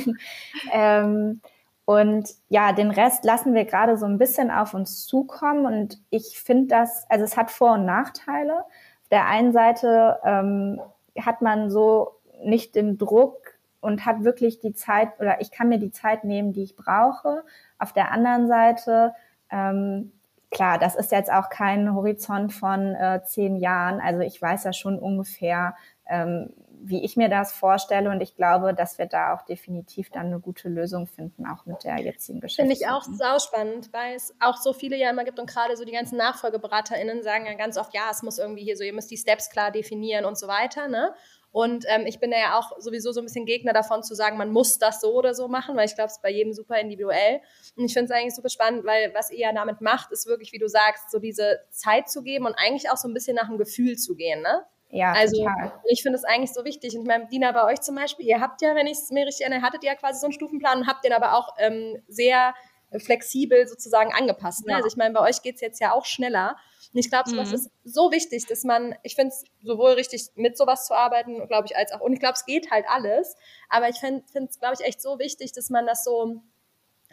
ähm, 0.72 1.40
und 1.84 2.30
ja, 2.48 2.72
den 2.72 2.90
Rest 2.90 3.24
lassen 3.24 3.54
wir 3.54 3.64
gerade 3.64 3.98
so 3.98 4.06
ein 4.06 4.18
bisschen 4.18 4.50
auf 4.50 4.72
uns 4.72 5.06
zukommen. 5.06 5.66
Und 5.66 6.00
ich 6.10 6.38
finde 6.40 6.68
das, 6.68 7.06
also 7.10 7.24
es 7.24 7.36
hat 7.36 7.50
Vor- 7.50 7.74
und 7.74 7.84
Nachteile. 7.84 8.60
Auf 8.60 9.08
der 9.10 9.26
einen 9.26 9.52
Seite 9.52 10.18
ähm, 10.24 10.80
hat 11.20 11.42
man 11.42 11.70
so 11.70 12.12
nicht 12.44 12.74
den 12.76 12.98
Druck 12.98 13.58
und 13.80 14.06
hat 14.06 14.24
wirklich 14.24 14.60
die 14.60 14.74
Zeit 14.74 15.18
oder 15.20 15.40
ich 15.40 15.50
kann 15.50 15.68
mir 15.68 15.78
die 15.78 15.90
Zeit 15.90 16.24
nehmen, 16.24 16.52
die 16.52 16.62
ich 16.62 16.76
brauche. 16.76 17.42
Auf 17.78 17.92
der 17.92 18.12
anderen 18.12 18.46
Seite 18.46 19.14
ähm, 19.50 20.12
klar, 20.52 20.78
das 20.78 20.94
ist 20.94 21.10
jetzt 21.10 21.32
auch 21.32 21.48
kein 21.48 21.92
Horizont 21.94 22.52
von 22.52 22.94
äh, 22.94 23.22
zehn 23.24 23.56
Jahren. 23.56 24.00
Also 24.00 24.20
ich 24.20 24.40
weiß 24.40 24.64
ja 24.64 24.72
schon 24.72 24.98
ungefähr, 24.98 25.74
ähm, 26.06 26.50
wie 26.84 27.04
ich 27.04 27.16
mir 27.16 27.28
das 27.28 27.52
vorstelle 27.52 28.10
und 28.10 28.20
ich 28.20 28.34
glaube, 28.34 28.74
dass 28.74 28.98
wir 28.98 29.06
da 29.06 29.34
auch 29.34 29.42
definitiv 29.42 30.10
dann 30.10 30.26
eine 30.26 30.40
gute 30.40 30.68
Lösung 30.68 31.06
finden, 31.06 31.46
auch 31.46 31.64
mit 31.64 31.84
der 31.84 31.98
jetzigen 32.00 32.40
Geschäftsführung. 32.40 32.76
Finde 32.76 32.84
ich 32.84 32.88
auch 32.88 33.04
sauspannend, 33.04 33.92
weil 33.92 34.16
es 34.16 34.34
auch 34.40 34.56
so 34.56 34.72
viele 34.72 34.96
ja 34.96 35.10
immer 35.10 35.24
gibt 35.24 35.38
und 35.38 35.48
gerade 35.48 35.76
so 35.76 35.84
die 35.84 35.92
ganzen 35.92 36.18
NachfolgeberaterInnen 36.18 37.22
sagen 37.22 37.46
ja 37.46 37.54
ganz 37.54 37.78
oft, 37.78 37.94
ja, 37.94 38.08
es 38.10 38.22
muss 38.22 38.38
irgendwie 38.38 38.64
hier 38.64 38.76
so, 38.76 38.82
ihr 38.82 38.92
müsst 38.92 39.10
die 39.10 39.16
Steps 39.16 39.50
klar 39.50 39.70
definieren 39.70 40.24
und 40.24 40.36
so 40.36 40.48
weiter, 40.48 40.88
ne? 40.88 41.14
Und 41.52 41.84
ähm, 41.88 42.06
ich 42.06 42.18
bin 42.18 42.32
ja 42.32 42.58
auch 42.58 42.80
sowieso 42.80 43.12
so 43.12 43.20
ein 43.20 43.26
bisschen 43.26 43.44
Gegner 43.44 43.74
davon 43.74 44.02
zu 44.02 44.14
sagen, 44.14 44.38
man 44.38 44.50
muss 44.50 44.78
das 44.78 45.02
so 45.02 45.12
oder 45.12 45.34
so 45.34 45.48
machen, 45.48 45.76
weil 45.76 45.84
ich 45.84 45.94
glaube, 45.94 46.06
es 46.06 46.14
ist 46.14 46.22
bei 46.22 46.30
jedem 46.30 46.54
super 46.54 46.80
individuell. 46.80 47.40
Und 47.76 47.84
ich 47.84 47.92
finde 47.92 48.12
es 48.12 48.18
eigentlich 48.18 48.34
super 48.34 48.48
spannend, 48.48 48.86
weil 48.86 49.12
was 49.14 49.30
ihr 49.30 49.40
ja 49.40 49.52
damit 49.52 49.82
macht, 49.82 50.12
ist 50.12 50.26
wirklich, 50.26 50.52
wie 50.52 50.58
du 50.58 50.66
sagst, 50.66 51.10
so 51.10 51.18
diese 51.18 51.60
Zeit 51.70 52.08
zu 52.08 52.22
geben 52.22 52.46
und 52.46 52.54
eigentlich 52.54 52.90
auch 52.90 52.96
so 52.96 53.06
ein 53.06 53.12
bisschen 53.12 53.36
nach 53.36 53.48
dem 53.48 53.58
Gefühl 53.58 53.98
zu 53.98 54.14
gehen. 54.16 54.40
Ne? 54.40 54.64
Ja, 54.88 55.12
also 55.12 55.44
total. 55.44 55.72
ich 55.84 56.02
finde 56.02 56.16
es 56.16 56.24
eigentlich 56.24 56.54
so 56.54 56.64
wichtig. 56.64 56.94
Und 56.94 57.02
ich 57.02 57.08
meine, 57.08 57.26
Dina, 57.26 57.52
bei 57.52 57.64
euch 57.64 57.82
zum 57.82 57.96
Beispiel, 57.96 58.26
ihr 58.26 58.40
habt 58.40 58.62
ja, 58.62 58.74
wenn 58.74 58.86
ich 58.86 58.98
es 58.98 59.10
mir 59.10 59.26
richtig 59.26 59.46
erinnere, 59.46 59.62
hattet 59.62 59.84
ihr 59.84 59.90
ja 59.90 59.96
quasi 59.96 60.20
so 60.20 60.26
einen 60.26 60.32
Stufenplan 60.32 60.80
und 60.80 60.86
habt 60.86 61.04
den 61.04 61.12
aber 61.12 61.34
auch 61.34 61.54
ähm, 61.58 62.02
sehr 62.08 62.54
flexibel 62.98 63.66
sozusagen 63.66 64.12
angepasst. 64.12 64.66
Ne? 64.66 64.72
Ja. 64.72 64.76
Also 64.76 64.88
ich 64.88 64.96
meine, 64.96 65.12
bei 65.14 65.20
euch 65.20 65.42
geht 65.42 65.56
es 65.56 65.60
jetzt 65.60 65.80
ja 65.80 65.92
auch 65.92 66.04
schneller. 66.04 66.56
Und 66.92 66.98
ich 66.98 67.08
glaube, 67.08 67.30
sowas 67.30 67.48
mhm. 67.48 67.54
ist 67.54 67.70
so 67.84 68.12
wichtig, 68.12 68.46
dass 68.46 68.64
man, 68.64 68.94
ich 69.02 69.14
finde 69.14 69.34
es 69.34 69.44
sowohl 69.62 69.92
richtig, 69.92 70.28
mit 70.34 70.58
sowas 70.58 70.86
zu 70.86 70.94
arbeiten, 70.94 71.46
glaube 71.48 71.66
ich, 71.66 71.76
als 71.76 71.92
auch, 71.92 72.00
und 72.00 72.12
ich 72.12 72.20
glaube, 72.20 72.34
es 72.34 72.44
geht 72.44 72.70
halt 72.70 72.84
alles. 72.88 73.34
Aber 73.68 73.88
ich 73.88 73.98
finde 73.98 74.24
es, 74.32 74.58
glaube 74.58 74.74
ich, 74.78 74.86
echt 74.86 75.00
so 75.00 75.18
wichtig, 75.18 75.52
dass 75.52 75.70
man 75.70 75.86
das 75.86 76.04
so 76.04 76.42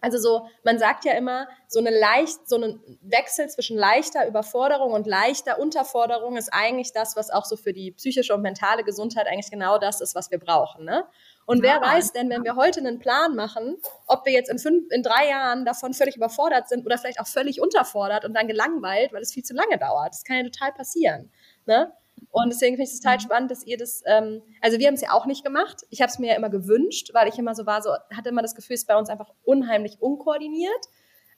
also 0.01 0.17
so, 0.17 0.47
man 0.63 0.79
sagt 0.79 1.05
ja 1.05 1.13
immer, 1.13 1.47
so 1.67 1.79
eine 1.79 1.89
leicht, 1.89 2.47
so 2.47 2.57
ein 2.57 2.79
Wechsel 3.01 3.49
zwischen 3.49 3.77
leichter 3.77 4.27
Überforderung 4.27 4.93
und 4.93 5.07
leichter 5.07 5.59
Unterforderung 5.59 6.37
ist 6.37 6.49
eigentlich 6.53 6.93
das, 6.93 7.15
was 7.15 7.29
auch 7.29 7.45
so 7.45 7.57
für 7.57 7.73
die 7.73 7.91
psychische 7.91 8.33
und 8.33 8.41
mentale 8.41 8.83
Gesundheit 8.83 9.27
eigentlich 9.27 9.51
genau 9.51 9.77
das 9.77 10.01
ist, 10.01 10.15
was 10.15 10.31
wir 10.31 10.39
brauchen. 10.39 10.85
Ne? 10.85 11.05
Und 11.49 11.63
wer 11.63 11.81
weiß 11.81 12.11
denn, 12.11 12.29
wenn 12.29 12.43
wir 12.43 12.55
heute 12.55 12.79
einen 12.79 12.99
Plan 12.99 13.35
machen, 13.35 13.77
ob 14.05 14.23
wir 14.27 14.33
jetzt 14.33 14.51
in 14.51 14.59
fünf, 14.59 14.85
in 14.91 15.01
drei 15.01 15.29
Jahren 15.29 15.65
davon 15.65 15.95
völlig 15.95 16.15
überfordert 16.15 16.69
sind 16.69 16.85
oder 16.85 16.95
vielleicht 16.99 17.19
auch 17.19 17.25
völlig 17.25 17.59
unterfordert 17.59 18.23
und 18.23 18.35
dann 18.35 18.47
gelangweilt, 18.47 19.13
weil 19.13 19.23
es 19.23 19.33
viel 19.33 19.41
zu 19.41 19.55
lange 19.55 19.79
dauert. 19.79 20.13
Das 20.13 20.23
kann 20.23 20.37
ja 20.37 20.43
total 20.43 20.73
passieren. 20.73 21.31
Ne? 21.65 21.91
Und 22.29 22.53
deswegen 22.53 22.75
finde 22.75 22.83
ich 22.83 22.93
es 22.93 23.01
total 23.01 23.17
mhm. 23.17 23.21
spannend, 23.21 23.49
dass 23.49 23.65
ihr 23.65 23.77
das, 23.77 24.03
ähm, 24.05 24.43
also 24.61 24.77
wir 24.77 24.85
haben 24.85 24.93
es 24.93 25.01
ja 25.01 25.11
auch 25.11 25.25
nicht 25.25 25.43
gemacht. 25.43 25.87
Ich 25.89 26.01
habe 26.01 26.11
es 26.11 26.19
mir 26.19 26.27
ja 26.27 26.35
immer 26.35 26.51
gewünscht, 26.51 27.15
weil 27.15 27.27
ich 27.27 27.39
immer 27.39 27.55
so 27.55 27.65
war, 27.65 27.81
so 27.81 27.95
hatte 28.15 28.29
immer 28.29 28.43
das 28.43 28.53
Gefühl, 28.53 28.75
es 28.75 28.81
ist 28.81 28.87
bei 28.87 28.95
uns 28.95 29.09
einfach 29.09 29.31
unheimlich 29.43 29.99
unkoordiniert. 29.99 30.85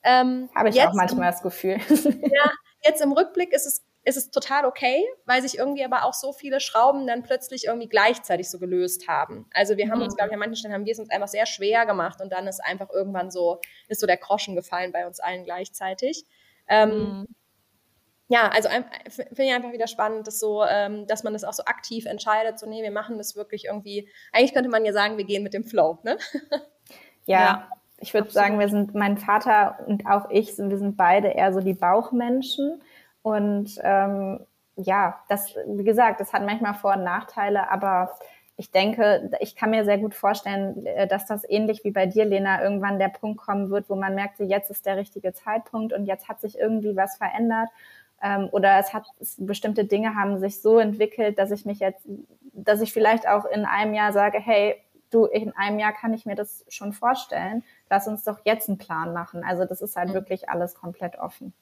Ähm, 0.04 0.50
habe 0.54 0.68
ich 0.68 0.82
auch 0.82 0.94
manchmal 0.94 1.30
im, 1.30 1.32
das 1.32 1.42
Gefühl. 1.42 1.78
ja, 2.34 2.52
jetzt 2.84 3.02
im 3.02 3.14
Rückblick 3.14 3.54
ist 3.54 3.66
es, 3.66 3.82
ist 4.04 4.18
es 4.18 4.32
total 4.32 4.66
okay, 4.66 5.04
weil 5.26 5.42
sich 5.42 5.58
irgendwie 5.58 5.84
aber 5.86 6.06
auch 6.06 6.14
so 6.14 6.34
viele 6.34 6.60
Schrauben 6.60 7.06
dann 7.06 7.24
plötzlich 7.24 7.66
irgendwie 7.66 7.88
gleichzeitig 7.88 8.50
so 8.50 8.58
gelöst 8.58 9.08
haben. 9.08 9.48
Also 9.54 9.78
wir 9.78 9.90
haben 9.90 10.00
mhm. 10.00 10.06
uns, 10.06 10.16
glaube 10.16 10.30
ich, 10.30 10.34
an 10.34 10.40
manchen 10.40 10.56
Stellen 10.56 10.74
haben 10.74 10.86
wir 10.86 10.94
es 10.94 11.00
uns 11.00 11.10
einfach 11.10 11.28
sehr 11.28 11.46
schwer 11.46 11.86
gemacht 11.86 12.22
und 12.22 12.32
dann 12.32 12.48
ist 12.48 12.60
einfach 12.64 12.90
irgendwann 12.90 13.30
so, 13.30 13.60
ist 13.88 14.02
so 14.02 14.08
der 14.08 14.18
Groschen 14.18 14.56
gefallen 14.56 14.92
bei 14.92 15.06
uns 15.06 15.20
allen 15.20 15.44
gleichzeitig. 15.44 16.26
Ähm, 16.68 16.90
mhm 16.90 17.28
ja, 18.32 18.48
also 18.48 18.70
finde 19.10 19.44
ich 19.44 19.54
einfach 19.54 19.74
wieder 19.74 19.88
spannend, 19.88 20.26
dass 20.26 20.40
so, 20.40 20.64
ähm, 20.64 21.06
dass 21.06 21.26
man 21.26 21.34
das 21.34 21.44
auch 21.44 21.52
so 21.52 21.66
aktiv 21.66 22.06
entscheidet, 22.06 22.60
so 22.60 22.66
nee, 22.66 22.82
wir 22.82 22.92
machen 22.92 23.18
das 23.18 23.36
wirklich 23.36 23.66
irgendwie. 23.66 24.08
Eigentlich 24.32 24.54
könnte 24.54 24.70
man 24.70 24.86
ja 24.86 24.94
sagen, 24.94 25.18
wir 25.18 25.26
gehen 25.26 25.44
mit 25.44 25.54
dem 25.54 25.66
Flow, 25.66 26.00
ne? 26.04 26.18
ja, 27.26 27.40
ja, 27.40 27.70
ich 27.98 28.14
würde 28.14 28.32
sagen, 28.32 28.58
wir 28.58 28.70
sind, 28.70 28.96
mein 28.96 29.18
Vater 29.18 29.80
und 29.86 30.06
auch 30.06 30.30
ich, 30.30 30.56
sind, 30.56 30.70
wir 30.70 30.78
sind 30.78 30.96
beide 30.96 31.28
eher 31.28 31.52
so 31.52 31.60
die 31.60 31.74
Bauchmenschen 31.74 32.82
und 33.22 33.80
ähm, 33.84 34.46
ja, 34.76 35.20
das, 35.30 35.56
wie 35.68 35.84
gesagt, 35.84 36.20
das 36.20 36.34
hat 36.34 36.44
manchmal 36.46 36.74
Vor- 36.74 36.96
und 36.96 37.04
Nachteile, 37.04 37.70
aber 37.70 38.16
ich 38.58 38.72
denke, 38.72 39.32
ich 39.40 39.56
kann 39.56 39.72
mir 39.72 39.86
sehr 39.86 39.98
gut 39.98 40.14
vorstellen, 40.14 40.86
äh, 40.86 41.08
dass 41.08 41.26
das 41.26 41.48
ähnlich 41.50 41.84
wie 41.84 41.92
bei 41.92 42.06
dir, 42.06 42.26
Lena, 42.26 42.64
irgendwann 42.64 43.00
der 43.00 43.10
Punkt 43.10 43.40
kommen 43.40 43.70
wird, 43.70 43.90
wo 43.90 43.96
man 43.96 44.16
merkt, 44.16 44.40
jetzt 44.40 44.70
ist 44.70 44.86
der 44.86 44.98
richtige 44.98 45.34
Zeitpunkt 45.34 45.94
und 45.94 46.06
jetzt 46.06 46.30
hat 46.30 46.42
sich 46.42 46.58
irgendwie 46.58 46.96
was 46.96 47.18
verändert 47.18 47.70
ähm, 48.22 48.50
oder 48.52 48.78
es 48.78 48.94
hat 48.94 49.06
es, 49.20 49.36
bestimmte 49.40 49.86
Dinge 49.86 50.16
haben 50.16 50.40
sich 50.40 50.62
so 50.62 50.80
entwickelt, 50.80 51.40
dass 51.40 51.52
ich 51.52 51.66
mich 51.66 51.80
jetzt, 51.80 52.06
dass 52.54 52.82
ich 52.82 52.94
vielleicht 52.94 53.28
auch 53.28 53.46
in 53.46 53.66
einem 53.66 53.94
Jahr 53.94 54.14
sage, 54.14 54.40
hey, 54.40 54.76
du, 55.10 55.26
in 55.26 55.56
einem 55.56 55.80
Jahr 55.80 55.94
kann 55.94 56.14
ich 56.14 56.26
mir 56.26 56.36
das 56.36 56.64
schon 56.70 56.94
vorstellen. 56.94 57.64
Lass 57.90 58.08
uns 58.08 58.24
doch 58.24 58.40
jetzt 58.46 58.70
einen 58.70 58.78
Plan 58.78 59.14
machen. 59.14 59.44
Also 59.44 59.66
das 59.66 59.82
ist 59.82 59.96
halt 59.96 60.10
mhm. 60.10 60.14
wirklich 60.14 60.50
alles 60.50 60.76
komplett 60.76 61.18
offen. 61.18 61.54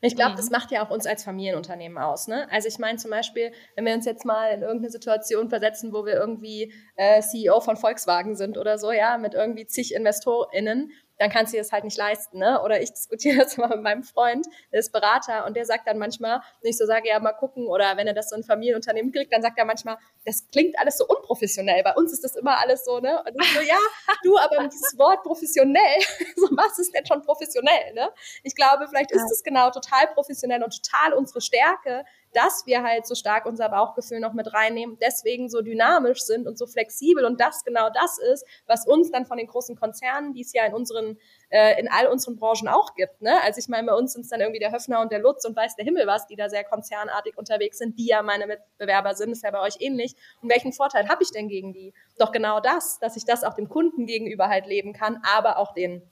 Ich 0.00 0.16
glaube, 0.16 0.32
mhm. 0.32 0.36
das 0.36 0.50
macht 0.50 0.70
ja 0.70 0.84
auch 0.84 0.90
uns 0.90 1.06
als 1.06 1.24
Familienunternehmen 1.24 1.98
aus. 1.98 2.28
Ne? 2.28 2.46
Also 2.50 2.68
ich 2.68 2.78
meine 2.78 2.98
zum 2.98 3.10
Beispiel, 3.10 3.52
wenn 3.74 3.84
wir 3.84 3.94
uns 3.94 4.06
jetzt 4.06 4.24
mal 4.24 4.50
in 4.52 4.62
irgendeine 4.62 4.90
Situation 4.90 5.48
versetzen, 5.48 5.92
wo 5.92 6.04
wir 6.04 6.14
irgendwie 6.14 6.72
äh, 6.96 7.20
CEO 7.20 7.60
von 7.60 7.76
Volkswagen 7.76 8.36
sind 8.36 8.58
oder 8.58 8.78
so, 8.78 8.92
ja, 8.92 9.18
mit 9.18 9.34
irgendwie 9.34 9.66
zig 9.66 9.94
InvestorInnen 9.94 10.92
dann 11.18 11.30
kannst 11.30 11.52
du 11.52 11.56
dir 11.56 11.62
das 11.62 11.72
halt 11.72 11.84
nicht 11.84 11.96
leisten. 11.96 12.38
Ne? 12.38 12.60
Oder 12.62 12.80
ich 12.80 12.92
diskutiere 12.92 13.38
das 13.44 13.56
mal 13.56 13.68
mit 13.68 13.82
meinem 13.82 14.02
Freund, 14.02 14.46
der 14.72 14.80
ist 14.80 14.92
Berater 14.92 15.46
und 15.46 15.56
der 15.56 15.64
sagt 15.64 15.86
dann 15.86 15.98
manchmal, 15.98 16.40
wenn 16.60 16.70
ich 16.70 16.78
so 16.78 16.86
sage, 16.86 17.08
ja, 17.08 17.18
mal 17.20 17.32
gucken, 17.32 17.66
oder 17.66 17.96
wenn 17.96 18.06
er 18.06 18.14
das 18.14 18.30
so 18.30 18.36
ein 18.36 18.44
Familienunternehmen 18.44 19.12
kriegt, 19.12 19.32
dann 19.32 19.42
sagt 19.42 19.58
er 19.58 19.64
manchmal, 19.64 19.98
das 20.24 20.48
klingt 20.50 20.78
alles 20.78 20.98
so 20.98 21.06
unprofessionell. 21.06 21.82
Bei 21.82 21.94
uns 21.94 22.12
ist 22.12 22.24
das 22.24 22.36
immer 22.36 22.58
alles 22.58 22.84
so, 22.84 23.00
ne? 23.00 23.22
Und 23.22 23.40
ich 23.40 23.52
so, 23.52 23.60
ja, 23.60 23.78
du, 24.22 24.38
aber 24.38 24.68
dieses 24.68 24.96
Wort 24.98 25.22
professionell, 25.22 26.00
so 26.36 26.48
was 26.52 26.78
ist 26.78 26.94
denn 26.94 27.06
schon 27.06 27.22
professionell, 27.22 27.94
ne? 27.94 28.10
Ich 28.42 28.54
glaube, 28.54 28.86
vielleicht 28.88 29.12
ist 29.12 29.30
es 29.30 29.42
genau 29.42 29.70
total 29.70 30.06
professionell 30.08 30.62
und 30.62 30.74
total 30.82 31.14
unsere 31.14 31.40
Stärke, 31.40 32.04
dass 32.32 32.64
wir 32.66 32.82
halt 32.82 33.06
so 33.06 33.14
stark 33.14 33.46
unser 33.46 33.68
Bauchgefühl 33.68 34.20
noch 34.20 34.32
mit 34.32 34.52
reinnehmen, 34.52 34.98
deswegen 35.00 35.48
so 35.48 35.62
dynamisch 35.62 36.20
sind 36.20 36.46
und 36.46 36.58
so 36.58 36.66
flexibel 36.66 37.24
und 37.24 37.40
das 37.40 37.64
genau 37.64 37.88
das 37.90 38.18
ist, 38.18 38.44
was 38.66 38.86
uns 38.86 39.10
dann 39.10 39.26
von 39.26 39.38
den 39.38 39.46
großen 39.46 39.76
Konzernen, 39.76 40.32
die 40.34 40.42
es 40.42 40.52
ja 40.52 40.64
in 40.66 40.74
unseren 40.74 41.18
äh, 41.50 41.80
in 41.80 41.88
all 41.88 42.06
unseren 42.08 42.36
Branchen 42.36 42.68
auch 42.68 42.94
gibt. 42.94 43.22
Ne? 43.22 43.40
Also 43.42 43.58
ich 43.58 43.68
meine, 43.68 43.86
bei 43.86 43.94
uns 43.94 44.12
sind 44.12 44.22
es 44.22 44.28
dann 44.28 44.40
irgendwie 44.40 44.58
der 44.58 44.72
Höfner 44.72 45.00
und 45.00 45.12
der 45.12 45.20
Lutz 45.20 45.44
und 45.44 45.56
weiß 45.56 45.76
der 45.76 45.84
Himmel 45.84 46.06
was, 46.06 46.26
die 46.26 46.36
da 46.36 46.48
sehr 46.48 46.64
konzernartig 46.64 47.36
unterwegs 47.36 47.78
sind, 47.78 47.98
die 47.98 48.06
ja 48.06 48.22
meine 48.22 48.46
Mitbewerber 48.46 49.14
sind, 49.14 49.32
ist 49.32 49.42
ja 49.42 49.50
bei 49.50 49.60
euch 49.60 49.76
ähnlich. 49.80 50.14
Und 50.42 50.50
welchen 50.50 50.72
Vorteil 50.72 51.08
habe 51.08 51.22
ich 51.22 51.30
denn 51.30 51.48
gegen 51.48 51.72
die? 51.72 51.94
Doch 52.18 52.32
genau 52.32 52.60
das, 52.60 52.98
dass 52.98 53.16
ich 53.16 53.24
das 53.24 53.44
auch 53.44 53.54
dem 53.54 53.68
Kunden 53.68 54.06
gegenüber 54.06 54.48
halt 54.48 54.66
leben 54.66 54.92
kann, 54.92 55.22
aber 55.36 55.58
auch 55.58 55.72
den 55.72 56.02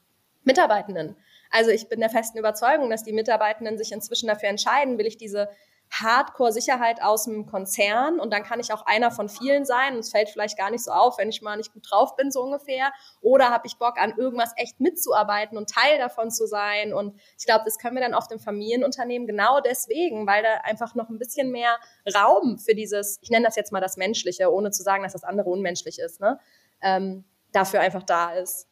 Mitarbeitenden. 0.44 1.16
Also 1.50 1.70
ich 1.70 1.88
bin 1.88 2.00
der 2.00 2.10
festen 2.10 2.38
Überzeugung, 2.38 2.90
dass 2.90 3.04
die 3.04 3.12
Mitarbeitenden 3.12 3.78
sich 3.78 3.92
inzwischen 3.92 4.26
dafür 4.26 4.48
entscheiden, 4.48 4.98
will 4.98 5.06
ich 5.06 5.16
diese 5.16 5.48
Hardcore-Sicherheit 5.90 7.00
aus 7.02 7.24
dem 7.24 7.46
Konzern 7.46 8.18
und 8.18 8.32
dann 8.32 8.42
kann 8.42 8.58
ich 8.58 8.72
auch 8.72 8.84
einer 8.86 9.10
von 9.10 9.28
vielen 9.28 9.64
sein 9.64 9.94
und 9.94 10.00
es 10.00 10.10
fällt 10.10 10.28
vielleicht 10.28 10.58
gar 10.58 10.70
nicht 10.70 10.82
so 10.82 10.90
auf, 10.90 11.18
wenn 11.18 11.28
ich 11.28 11.40
mal 11.40 11.56
nicht 11.56 11.72
gut 11.72 11.86
drauf 11.88 12.16
bin, 12.16 12.32
so 12.32 12.42
ungefähr. 12.42 12.92
Oder 13.20 13.50
habe 13.50 13.66
ich 13.66 13.78
Bock, 13.78 13.98
an 13.98 14.14
irgendwas 14.16 14.52
echt 14.56 14.80
mitzuarbeiten 14.80 15.56
und 15.56 15.70
Teil 15.70 15.98
davon 15.98 16.30
zu 16.30 16.46
sein. 16.46 16.92
Und 16.92 17.20
ich 17.38 17.46
glaube, 17.46 17.62
das 17.64 17.78
können 17.78 17.94
wir 17.94 18.02
dann 18.02 18.14
oft 18.14 18.32
im 18.32 18.40
Familienunternehmen 18.40 19.28
genau 19.28 19.60
deswegen, 19.60 20.26
weil 20.26 20.42
da 20.42 20.48
einfach 20.64 20.94
noch 20.94 21.10
ein 21.10 21.18
bisschen 21.18 21.52
mehr 21.52 21.76
Raum 22.14 22.58
für 22.58 22.74
dieses, 22.74 23.18
ich 23.22 23.30
nenne 23.30 23.44
das 23.46 23.54
jetzt 23.54 23.70
mal 23.70 23.80
das 23.80 23.96
Menschliche, 23.96 24.52
ohne 24.52 24.72
zu 24.72 24.82
sagen, 24.82 25.04
dass 25.04 25.12
das 25.12 25.24
andere 25.24 25.48
unmenschlich 25.48 25.98
ist, 26.00 26.20
ne? 26.20 26.40
ähm, 26.82 27.24
dafür 27.52 27.80
einfach 27.80 28.02
da 28.02 28.32
ist. 28.32 28.68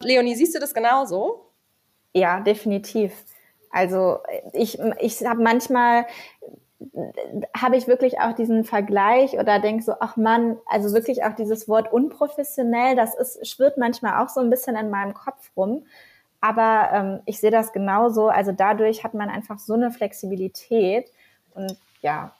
Leonie, 0.00 0.34
siehst 0.34 0.54
du 0.54 0.60
das 0.60 0.74
genauso? 0.74 1.52
Ja, 2.14 2.40
definitiv. 2.40 3.12
Also 3.74 4.20
ich, 4.52 4.78
ich 5.00 5.26
habe 5.26 5.42
manchmal 5.42 6.06
habe 7.56 7.76
ich 7.76 7.88
wirklich 7.88 8.20
auch 8.20 8.34
diesen 8.34 8.64
Vergleich 8.64 9.36
oder 9.38 9.58
denke 9.58 9.82
so, 9.82 9.94
ach 9.98 10.16
Mann, 10.16 10.58
also 10.66 10.94
wirklich 10.94 11.24
auch 11.24 11.34
dieses 11.34 11.68
Wort 11.68 11.92
unprofessionell, 11.92 12.94
das 12.94 13.16
ist, 13.16 13.48
schwirrt 13.48 13.76
manchmal 13.76 14.22
auch 14.22 14.28
so 14.28 14.40
ein 14.40 14.50
bisschen 14.50 14.76
in 14.76 14.90
meinem 14.90 15.12
Kopf 15.12 15.50
rum. 15.56 15.86
Aber 16.40 16.90
ähm, 16.92 17.20
ich 17.24 17.40
sehe 17.40 17.50
das 17.50 17.72
genauso. 17.72 18.28
Also 18.28 18.52
dadurch 18.52 19.02
hat 19.02 19.14
man 19.14 19.28
einfach 19.28 19.58
so 19.58 19.74
eine 19.74 19.90
Flexibilität. 19.90 21.10
Und 21.54 21.76
ja, 22.00 22.32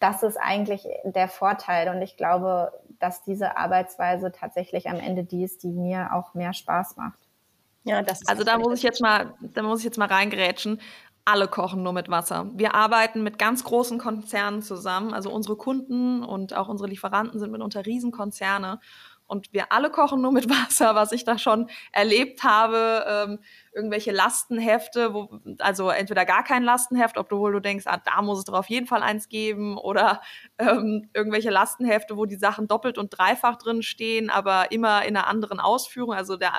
das 0.00 0.22
ist 0.22 0.38
eigentlich 0.38 0.88
der 1.04 1.28
Vorteil. 1.28 1.94
Und 1.94 2.02
ich 2.02 2.16
glaube, 2.16 2.72
dass 2.98 3.22
diese 3.22 3.56
Arbeitsweise 3.56 4.32
tatsächlich 4.32 4.88
am 4.88 4.96
Ende 4.96 5.24
die 5.24 5.44
ist, 5.44 5.62
die 5.62 5.72
mir 5.72 6.14
auch 6.14 6.34
mehr 6.34 6.54
Spaß 6.54 6.96
macht. 6.96 7.27
Ja, 7.88 8.02
das 8.02 8.20
ist 8.20 8.28
also 8.28 8.44
da 8.44 8.58
muss 8.58 8.76
ich 8.78 8.82
jetzt 8.82 9.00
mal, 9.00 9.34
da 9.40 9.62
muss 9.62 9.78
ich 9.78 9.84
jetzt 9.84 9.98
mal 9.98 10.08
reingerätschen. 10.08 10.80
Alle 11.24 11.48
kochen 11.48 11.82
nur 11.82 11.92
mit 11.92 12.08
Wasser. 12.08 12.50
Wir 12.54 12.74
arbeiten 12.74 13.22
mit 13.22 13.38
ganz 13.38 13.64
großen 13.64 13.98
Konzernen 13.98 14.62
zusammen. 14.62 15.12
Also 15.12 15.30
unsere 15.30 15.56
Kunden 15.56 16.22
und 16.22 16.54
auch 16.54 16.68
unsere 16.68 16.88
Lieferanten 16.88 17.38
sind 17.38 17.50
mitunter 17.50 17.84
Riesenkonzerne. 17.84 18.80
Und 19.28 19.52
wir 19.52 19.72
alle 19.72 19.90
kochen 19.90 20.22
nur 20.22 20.32
mit 20.32 20.48
Wasser, 20.50 20.94
was 20.94 21.12
ich 21.12 21.24
da 21.24 21.38
schon 21.38 21.68
erlebt 21.92 22.44
habe. 22.44 23.04
Ähm, 23.06 23.38
irgendwelche 23.72 24.10
Lastenhefte, 24.10 25.12
wo, 25.12 25.38
also 25.58 25.90
entweder 25.90 26.24
gar 26.24 26.42
kein 26.42 26.64
Lastenheft, 26.64 27.18
obwohl 27.18 27.52
du 27.52 27.60
denkst, 27.60 27.84
ah, 27.86 28.00
da 28.02 28.22
muss 28.22 28.38
es 28.38 28.44
doch 28.46 28.58
auf 28.58 28.70
jeden 28.70 28.86
Fall 28.86 29.02
eins 29.02 29.28
geben, 29.28 29.76
oder 29.76 30.22
ähm, 30.58 31.10
irgendwelche 31.12 31.50
Lastenhefte, 31.50 32.16
wo 32.16 32.24
die 32.24 32.36
Sachen 32.36 32.68
doppelt 32.68 32.96
und 32.96 33.10
dreifach 33.10 33.56
drin 33.56 33.82
stehen, 33.82 34.30
aber 34.30 34.72
immer 34.72 35.04
in 35.04 35.16
einer 35.16 35.26
anderen 35.26 35.60
Ausführung. 35.60 36.14
Also 36.14 36.38
der 36.38 36.52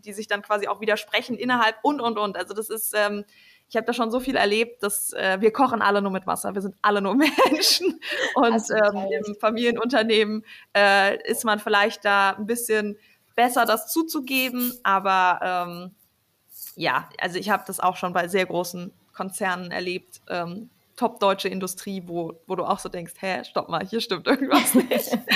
die 0.00 0.12
sich 0.12 0.26
dann 0.26 0.42
quasi 0.42 0.68
auch 0.68 0.80
widersprechen 0.80 1.36
innerhalb 1.36 1.76
und, 1.82 2.00
und, 2.00 2.18
und. 2.18 2.36
Also 2.36 2.54
das 2.54 2.70
ist, 2.70 2.94
ähm, 2.96 3.24
ich 3.68 3.76
habe 3.76 3.86
da 3.86 3.92
schon 3.92 4.10
so 4.10 4.20
viel 4.20 4.36
erlebt, 4.36 4.82
dass 4.82 5.12
äh, 5.12 5.38
wir 5.40 5.52
kochen 5.52 5.82
alle 5.82 6.02
nur 6.02 6.10
mit 6.10 6.26
Wasser. 6.26 6.54
Wir 6.54 6.62
sind 6.62 6.74
alle 6.82 7.00
nur 7.00 7.14
Menschen. 7.50 8.00
Und 8.34 8.62
ähm, 8.70 9.24
im 9.26 9.34
Familienunternehmen 9.36 10.44
äh, 10.76 11.20
ist 11.28 11.44
man 11.44 11.58
vielleicht 11.58 12.04
da 12.04 12.30
ein 12.30 12.46
bisschen 12.46 12.98
besser, 13.34 13.64
das 13.64 13.92
zuzugeben. 13.92 14.72
Aber 14.82 15.40
ähm, 15.42 15.94
ja, 16.76 17.08
also 17.20 17.38
ich 17.38 17.50
habe 17.50 17.64
das 17.66 17.80
auch 17.80 17.96
schon 17.96 18.12
bei 18.12 18.28
sehr 18.28 18.46
großen 18.46 18.92
Konzernen 19.12 19.70
erlebt. 19.70 20.20
Ähm, 20.28 20.70
top 20.96 21.18
deutsche 21.18 21.48
Industrie, 21.48 22.02
wo, 22.06 22.40
wo 22.46 22.54
du 22.54 22.64
auch 22.64 22.78
so 22.78 22.88
denkst, 22.88 23.14
hä, 23.18 23.42
stopp 23.44 23.68
mal, 23.68 23.84
hier 23.84 24.00
stimmt 24.00 24.26
irgendwas 24.26 24.74
nicht. 24.74 25.18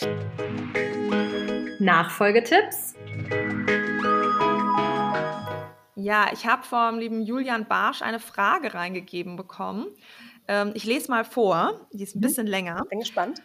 Nachfolgetipps? 1.78 2.95
Ja, 5.98 6.28
ich 6.30 6.46
habe 6.46 6.62
vom 6.62 6.98
lieben 6.98 7.22
Julian 7.22 7.66
Barsch 7.66 8.02
eine 8.02 8.20
Frage 8.20 8.74
reingegeben 8.74 9.36
bekommen. 9.36 9.86
Ähm, 10.46 10.72
ich 10.74 10.84
lese 10.84 11.10
mal 11.10 11.24
vor, 11.24 11.88
die 11.90 12.02
ist 12.02 12.14
ein 12.14 12.18
mhm. 12.18 12.22
bisschen 12.22 12.46
länger. 12.46 12.84
Bin 12.90 13.00
gespannt. 13.00 13.40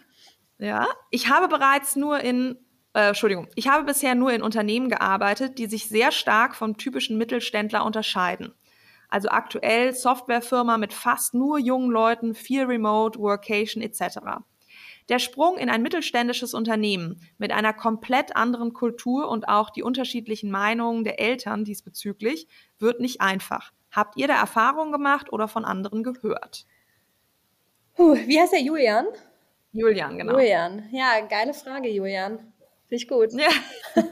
Ja, 0.58 0.86
ich 1.12 1.30
habe 1.30 1.47
bereits 1.47 1.95
nur 1.95 2.20
in, 2.20 2.58
äh, 2.93 3.08
Entschuldigung, 3.08 3.47
ich 3.56 3.70
habe 3.70 3.86
bisher 3.86 4.16
nur 4.16 4.34
in 4.34 4.43
Unternehmen 4.43 4.89
gearbeitet, 4.89 5.58
die 5.60 5.66
sich 5.66 5.88
sehr 5.88 6.12
stark 6.12 6.54
vom 6.56 6.76
typischen 6.76 7.18
Mittelständler 7.18 7.86
unterscheiden. 7.86 8.54
Also 9.08 9.30
aktuell 9.30 9.93
Softwarefirma 9.93 10.78
mit 10.78 10.93
fast 10.93 11.34
nur 11.34 11.58
jungen 11.58 11.89
Leuten, 11.89 12.36
viel 12.36 12.66
Remote, 12.66 13.18
Workation 13.18 13.82
etc. 13.82 14.20
Der 15.12 15.20
Sprung 15.20 15.57
in 15.57 15.70
ein 15.70 15.82
mittelständisches 15.82 16.53
Unternehmen 16.53 17.20
mit 17.38 17.51
einer 17.51 17.74
komplett 17.74 18.38
anderen 18.38 18.72
Kultur 18.72 19.28
und 19.28 19.49
auch 19.49 19.70
die 19.70 19.84
unterschiedlichen 19.84 20.49
Meinungen 20.49 21.03
der 21.03 21.20
Eltern 21.20 21.66
diesbezüglich 21.66 22.47
wird 22.80 23.01
nicht 23.01 23.20
einfach. 23.20 23.74
Habt 23.91 24.16
ihr 24.16 24.30
da 24.30 24.36
Erfahrungen 24.36 24.93
gemacht 24.93 25.34
oder 25.34 25.49
von 25.49 25.66
anderen 25.66 26.03
gehört? 26.03 26.66
Puh, 27.95 28.16
wie 28.26 28.39
heißt 28.39 28.53
der 28.53 28.62
Julian? 28.62 29.05
Julian, 29.74 30.18
genau. 30.18 30.32
Julian, 30.32 30.88
ja, 30.93 31.20
geile 31.30 31.53
Frage, 31.53 31.89
Julian. 31.89 32.53
Finde 32.92 33.04
ich 33.04 33.08
gut. 33.08 33.32
Ja. 33.32 33.48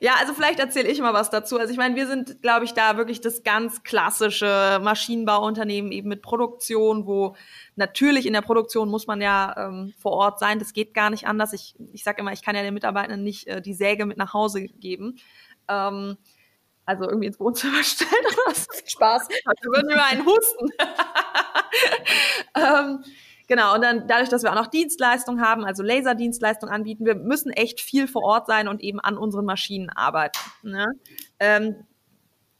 ja, 0.00 0.16
also 0.20 0.34
vielleicht 0.34 0.58
erzähle 0.58 0.90
ich 0.90 1.00
mal 1.00 1.14
was 1.14 1.30
dazu. 1.30 1.58
Also 1.58 1.72
ich 1.72 1.78
meine, 1.78 1.96
wir 1.96 2.06
sind, 2.06 2.42
glaube 2.42 2.66
ich, 2.66 2.74
da 2.74 2.98
wirklich 2.98 3.22
das 3.22 3.42
ganz 3.42 3.82
klassische 3.82 4.78
Maschinenbauunternehmen 4.82 5.92
eben 5.92 6.10
mit 6.10 6.20
Produktion, 6.20 7.06
wo 7.06 7.34
natürlich 7.74 8.26
in 8.26 8.34
der 8.34 8.42
Produktion 8.42 8.90
muss 8.90 9.06
man 9.06 9.22
ja 9.22 9.54
ähm, 9.56 9.94
vor 9.96 10.12
Ort 10.12 10.40
sein. 10.40 10.58
Das 10.58 10.74
geht 10.74 10.92
gar 10.92 11.08
nicht 11.08 11.26
anders. 11.26 11.54
Ich, 11.54 11.74
ich 11.94 12.04
sage 12.04 12.20
immer, 12.20 12.34
ich 12.34 12.42
kann 12.42 12.54
ja 12.54 12.60
den 12.60 12.74
Mitarbeitern 12.74 13.22
nicht 13.22 13.46
äh, 13.46 13.62
die 13.62 13.72
Säge 13.72 14.04
mit 14.04 14.18
nach 14.18 14.34
Hause 14.34 14.64
geben. 14.64 15.18
Ähm, 15.68 16.18
also 16.84 17.04
irgendwie 17.04 17.28
ins 17.28 17.40
Wohnzimmer 17.40 17.82
stellen 17.82 18.10
oder 18.26 18.42
was. 18.52 18.68
Spaß. 18.84 19.28
Also 19.46 19.70
würden 19.70 19.88
wir 19.88 20.04
einen 20.04 20.26
husten. 20.26 20.68
ähm, 22.56 23.04
genau, 23.52 23.74
und 23.74 23.82
dann 23.82 24.08
dadurch, 24.08 24.30
dass 24.30 24.42
wir 24.42 24.50
auch 24.50 24.56
noch 24.56 24.68
Dienstleistungen 24.68 25.44
haben, 25.44 25.64
also 25.64 25.82
Laserdienstleistungen 25.82 26.74
anbieten, 26.74 27.04
wir 27.04 27.16
müssen 27.16 27.50
echt 27.52 27.82
viel 27.82 28.08
vor 28.08 28.22
Ort 28.22 28.46
sein 28.46 28.66
und 28.66 28.80
eben 28.80 28.98
an 28.98 29.18
unseren 29.18 29.44
Maschinen 29.44 29.90
arbeiten. 29.90 30.38
Ne? 30.62 30.86
Ähm, 31.38 31.76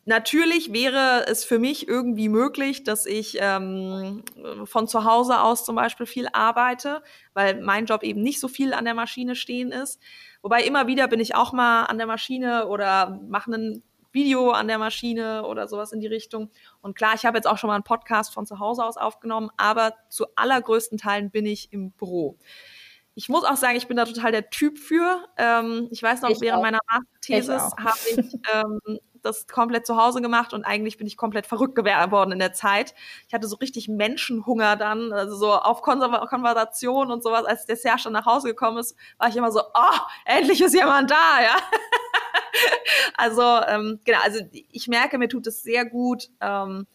Natürlich 0.05 0.73
wäre 0.73 1.27
es 1.29 1.45
für 1.45 1.61
mich 1.61 1.87
irgendwie 1.87 2.29
möglich, 2.29 2.83
dass 2.83 3.07
ich 3.07 3.37
ähm, 3.39 4.25
von 4.65 4.89
zu 4.89 5.05
Hause 5.05 5.41
aus 5.41 5.65
zum 5.65 5.77
Beispiel 5.77 6.07
viel 6.07 6.27
arbeite, 6.33 7.05
weil 7.35 7.63
mein 7.63 7.87
Job 7.87 8.03
eben 8.03 8.21
nicht 8.21 8.41
so 8.41 8.49
viel 8.49 8.75
an 8.75 8.85
der 8.85 8.95
Maschine 8.95 9.37
stehen 9.37 9.71
ist. 9.71 10.01
Wobei 10.43 10.65
immer 10.65 10.89
wieder 10.89 11.07
bin 11.07 11.21
ich 11.21 11.37
auch 11.37 11.53
mal 11.53 11.85
an 11.85 11.99
der 11.99 12.09
Maschine 12.09 12.67
oder 12.67 13.21
mache 13.29 13.53
einen 13.53 13.85
Video 14.13 14.51
an 14.51 14.69
der 14.69 14.79
Maschine 14.79 15.45
oder 15.47 15.69
sowas 15.69 15.93
in 15.93 16.01
die 16.01 16.07
Richtung. 16.07 16.51
Und 16.81 16.97
klar, 16.97 17.15
ich 17.15 17.25
habe 17.25 17.39
jetzt 17.39 17.47
auch 17.47 17.59
schon 17.59 17.69
mal 17.69 17.75
einen 17.75 17.85
Podcast 17.85 18.33
von 18.33 18.47
zu 18.47 18.59
Hause 18.59 18.85
aus 18.85 18.97
aufgenommen, 18.97 19.51
aber 19.57 19.95
zu 20.09 20.27
allergrößten 20.37 20.99
Teilen 20.99 21.31
bin 21.31 21.47
ich 21.47 21.73
im 21.73 21.93
Büro. 21.93 22.39
Ich 23.15 23.29
muss 23.29 23.45
auch 23.45 23.57
sagen, 23.57 23.77
ich 23.77 23.89
bin 23.89 23.97
da 23.97 24.05
total 24.05 24.33
der 24.33 24.49
Typ 24.49 24.79
für. 24.79 25.25
Ähm, 25.37 25.89
ich 25.91 26.03
weiß 26.03 26.23
noch, 26.23 26.31
ich 26.31 26.41
während 26.41 26.59
auch. 26.59 26.63
meiner 26.63 26.79
Masterthesis 26.91 27.73
habe 27.79 27.99
ich 28.17 28.35
ähm, 28.55 29.01
das 29.23 29.47
komplett 29.47 29.87
zu 29.87 29.97
Hause 29.97 30.21
gemacht 30.21 30.53
und 30.53 30.65
eigentlich 30.65 30.99
bin 30.99 31.07
ich 31.07 31.17
komplett 31.17 31.47
verrückt 31.47 31.75
geworden 31.75 32.33
in 32.33 32.39
der 32.39 32.53
Zeit. 32.53 32.95
Ich 33.29 33.35
hatte 33.35 33.47
so 33.47 33.57
richtig 33.57 33.89
Menschenhunger 33.89 34.77
dann, 34.77 35.13
also 35.13 35.37
so 35.37 35.53
auf 35.53 35.83
Konversation 35.83 37.11
und 37.11 37.23
sowas. 37.23 37.45
Als 37.45 37.67
der 37.67 37.77
Serge 37.77 38.03
dann 38.05 38.13
nach 38.13 38.27
Hause 38.27 38.49
gekommen 38.49 38.79
ist, 38.79 38.97
war 39.19 39.29
ich 39.29 39.37
immer 39.37 39.53
so, 39.53 39.61
oh, 39.61 39.99
endlich 40.25 40.61
ist 40.61 40.75
jemand 40.75 41.11
da, 41.11 41.43
ja. 41.43 41.57
also 43.17 43.43
ähm, 43.43 44.01
genau, 44.05 44.19
also 44.23 44.41
ich 44.51 44.89
merke, 44.89 45.19
mir 45.19 45.29
tut 45.29 45.47
es 45.47 45.63
sehr 45.63 45.85
gut, 45.85 46.29
ähm, 46.41 46.87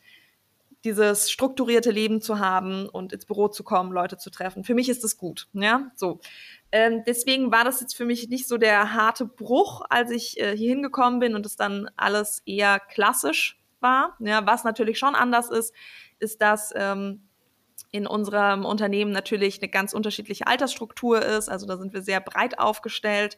dieses 0.84 1.32
strukturierte 1.32 1.92
Leben 1.92 2.22
zu 2.22 2.40
haben 2.40 2.88
und 2.88 3.12
ins 3.12 3.26
Büro 3.26 3.48
zu 3.48 3.64
kommen, 3.64 3.92
Leute 3.92 4.18
zu 4.18 4.30
treffen. 4.30 4.64
Für 4.64 4.76
mich 4.76 4.90
ist 4.90 5.04
es 5.04 5.18
gut, 5.18 5.48
ja, 5.54 5.92
so. 5.96 6.20
Ähm, 6.72 7.04
deswegen 7.06 7.52
war 7.52 7.64
das 7.64 7.80
jetzt 7.82 7.96
für 7.96 8.06
mich 8.06 8.28
nicht 8.30 8.48
so 8.48 8.58
der 8.58 8.94
harte 8.94 9.26
Bruch, 9.26 9.82
als 9.90 10.12
ich 10.12 10.40
äh, 10.40 10.56
hier 10.56 10.70
hingekommen 10.70 11.20
bin 11.20 11.36
und 11.36 11.46
es 11.46 11.56
dann 11.56 11.90
alles 11.96 12.42
eher 12.46 12.80
klassisch 12.80 13.60
war. 13.80 14.16
Ja, 14.20 14.46
was 14.46 14.64
natürlich 14.64 15.00
schon 15.00 15.16
anders 15.16 15.50
ist, 15.50 15.74
ist, 16.20 16.42
dass 16.42 16.74
ähm, 16.76 17.28
in 17.92 18.06
unserem 18.06 18.66
Unternehmen 18.66 19.12
natürlich 19.12 19.62
eine 19.62 19.70
ganz 19.70 19.94
unterschiedliche 19.94 20.48
Altersstruktur 20.48 21.22
ist. 21.22 21.50
Also 21.50 21.66
da 21.68 21.78
sind 21.78 21.94
wir 21.94 22.02
sehr 22.02 22.20
breit 22.20 22.60
aufgestellt, 22.60 23.38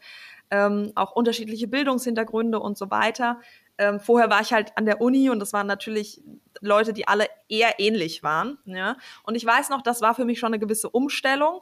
ähm, 0.49 0.91
auch 0.95 1.11
unterschiedliche 1.11 1.67
Bildungshintergründe 1.67 2.59
und 2.59 2.77
so 2.77 2.89
weiter. 2.89 3.39
Ähm, 3.77 3.99
vorher 3.99 4.29
war 4.29 4.41
ich 4.41 4.51
halt 4.51 4.75
an 4.75 4.85
der 4.85 5.01
Uni 5.01 5.29
und 5.29 5.39
das 5.39 5.53
waren 5.53 5.67
natürlich 5.67 6.21
Leute, 6.61 6.93
die 6.93 7.07
alle 7.07 7.27
eher 7.47 7.79
ähnlich 7.79 8.23
waren. 8.23 8.57
Ja? 8.65 8.97
Und 9.23 9.35
ich 9.35 9.45
weiß 9.45 9.69
noch, 9.69 9.81
das 9.81 10.01
war 10.01 10.15
für 10.15 10.25
mich 10.25 10.39
schon 10.39 10.47
eine 10.47 10.59
gewisse 10.59 10.89
Umstellung. 10.89 11.61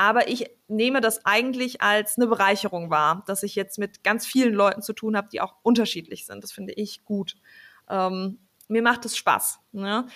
Aber 0.00 0.28
ich 0.28 0.46
nehme 0.66 1.02
das 1.02 1.26
eigentlich 1.26 1.82
als 1.82 2.16
eine 2.16 2.26
Bereicherung 2.26 2.88
wahr, 2.88 3.22
dass 3.26 3.42
ich 3.42 3.54
jetzt 3.54 3.78
mit 3.78 4.02
ganz 4.02 4.24
vielen 4.24 4.54
Leuten 4.54 4.80
zu 4.80 4.94
tun 4.94 5.14
habe, 5.14 5.28
die 5.30 5.42
auch 5.42 5.56
unterschiedlich 5.60 6.24
sind. 6.24 6.42
Das 6.42 6.52
finde 6.52 6.72
ich 6.72 7.04
gut. 7.04 7.36
Ähm, 7.86 8.38
mir 8.66 8.80
macht 8.80 9.04
es 9.04 9.18
Spaß. 9.18 9.58
Ne? 9.72 10.06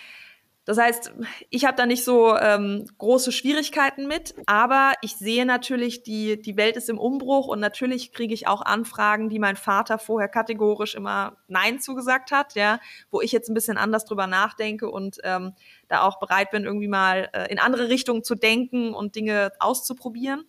Das 0.66 0.78
heißt, 0.78 1.12
ich 1.50 1.66
habe 1.66 1.76
da 1.76 1.84
nicht 1.84 2.04
so 2.04 2.34
ähm, 2.38 2.86
große 2.96 3.32
Schwierigkeiten 3.32 4.06
mit, 4.06 4.34
aber 4.46 4.94
ich 5.02 5.16
sehe 5.16 5.44
natürlich, 5.44 6.02
die, 6.04 6.40
die 6.40 6.56
Welt 6.56 6.76
ist 6.76 6.88
im 6.88 6.98
Umbruch 6.98 7.48
und 7.48 7.60
natürlich 7.60 8.12
kriege 8.12 8.32
ich 8.32 8.48
auch 8.48 8.62
Anfragen, 8.62 9.28
die 9.28 9.38
mein 9.38 9.56
Vater 9.56 9.98
vorher 9.98 10.28
kategorisch 10.28 10.94
immer 10.94 11.36
Nein 11.48 11.80
zugesagt 11.80 12.32
hat, 12.32 12.54
ja, 12.54 12.80
wo 13.10 13.20
ich 13.20 13.30
jetzt 13.30 13.50
ein 13.50 13.54
bisschen 13.54 13.76
anders 13.76 14.06
drüber 14.06 14.26
nachdenke 14.26 14.90
und 14.90 15.18
ähm, 15.22 15.52
da 15.88 16.00
auch 16.02 16.18
bereit 16.18 16.50
bin, 16.50 16.64
irgendwie 16.64 16.88
mal 16.88 17.28
äh, 17.34 17.52
in 17.52 17.58
andere 17.58 17.90
Richtungen 17.90 18.24
zu 18.24 18.34
denken 18.34 18.94
und 18.94 19.16
Dinge 19.16 19.52
auszuprobieren. 19.58 20.46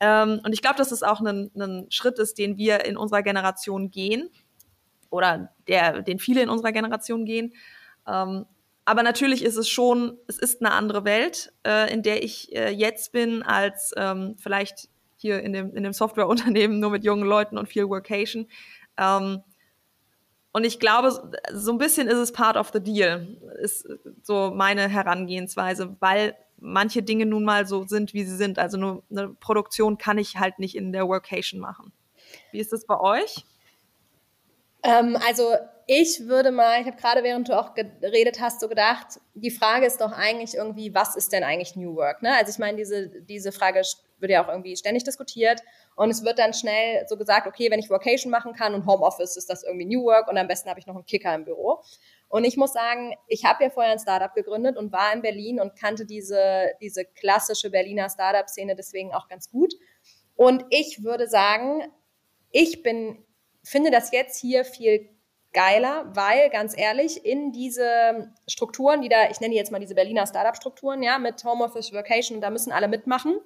Ähm, 0.00 0.40
und 0.42 0.54
ich 0.54 0.62
glaube, 0.62 0.78
dass 0.78 0.92
es 0.92 1.02
auch 1.02 1.20
ein, 1.20 1.86
Schritt 1.90 2.18
ist, 2.18 2.38
den 2.38 2.56
wir 2.56 2.86
in 2.86 2.96
unserer 2.96 3.22
Generation 3.22 3.90
gehen 3.90 4.30
oder 5.10 5.52
der, 5.68 6.00
den 6.00 6.18
viele 6.18 6.42
in 6.42 6.48
unserer 6.48 6.72
Generation 6.72 7.26
gehen. 7.26 7.52
Ähm, 8.08 8.46
aber 8.84 9.02
natürlich 9.02 9.44
ist 9.44 9.56
es 9.56 9.68
schon, 9.68 10.18
es 10.26 10.38
ist 10.38 10.60
eine 10.60 10.72
andere 10.72 11.04
Welt, 11.04 11.52
äh, 11.66 11.92
in 11.92 12.02
der 12.02 12.22
ich 12.24 12.54
äh, 12.54 12.70
jetzt 12.70 13.12
bin, 13.12 13.42
als 13.42 13.92
ähm, 13.96 14.36
vielleicht 14.38 14.88
hier 15.16 15.40
in 15.42 15.52
dem, 15.52 15.74
in 15.76 15.84
dem 15.84 15.92
Softwareunternehmen 15.92 16.80
nur 16.80 16.90
mit 16.90 17.04
jungen 17.04 17.24
Leuten 17.24 17.58
und 17.58 17.68
viel 17.68 17.88
Workation. 17.88 18.48
Ähm, 18.98 19.42
und 20.52 20.64
ich 20.64 20.78
glaube, 20.78 21.32
so 21.52 21.72
ein 21.72 21.78
bisschen 21.78 22.08
ist 22.08 22.18
es 22.18 22.32
part 22.32 22.56
of 22.56 22.70
the 22.74 22.82
deal, 22.82 23.38
ist 23.60 23.88
so 24.22 24.50
meine 24.54 24.88
Herangehensweise, 24.88 25.96
weil 26.00 26.36
manche 26.58 27.02
Dinge 27.02 27.24
nun 27.24 27.44
mal 27.44 27.66
so 27.66 27.84
sind, 27.84 28.12
wie 28.12 28.24
sie 28.24 28.36
sind. 28.36 28.58
Also 28.58 29.02
eine 29.10 29.28
Produktion 29.40 29.96
kann 29.96 30.18
ich 30.18 30.36
halt 30.36 30.58
nicht 30.58 30.76
in 30.76 30.92
der 30.92 31.08
Workation 31.08 31.60
machen. 31.60 31.92
Wie 32.50 32.58
ist 32.58 32.72
das 32.72 32.84
bei 32.84 32.98
euch? 33.00 33.46
Ähm, 34.82 35.16
also 35.26 35.54
ich 35.86 36.26
würde 36.26 36.50
mal, 36.50 36.80
ich 36.80 36.86
habe 36.86 36.96
gerade 36.96 37.22
während 37.22 37.48
du 37.48 37.58
auch 37.58 37.74
geredet 37.74 38.40
hast, 38.40 38.60
so 38.60 38.68
gedacht, 38.68 39.20
die 39.34 39.50
Frage 39.50 39.86
ist 39.86 40.00
doch 40.00 40.12
eigentlich 40.12 40.54
irgendwie, 40.54 40.94
was 40.94 41.16
ist 41.16 41.32
denn 41.32 41.42
eigentlich 41.42 41.76
New 41.76 41.96
Work? 41.96 42.22
Ne? 42.22 42.34
Also 42.36 42.50
ich 42.50 42.58
meine, 42.58 42.78
diese, 42.78 43.08
diese 43.22 43.52
Frage 43.52 43.82
wird 44.18 44.30
ja 44.30 44.44
auch 44.44 44.48
irgendwie 44.48 44.76
ständig 44.76 45.04
diskutiert 45.04 45.60
und 45.96 46.10
es 46.10 46.24
wird 46.24 46.38
dann 46.38 46.54
schnell 46.54 47.04
so 47.08 47.16
gesagt, 47.16 47.46
okay, 47.46 47.70
wenn 47.70 47.80
ich 47.80 47.90
Vocation 47.90 48.30
machen 48.30 48.52
kann 48.54 48.74
und 48.74 48.86
Homeoffice 48.86 49.36
ist 49.36 49.50
das 49.50 49.64
irgendwie 49.64 49.86
New 49.86 50.04
Work 50.04 50.28
und 50.28 50.38
am 50.38 50.46
besten 50.46 50.70
habe 50.70 50.78
ich 50.78 50.86
noch 50.86 50.94
einen 50.94 51.06
Kicker 51.06 51.34
im 51.34 51.44
Büro. 51.44 51.82
Und 52.28 52.44
ich 52.44 52.56
muss 52.56 52.72
sagen, 52.72 53.14
ich 53.26 53.44
habe 53.44 53.64
ja 53.64 53.70
vorher 53.70 53.92
ein 53.92 53.98
Startup 53.98 54.32
gegründet 54.32 54.78
und 54.78 54.92
war 54.92 55.12
in 55.12 55.20
Berlin 55.20 55.60
und 55.60 55.78
kannte 55.78 56.06
diese, 56.06 56.70
diese 56.80 57.04
klassische 57.04 57.68
Berliner 57.68 58.08
Startup-Szene 58.08 58.74
deswegen 58.74 59.12
auch 59.12 59.28
ganz 59.28 59.50
gut. 59.50 59.74
Und 60.34 60.64
ich 60.70 61.02
würde 61.02 61.28
sagen, 61.28 61.82
ich 62.50 62.82
bin 62.82 63.22
finde 63.62 63.90
das 63.90 64.12
jetzt 64.12 64.40
hier 64.40 64.64
viel 64.64 65.08
geiler, 65.52 66.04
weil 66.14 66.50
ganz 66.50 66.76
ehrlich, 66.76 67.24
in 67.24 67.52
diese 67.52 68.32
Strukturen, 68.48 69.02
die 69.02 69.08
da, 69.08 69.30
ich 69.30 69.40
nenne 69.40 69.54
jetzt 69.54 69.70
mal 69.70 69.78
diese 69.78 69.94
Berliner 69.94 70.26
Startup-Strukturen, 70.26 71.02
ja, 71.02 71.18
mit 71.18 71.44
Homeoffice, 71.44 71.92
Workation, 71.92 72.40
da 72.40 72.50
müssen 72.50 72.72
alle 72.72 72.88
mitmachen. 72.88 73.38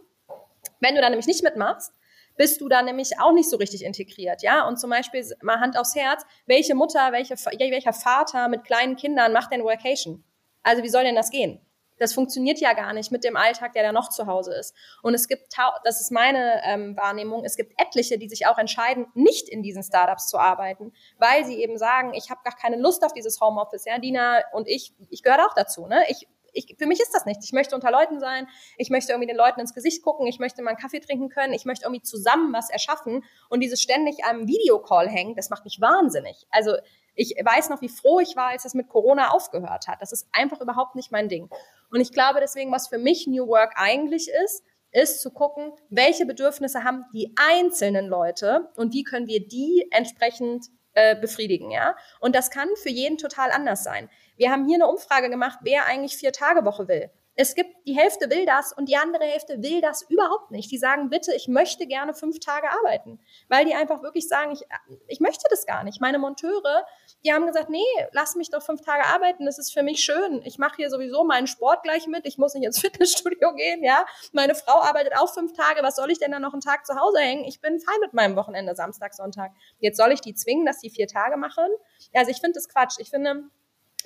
Wenn 0.81 0.95
du 0.95 1.01
da 1.01 1.09
nämlich 1.09 1.27
nicht 1.27 1.43
mitmachst, 1.43 1.93
bist 2.37 2.61
du 2.61 2.69
da 2.69 2.83
nämlich 2.83 3.19
auch 3.19 3.33
nicht 3.33 3.49
so 3.49 3.57
richtig 3.57 3.85
integriert, 3.85 4.43
ja. 4.43 4.67
Und 4.69 4.79
zum 4.79 4.91
Beispiel 4.91 5.25
mal 5.43 5.59
Hand 5.59 5.79
aufs 5.79 5.97
Herz, 5.97 6.25
welche 6.47 6.75
Mutter, 6.75 7.13
welche, 7.13 7.35
welcher 7.35 7.93
Vater 7.93 8.49
mit 8.49 8.65
kleinen 8.65 8.97
Kindern 8.97 9.33
macht 9.33 9.53
denn 9.53 9.65
Workation? 9.65 10.23
Also 10.63 10.83
wie 10.83 10.89
soll 10.89 11.05
denn 11.05 11.15
das 11.15 11.31
gehen? 11.31 11.61
Das 11.99 12.15
funktioniert 12.15 12.59
ja 12.59 12.73
gar 12.73 12.93
nicht 12.93 13.11
mit 13.11 13.25
dem 13.25 13.37
Alltag, 13.37 13.73
der 13.73 13.83
da 13.83 13.93
noch 13.93 14.11
zu 14.11 14.27
Hause 14.27 14.55
ist. 14.55 14.75
Und 15.03 15.15
es 15.15 15.29
gibt, 15.29 15.55
das 15.85 16.01
ist 16.01 16.11
meine 16.11 16.61
ähm, 16.65 16.97
Wahrnehmung, 16.97 17.45
es 17.45 17.57
gibt 17.57 17.73
etliche, 17.81 18.19
die 18.19 18.29
sich 18.29 18.47
auch 18.47 18.59
entscheiden, 18.59 19.07
nicht 19.15 19.49
in 19.49 19.63
diesen 19.63 19.83
Startups 19.83 20.29
zu 20.29 20.39
arbeiten, 20.39 20.93
weil 21.19 21.45
sie 21.45 21.63
eben 21.63 21.79
sagen, 21.79 22.15
ich 22.15 22.31
habe 22.31 22.41
gar 22.45 22.57
keine 22.57 22.77
Lust 22.77 23.05
auf 23.05 23.13
dieses 23.13 23.41
Homeoffice. 23.41 23.85
Ja, 23.85 23.99
Dina 23.99 24.43
und 24.53 24.69
ich, 24.69 24.95
ich 25.11 25.23
gehöre 25.23 25.47
auch 25.47 25.55
dazu. 25.55 25.87
Ne? 25.87 26.03
Ich, 26.09 26.27
ich, 26.57 26.75
für 26.79 26.87
mich 26.87 27.01
ist 27.01 27.13
das 27.13 27.27
nicht. 27.27 27.41
Ich 27.45 27.53
möchte 27.53 27.75
unter 27.75 27.91
Leuten 27.91 28.19
sein, 28.19 28.49
ich 28.79 28.91
möchte 28.91 29.13
irgendwie 29.13 29.29
den 29.29 29.37
Leuten 29.37 29.61
ins 29.61 29.75
Gesicht 29.75 30.03
gucken, 30.03 30.27
ich 30.27 30.39
möchte 30.39 30.63
mal 30.63 30.71
einen 30.71 30.79
Kaffee 30.79 31.01
trinken 31.01 31.29
können, 31.29 31.53
ich 31.53 31.65
möchte 31.65 31.85
irgendwie 31.85 32.03
zusammen 32.03 32.53
was 32.53 32.71
erschaffen 32.71 33.25
und 33.51 33.61
dieses 33.61 33.81
ständig 33.81 34.25
am 34.25 34.47
Videocall 34.49 35.09
hängen, 35.09 35.37
das 35.37 35.51
macht 35.51 35.65
mich 35.65 35.81
wahnsinnig. 35.81 36.47
Also 36.51 36.77
ich 37.17 37.35
weiß 37.43 37.71
noch, 37.71 37.81
wie 37.81 37.89
froh 37.89 38.21
ich 38.21 38.37
war, 38.37 38.49
als 38.49 38.63
das 38.63 38.75
mit 38.75 38.89
Corona 38.89 39.31
aufgehört 39.31 39.89
hat. 39.89 40.01
Das 40.01 40.13
ist 40.13 40.29
einfach 40.33 40.61
überhaupt 40.61 40.95
nicht 40.95 41.11
mein 41.11 41.29
Ding. 41.29 41.49
Und 41.91 42.01
ich 42.01 42.13
glaube 42.13 42.41
deswegen, 42.41 42.71
was 42.71 42.89
für 42.89 42.99
mich 42.99 43.27
New 43.27 43.49
Work 43.49 43.73
eigentlich 43.77 44.29
ist, 44.45 44.63
ist 44.93 45.21
zu 45.21 45.31
gucken, 45.31 45.73
welche 45.89 46.27
Bedürfnisse 46.27 46.85
haben 46.85 47.05
die 47.13 47.35
einzelnen 47.37 48.07
Leute 48.07 48.71
und 48.77 48.93
wie 48.95 49.03
können 49.03 49.27
wir 49.27 49.47
die 49.47 49.89
entsprechend 49.91 50.67
äh, 50.95 51.15
befriedigen, 51.17 51.71
ja. 51.71 51.95
Und 52.21 52.35
das 52.35 52.51
kann 52.51 52.69
für 52.83 52.89
jeden 52.89 53.19
total 53.19 53.51
anders 53.51 53.85
sein. 53.85 54.09
Wir 54.37 54.51
haben 54.51 54.67
hier 54.67 54.77
eine 54.77 54.87
Umfrage 54.87 55.29
gemacht, 55.29 55.59
wer 55.63 55.87
eigentlich 55.87 56.17
vier 56.17 56.33
Tage 56.33 56.65
Woche 56.65 56.89
will. 56.89 57.11
Es 57.39 57.55
gibt, 57.55 57.71
die 57.87 57.95
Hälfte 57.95 58.31
will 58.31 58.47
das 58.47 58.73
und 58.73 58.89
die 58.89 58.97
andere 58.97 59.25
Hälfte 59.25 59.63
will 59.63 59.83
das 59.83 60.03
überhaupt 60.09 60.51
nicht. 60.51 60.71
Die 60.71 60.79
sagen, 60.79 61.11
bitte, 61.11 61.35
ich 61.35 61.49
möchte 61.49 61.87
gerne 61.87 62.15
fünf 62.15 62.41
Tage 62.41 62.71
arbeiten. 62.71 63.21
Weil 63.49 63.67
die 63.67 63.75
einfach 63.75 64.03
wirklich 64.03 64.27
sagen, 64.27 64.53
ich, 64.53 64.63
ich 65.07 65.21
möchte 65.21 65.45
das 65.51 65.67
gar 65.67 65.85
nicht. 65.85 66.01
Meine 66.01 66.19
Monteure, 66.19 66.87
die 67.25 67.33
haben 67.35 67.47
gesagt, 67.47 67.69
nee, 67.69 67.85
lass 68.13 68.37
mich 68.37 68.49
doch 68.49 68.63
fünf 68.63 68.81
Tage 68.81 69.05
arbeiten, 69.05 69.45
das 69.45 69.59
ist 69.59 69.73
für 69.73 69.83
mich 69.83 70.03
schön. 70.03 70.41
Ich 70.45 70.59
mache 70.59 70.77
hier 70.77 70.89
sowieso 70.89 71.25
meinen 71.25 71.47
Sport 71.47 71.83
gleich 71.83 72.07
mit, 72.07 72.27
ich 72.27 72.39
muss 72.39 72.55
nicht 72.55 72.65
ins 72.65 72.79
Fitnessstudio 72.81 73.55
gehen, 73.55 73.85
ja. 73.85 74.07
Meine 74.33 74.55
Frau 74.55 74.81
arbeitet 74.81 75.15
auch 75.19 75.33
fünf 75.33 75.53
Tage, 75.53 75.83
was 75.83 75.97
soll 75.97 76.11
ich 76.11 76.19
denn 76.19 76.31
dann 76.31 76.43
noch 76.43 76.55
einen 76.55 76.63
Tag 76.63 76.87
zu 76.87 76.97
Hause 76.99 77.19
hängen? 77.19 77.45
Ich 77.45 77.61
bin 77.61 77.79
fein 77.81 78.01
mit 78.01 78.15
meinem 78.15 78.37
Wochenende, 78.37 78.75
Samstag, 78.75 79.13
Sonntag. 79.15 79.53
Jetzt 79.79 79.99
soll 79.99 80.11
ich 80.13 80.23
die 80.23 80.35
zwingen, 80.35 80.65
dass 80.65 80.79
die 80.79 80.91
vier 80.91 81.07
Tage 81.07 81.37
machen? 81.37 81.67
Also 82.15 82.31
ich 82.31 82.41
finde 82.41 82.55
das 82.55 82.69
Quatsch. 82.69 82.97
Ich 82.99 83.11
finde, 83.11 83.51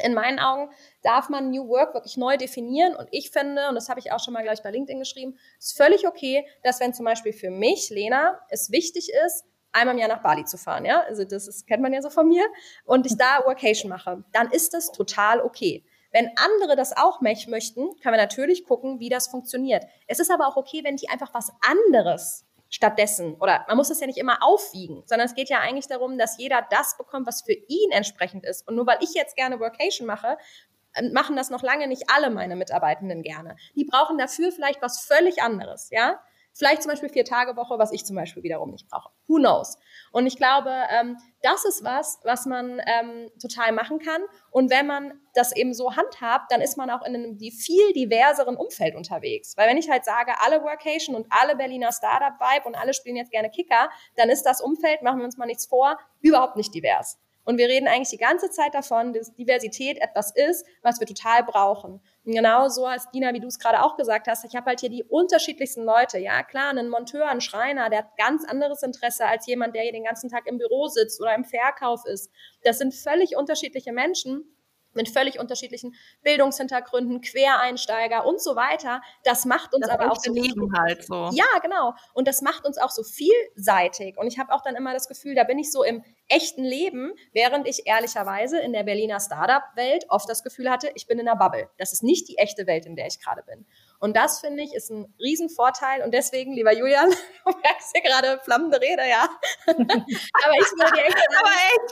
in 0.00 0.14
meinen 0.14 0.38
Augen 0.38 0.70
darf 1.02 1.28
man 1.28 1.50
New 1.50 1.68
Work 1.68 1.94
wirklich 1.94 2.16
neu 2.16 2.36
definieren. 2.36 2.94
Und 2.94 3.08
ich 3.10 3.30
finde, 3.30 3.68
und 3.68 3.74
das 3.74 3.88
habe 3.88 4.00
ich 4.00 4.12
auch 4.12 4.20
schon 4.20 4.34
mal 4.34 4.42
gleich 4.42 4.62
bei 4.62 4.70
LinkedIn 4.70 4.98
geschrieben, 4.98 5.38
ist 5.58 5.76
völlig 5.76 6.06
okay, 6.06 6.46
dass 6.62 6.80
wenn 6.80 6.94
zum 6.94 7.04
Beispiel 7.04 7.32
für 7.32 7.50
mich, 7.50 7.90
Lena, 7.90 8.40
es 8.48 8.70
wichtig 8.70 9.10
ist, 9.26 9.44
einmal 9.72 9.94
im 9.94 10.00
Jahr 10.00 10.08
nach 10.08 10.22
Bali 10.22 10.44
zu 10.44 10.58
fahren, 10.58 10.84
ja, 10.84 11.00
also 11.02 11.24
das 11.24 11.46
ist, 11.46 11.66
kennt 11.66 11.82
man 11.82 11.92
ja 11.92 12.02
so 12.02 12.10
von 12.10 12.28
mir, 12.28 12.44
und 12.84 13.06
ich 13.06 13.16
da 13.16 13.42
Workation 13.46 13.88
mache, 13.88 14.24
dann 14.32 14.50
ist 14.50 14.74
das 14.74 14.90
total 14.92 15.40
okay. 15.40 15.84
Wenn 16.12 16.28
andere 16.36 16.74
das 16.74 16.96
auch 16.96 17.20
möchten, 17.20 17.50
können 18.00 18.14
wir 18.14 18.16
natürlich 18.16 18.64
gucken, 18.64 18.98
wie 18.98 19.08
das 19.08 19.28
funktioniert. 19.28 19.84
Es 20.08 20.18
ist 20.18 20.30
aber 20.30 20.48
auch 20.48 20.56
okay, 20.56 20.82
wenn 20.82 20.96
die 20.96 21.08
einfach 21.08 21.32
was 21.34 21.52
anderes 21.60 22.44
stattdessen. 22.70 23.34
Oder 23.34 23.64
man 23.68 23.76
muss 23.76 23.90
es 23.90 24.00
ja 24.00 24.06
nicht 24.06 24.18
immer 24.18 24.42
aufwiegen, 24.42 25.02
sondern 25.04 25.26
es 25.26 25.34
geht 25.34 25.50
ja 25.50 25.58
eigentlich 25.58 25.88
darum, 25.88 26.16
dass 26.16 26.38
jeder 26.38 26.66
das 26.70 26.96
bekommt, 26.96 27.26
was 27.26 27.42
für 27.42 27.52
ihn 27.52 27.90
entsprechend 27.90 28.46
ist. 28.46 28.66
Und 28.66 28.76
nur 28.76 28.86
weil 28.86 28.98
ich 29.00 29.12
jetzt 29.14 29.36
gerne 29.36 29.60
Workation 29.60 30.06
mache, 30.06 30.38
ähm, 30.94 31.12
machen 31.12 31.36
das 31.36 31.50
noch 31.50 31.62
lange 31.62 31.86
nicht 31.86 32.04
alle 32.08 32.30
meine 32.30 32.56
Mitarbeitenden 32.56 33.22
gerne. 33.22 33.56
Die 33.74 33.84
brauchen 33.84 34.18
dafür 34.18 34.52
vielleicht 34.52 34.80
was 34.80 35.00
völlig 35.00 35.42
anderes, 35.42 35.90
ja? 35.90 36.20
Vielleicht 36.52 36.82
zum 36.82 36.90
Beispiel 36.90 37.08
vier 37.08 37.24
Tage 37.24 37.56
Woche, 37.56 37.78
was 37.78 37.92
ich 37.92 38.04
zum 38.04 38.16
Beispiel 38.16 38.42
wiederum 38.42 38.70
nicht 38.70 38.88
brauche. 38.88 39.10
Who 39.28 39.36
knows? 39.36 39.78
Und 40.12 40.26
ich 40.26 40.36
glaube, 40.36 40.70
ähm, 40.90 41.16
das 41.42 41.64
ist 41.64 41.84
was, 41.84 42.18
was 42.24 42.46
man 42.46 42.80
ähm, 42.86 43.30
total 43.40 43.72
machen 43.72 43.98
kann. 43.98 44.22
Und 44.50 44.70
wenn 44.70 44.86
man 44.86 45.20
das 45.34 45.54
eben 45.56 45.72
so 45.72 45.96
handhabt, 45.96 46.50
dann 46.52 46.60
ist 46.60 46.76
man 46.76 46.90
auch 46.90 47.02
in 47.02 47.14
einem 47.14 47.38
viel 47.38 47.92
diverseren 47.92 48.56
Umfeld 48.56 48.96
unterwegs. 48.96 49.56
Weil 49.56 49.68
wenn 49.68 49.76
ich 49.76 49.88
halt 49.88 50.04
sage, 50.04 50.32
alle 50.40 50.62
Workation 50.62 51.14
und 51.14 51.26
alle 51.30 51.56
Berliner 51.56 51.92
Startup-Vibe 51.92 52.66
und 52.66 52.74
alle 52.74 52.94
spielen 52.94 53.16
jetzt 53.16 53.30
gerne 53.30 53.50
Kicker, 53.50 53.88
dann 54.16 54.28
ist 54.28 54.42
das 54.42 54.60
Umfeld, 54.60 55.02
machen 55.02 55.18
wir 55.18 55.24
uns 55.24 55.36
mal 55.36 55.46
nichts 55.46 55.66
vor, 55.66 55.98
überhaupt 56.20 56.56
nicht 56.56 56.74
divers. 56.74 57.18
Und 57.44 57.58
wir 57.58 57.68
reden 57.68 57.88
eigentlich 57.88 58.10
die 58.10 58.18
ganze 58.18 58.50
Zeit 58.50 58.74
davon, 58.74 59.12
dass 59.12 59.34
Diversität 59.34 59.98
etwas 60.00 60.34
ist, 60.34 60.66
was 60.82 61.00
wir 61.00 61.06
total 61.06 61.42
brauchen. 61.42 62.00
Genau 62.24 62.68
so 62.68 62.84
als 62.84 63.10
Dina, 63.10 63.32
wie 63.32 63.40
du 63.40 63.46
es 63.46 63.58
gerade 63.58 63.82
auch 63.82 63.96
gesagt 63.96 64.28
hast, 64.28 64.44
ich 64.44 64.54
habe 64.54 64.66
halt 64.66 64.80
hier 64.80 64.90
die 64.90 65.04
unterschiedlichsten 65.04 65.84
Leute. 65.84 66.18
Ja, 66.18 66.42
klar, 66.42 66.68
einen 66.68 66.90
Monteur, 66.90 67.26
einen 67.26 67.40
Schreiner, 67.40 67.88
der 67.88 68.00
hat 68.00 68.16
ganz 68.18 68.44
anderes 68.44 68.82
Interesse 68.82 69.24
als 69.26 69.46
jemand, 69.46 69.74
der 69.74 69.82
hier 69.82 69.92
den 69.92 70.04
ganzen 70.04 70.28
Tag 70.28 70.46
im 70.46 70.58
Büro 70.58 70.88
sitzt 70.88 71.20
oder 71.20 71.34
im 71.34 71.44
Verkauf 71.44 72.04
ist. 72.04 72.30
Das 72.62 72.78
sind 72.78 72.94
völlig 72.94 73.36
unterschiedliche 73.36 73.92
Menschen 73.92 74.44
mit 74.94 75.08
völlig 75.08 75.38
unterschiedlichen 75.38 75.94
Bildungshintergründen, 76.22 77.20
Quereinsteiger 77.20 78.26
und 78.26 78.40
so 78.40 78.56
weiter. 78.56 79.02
Das 79.24 79.44
macht 79.44 79.74
uns 79.74 79.86
das 79.86 79.94
aber 79.94 80.10
auch 80.10 80.16
so 80.20 80.32
Leben 80.32 80.72
halt 80.76 81.04
so. 81.04 81.30
Ja, 81.32 81.58
genau. 81.62 81.94
Und 82.14 82.28
das 82.28 82.42
macht 82.42 82.64
uns 82.64 82.78
auch 82.78 82.90
so 82.90 83.02
vielseitig. 83.02 84.16
Und 84.18 84.26
ich 84.26 84.38
habe 84.38 84.52
auch 84.52 84.62
dann 84.62 84.76
immer 84.76 84.92
das 84.92 85.08
Gefühl, 85.08 85.34
da 85.34 85.44
bin 85.44 85.58
ich 85.58 85.70
so 85.72 85.82
im 85.82 86.02
echten 86.28 86.64
Leben, 86.64 87.12
während 87.32 87.68
ich 87.68 87.86
ehrlicherweise 87.86 88.60
in 88.60 88.72
der 88.72 88.84
Berliner 88.84 89.20
Startup-Welt 89.20 90.06
oft 90.08 90.28
das 90.28 90.42
Gefühl 90.42 90.70
hatte, 90.70 90.90
ich 90.94 91.06
bin 91.06 91.18
in 91.18 91.28
einer 91.28 91.38
Bubble. 91.38 91.68
Das 91.78 91.92
ist 91.92 92.02
nicht 92.02 92.28
die 92.28 92.38
echte 92.38 92.66
Welt, 92.66 92.86
in 92.86 92.96
der 92.96 93.06
ich 93.06 93.20
gerade 93.20 93.42
bin. 93.42 93.66
Und 94.00 94.16
das 94.16 94.40
finde 94.40 94.62
ich 94.62 94.74
ist 94.74 94.90
ein 94.90 95.14
Riesenvorteil. 95.20 96.02
Und 96.02 96.12
deswegen, 96.12 96.54
lieber 96.54 96.72
Julian, 96.72 97.10
du 97.44 97.52
merkst 97.52 97.94
ja 97.94 98.00
gerade 98.00 98.40
flammende 98.42 98.80
Rede, 98.80 99.06
ja. 99.08 99.28
Aber 99.66 100.54
ich 100.54 100.72
würde 100.72 100.92
dir 100.96 101.04
echt 101.04 101.18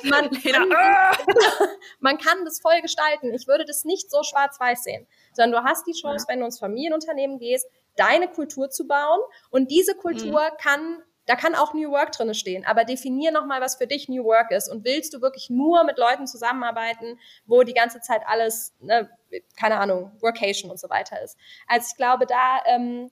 sagen, 0.01 0.41
man, 0.51 0.69
man, 0.69 1.69
man, 2.01 2.19
kann 2.19 2.45
das 2.45 2.61
voll 2.61 2.81
gestalten. 2.81 3.33
Ich 3.35 3.47
würde 3.47 3.67
das 3.67 3.85
nicht 3.85 4.11
so 4.11 4.23
schwarz-weiß 4.23 4.85
sehen, 4.85 5.07
sondern 5.35 5.63
du 5.63 5.69
hast 5.69 5.87
die 5.87 5.93
Chance, 5.93 6.25
ja. 6.27 6.33
wenn 6.33 6.41
du 6.41 6.47
ins 6.47 6.59
Familienunternehmen 6.59 7.39
gehst, 7.39 7.67
deine 7.97 8.29
Kultur 8.29 8.71
zu 8.71 8.87
bauen. 8.87 9.21
Und 9.51 9.71
diese 9.71 9.95
Kultur 9.95 10.41
mhm. 10.41 10.57
kann 10.63 11.03
da 11.29 11.37
kann 11.37 11.55
auch 11.55 11.75
New 11.75 11.91
Work 11.91 12.13
drinne 12.13 12.35
stehen, 12.35 12.65
aber 12.65 12.87
definier 12.87 13.31
nochmal, 13.31 13.61
was 13.61 13.77
für 13.77 13.87
dich 13.87 14.09
New 14.09 14.25
Work 14.25 14.51
ist. 14.51 14.67
Und 14.67 14.87
willst 14.87 15.13
du 15.13 15.21
wirklich 15.21 15.51
nur 15.51 15.85
mit 15.85 15.99
Leuten 15.99 16.27
zusammenarbeiten, 16.27 17.19
wo 17.45 17.65
die 17.65 17.75
ganze 17.75 18.01
Zeit 18.01 18.23
alles, 18.27 18.75
ne, 18.81 19.11
keine 19.55 19.79
Ahnung, 19.79 20.11
Workation 20.21 20.71
und 20.71 20.81
so 20.81 20.89
weiter 20.89 21.21
ist. 21.23 21.37
Also 21.67 21.89
ich 21.91 21.97
glaube, 21.99 22.25
da, 22.25 22.63
ähm, 22.67 23.11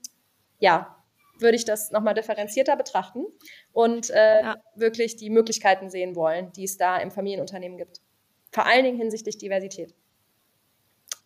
ja, 0.59 0.97
würde 1.39 1.57
ich 1.57 1.67
das 1.67 1.91
nochmal 1.91 2.15
differenzierter 2.15 2.75
betrachten 2.77 3.27
und 3.75 4.09
äh, 4.09 4.41
ja. 4.41 4.57
wirklich 4.75 5.17
die 5.17 5.29
Möglichkeiten 5.29 5.91
sehen 5.91 6.17
wollen, 6.17 6.51
die 6.53 6.65
es 6.65 6.79
da 6.79 6.97
im 6.97 7.11
Familienunternehmen 7.11 7.77
gibt. 7.77 8.01
Vor 8.51 8.65
allen 8.65 8.85
Dingen 8.85 8.97
hinsichtlich 8.97 9.37
Diversität. 9.37 9.95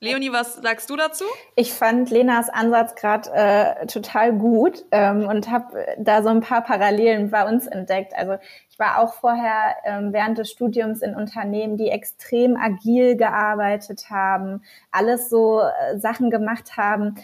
Leonie, 0.03 0.33
was 0.33 0.55
sagst 0.55 0.89
du 0.89 0.97
dazu? 0.97 1.25
Ich 1.57 1.75
fand 1.75 2.09
Lenas 2.09 2.49
Ansatz 2.49 2.95
gerade 2.95 3.31
äh, 3.35 3.87
total 3.87 4.33
gut 4.33 4.83
ähm, 4.93 5.29
und 5.29 5.51
habe 5.51 5.85
da 5.99 6.23
so 6.23 6.31
ein 6.31 6.41
paar 6.41 6.63
Parallelen 6.63 7.31
bei 7.31 7.47
uns 7.47 7.67
entdeckt. 7.67 8.15
Also 8.17 8.39
ich 8.71 8.79
war 8.79 8.99
auch 8.99 9.13
vorher 9.13 9.77
ähm, 9.85 10.15
während 10.15 10.39
des 10.39 10.51
Studiums 10.51 11.03
in 11.03 11.15
Unternehmen, 11.15 11.77
die 11.77 11.91
extrem 11.91 12.57
agil 12.57 13.17
gearbeitet 13.17 14.09
haben, 14.09 14.63
alles 14.91 15.29
so 15.29 15.61
äh, 15.61 15.99
Sachen 15.99 16.31
gemacht 16.31 16.79
haben, 16.79 17.17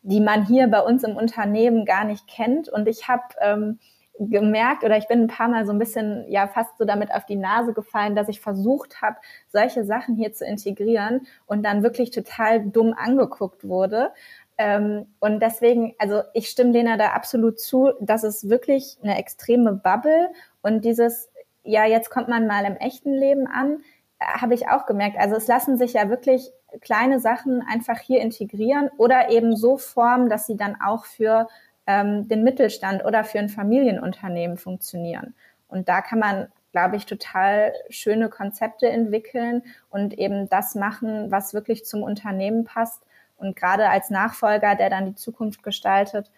die 0.00 0.20
man 0.20 0.46
hier 0.46 0.68
bei 0.68 0.80
uns 0.80 1.04
im 1.04 1.16
Unternehmen 1.16 1.84
gar 1.84 2.04
nicht 2.04 2.26
kennt. 2.26 2.70
Und 2.70 2.88
ich 2.88 3.08
habe 3.08 3.24
ähm, 3.42 3.78
gemerkt 4.18 4.84
oder 4.84 4.96
ich 4.96 5.08
bin 5.08 5.22
ein 5.22 5.28
paar 5.28 5.48
Mal 5.48 5.66
so 5.66 5.72
ein 5.72 5.78
bisschen 5.78 6.24
ja 6.30 6.46
fast 6.46 6.78
so 6.78 6.84
damit 6.84 7.12
auf 7.12 7.26
die 7.26 7.36
Nase 7.36 7.72
gefallen, 7.72 8.14
dass 8.14 8.28
ich 8.28 8.40
versucht 8.40 9.02
habe, 9.02 9.16
solche 9.48 9.84
Sachen 9.84 10.14
hier 10.14 10.32
zu 10.32 10.44
integrieren 10.44 11.26
und 11.46 11.64
dann 11.64 11.82
wirklich 11.82 12.10
total 12.10 12.64
dumm 12.64 12.94
angeguckt 12.96 13.66
wurde. 13.66 14.12
Ähm, 14.56 15.06
und 15.18 15.40
deswegen, 15.40 15.94
also 15.98 16.22
ich 16.32 16.48
stimme 16.48 16.70
Lena 16.70 16.96
da 16.96 17.08
absolut 17.08 17.58
zu, 17.58 17.92
dass 18.00 18.22
es 18.22 18.48
wirklich 18.48 18.98
eine 19.02 19.18
extreme 19.18 19.72
Bubble 19.72 20.30
und 20.62 20.84
dieses, 20.84 21.28
ja, 21.64 21.84
jetzt 21.86 22.10
kommt 22.10 22.28
man 22.28 22.46
mal 22.46 22.64
im 22.64 22.76
echten 22.76 23.12
Leben 23.12 23.48
an, 23.48 23.80
äh, 24.20 24.24
habe 24.40 24.54
ich 24.54 24.68
auch 24.68 24.86
gemerkt. 24.86 25.18
Also 25.18 25.34
es 25.34 25.48
lassen 25.48 25.76
sich 25.76 25.94
ja 25.94 26.08
wirklich 26.08 26.52
kleine 26.80 27.18
Sachen 27.18 27.62
einfach 27.68 27.98
hier 27.98 28.20
integrieren 28.20 28.90
oder 28.96 29.30
eben 29.30 29.56
so 29.56 29.76
formen, 29.76 30.28
dass 30.28 30.46
sie 30.46 30.56
dann 30.56 30.76
auch 30.80 31.04
für 31.04 31.48
ähm, 31.86 32.28
den 32.28 32.42
Mittelstand 32.42 33.04
oder 33.04 33.24
für 33.24 33.38
ein 33.38 33.48
Familienunternehmen 33.48 34.56
funktionieren. 34.56 35.34
Und 35.68 35.88
da 35.88 36.00
kann 36.00 36.18
man, 36.18 36.48
glaube 36.72 36.96
ich, 36.96 37.06
total 37.06 37.72
schöne 37.88 38.28
Konzepte 38.28 38.88
entwickeln 38.88 39.62
und 39.90 40.18
eben 40.18 40.48
das 40.48 40.74
machen, 40.74 41.30
was 41.30 41.54
wirklich 41.54 41.84
zum 41.84 42.02
Unternehmen 42.02 42.64
passt. 42.64 43.02
Und 43.36 43.56
gerade 43.56 43.88
als 43.88 44.10
Nachfolger, 44.10 44.74
der 44.76 44.90
dann 44.90 45.06
die 45.06 45.14
Zukunft 45.14 45.62
gestaltet, 45.62 46.30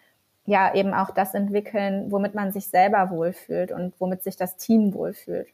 ja, 0.45 0.73
eben 0.73 0.93
auch 0.93 1.11
das 1.11 1.33
entwickeln, 1.33 2.09
womit 2.11 2.33
man 2.33 2.51
sich 2.51 2.69
selber 2.69 3.09
wohlfühlt 3.09 3.71
und 3.71 3.93
womit 3.99 4.23
sich 4.23 4.37
das 4.37 4.55
Team 4.55 4.93
wohlfühlt. 4.93 5.49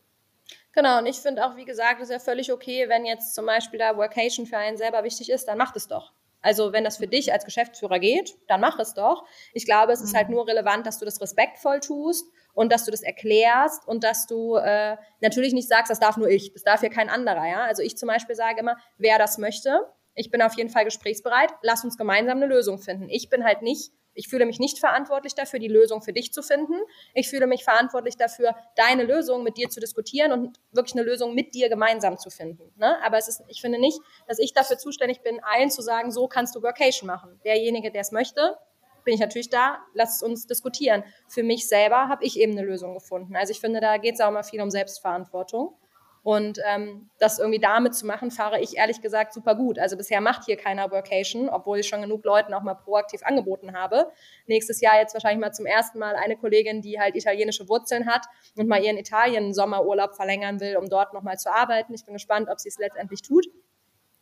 Genau, 0.72 1.00
und 1.00 1.06
ich 1.06 1.18
finde 1.18 1.46
auch, 1.46 1.56
wie 1.56 1.66
gesagt, 1.66 2.02
ist 2.02 2.12
ja 2.12 2.20
völlig 2.20 2.52
okay, 2.52 2.90
wenn 2.90 3.06
jetzt 3.06 3.34
zum 3.34 3.46
Beispiel 3.46 3.80
da 3.80 3.98
Workation 3.98 4.46
für 4.46 4.58
einen 4.58 4.78
selber 4.78 5.04
wichtig 5.04 5.32
ist, 5.32 5.48
dann 5.48 5.58
macht 5.58 5.76
es 5.76 5.88
doch. 5.88 6.14
Also 6.44 6.74
wenn 6.74 6.84
das 6.84 6.98
für 6.98 7.08
dich 7.08 7.34
als 7.34 7.46
Geschäftsführer 7.46 8.00
geht, 8.00 8.36
dann 8.48 8.62
mach 8.62 8.78
es 8.78 8.94
doch. 8.94 9.26
Ich 9.54 9.66
glaube, 9.66 9.94
es 9.94 10.02
ist 10.02 10.16
halt 10.16 10.28
mhm. 10.28 10.36
nur 10.36 10.48
relevant, 10.48 10.86
dass 10.86 11.00
du 11.00 11.06
das 11.06 11.20
respektvoll 11.20 11.80
tust 11.80 12.28
und 12.54 12.72
dass 12.72 12.86
du 12.86 12.92
das 12.92 13.02
erklärst 13.02 13.88
und 13.88 14.04
dass 14.04 14.28
du 14.28 14.58
äh, 14.58 14.98
natürlich 15.22 15.54
nicht 15.54 15.68
sagst, 15.68 15.90
das 15.90 16.00
darf 16.00 16.18
nur 16.18 16.28
ich, 16.30 16.54
das 16.54 16.64
darf 16.64 16.82
hier 16.82 16.90
kein 16.90 17.10
anderer. 17.10 17.48
Ja? 17.48 17.64
Also 17.64 17.82
ich 17.82 17.98
zum 17.98 18.08
Beispiel 18.08 18.36
sage 18.36 18.60
immer, 18.60 18.78
wer 18.98 19.18
das 19.18 19.38
möchte, 19.38 19.88
ich 20.16 20.32
bin 20.32 20.42
auf 20.42 20.56
jeden 20.56 20.70
Fall 20.70 20.86
gesprächsbereit, 20.86 21.52
lass 21.62 21.84
uns 21.84 21.98
gemeinsam 21.98 22.38
eine 22.38 22.48
Lösung 22.48 22.80
finden. 22.80 23.10
Ich 23.10 23.30
bin 23.30 23.44
halt 23.44 23.62
nicht 23.62 23.92
ich 24.16 24.28
fühle 24.28 24.46
mich 24.46 24.60
nicht 24.60 24.80
verantwortlich 24.80 25.36
dafür, 25.36 25.60
die 25.60 25.68
Lösung 25.68 26.02
für 26.02 26.14
dich 26.14 26.34
zu 26.34 26.44
finden. 26.44 26.76
Ich 27.14 27.30
fühle 27.30 27.48
mich 27.48 27.64
verantwortlich 27.64 28.16
dafür, 28.16 28.56
deine 28.76 29.04
Lösung 29.04 29.44
mit 29.44 29.58
dir 29.58 29.70
zu 29.70 29.80
diskutieren 29.80 30.32
und 30.32 30.60
wirklich 30.72 30.96
eine 30.96 31.04
Lösung 31.04 31.34
mit 31.34 31.56
dir 31.56 31.70
gemeinsam 31.70 32.18
zu 32.18 32.30
finden. 32.30 32.72
Ne? 32.78 32.98
Aber 33.04 33.18
es 33.18 33.28
ist, 33.28 33.44
ich 33.48 33.62
finde 33.62 33.80
nicht, 33.80 34.00
dass 34.28 34.40
ich 34.40 34.54
dafür 34.54 34.78
zuständig 34.78 35.22
bin, 35.22 35.40
allen 35.44 35.70
zu 35.70 35.82
sagen, 35.82 36.12
so 36.12 36.28
kannst 36.28 36.56
du 36.56 36.62
Workation 36.62 37.08
machen. 37.08 37.40
Derjenige, 37.44 37.92
der 37.92 38.02
es 38.02 38.12
möchte, 38.12 38.58
bin 39.04 39.16
ich 39.16 39.20
natürlich 39.20 39.50
da, 39.50 39.80
lass 39.94 40.24
uns 40.24 40.48
diskutieren. 40.48 41.04
Für 41.28 41.44
mich 41.44 41.68
selber 41.68 42.08
habe 42.08 42.24
ich 42.24 42.40
eben 42.40 42.54
eine 42.54 42.66
Lösung 42.66 42.94
gefunden. 42.94 43.36
Also 43.36 43.52
ich 43.52 43.60
finde, 43.60 43.82
da 43.82 43.98
geht 43.98 44.14
es 44.14 44.22
auch 44.22 44.30
immer 44.30 44.44
viel 44.44 44.62
um 44.62 44.70
Selbstverantwortung. 44.70 45.76
Und 46.24 46.58
ähm, 46.66 47.10
das 47.20 47.38
irgendwie 47.38 47.60
damit 47.60 47.96
zu 47.96 48.06
machen, 48.06 48.32
fahre 48.32 48.62
ich 48.62 48.78
ehrlich 48.78 49.02
gesagt 49.02 49.34
super 49.34 49.56
gut. 49.56 49.78
Also 49.78 49.98
bisher 49.98 50.22
macht 50.22 50.46
hier 50.46 50.56
keiner 50.56 50.90
Workation, 50.90 51.50
obwohl 51.50 51.80
ich 51.80 51.88
schon 51.88 52.02
genug 52.02 52.24
Leuten 52.24 52.54
auch 52.54 52.62
mal 52.62 52.76
proaktiv 52.76 53.24
angeboten 53.24 53.78
habe. 53.78 54.10
Nächstes 54.48 54.80
Jahr 54.80 54.98
jetzt 54.98 55.14
wahrscheinlich 55.14 55.42
mal 55.42 55.52
zum 55.52 55.66
ersten 55.66 56.00
Mal 56.00 56.16
eine 56.16 56.38
Kollegin, 56.38 56.82
die 56.82 56.98
halt 56.98 57.16
italienische 57.16 57.68
Wurzeln 57.68 58.08
hat 58.08 58.26
und 58.56 58.70
mal 58.70 58.82
ihren 58.82 58.98
Italien-Sommerurlaub 58.98 60.16
verlängern 60.16 60.62
will, 60.62 60.78
um 60.78 60.90
dort 60.90 61.14
nochmal 61.14 61.38
zu 61.38 61.54
arbeiten. 61.54 61.94
Ich 61.94 62.06
bin 62.06 62.14
gespannt, 62.14 62.48
ob 62.50 62.58
sie 62.58 62.70
es 62.70 62.78
letztendlich 62.78 63.22
tut. 63.22 63.46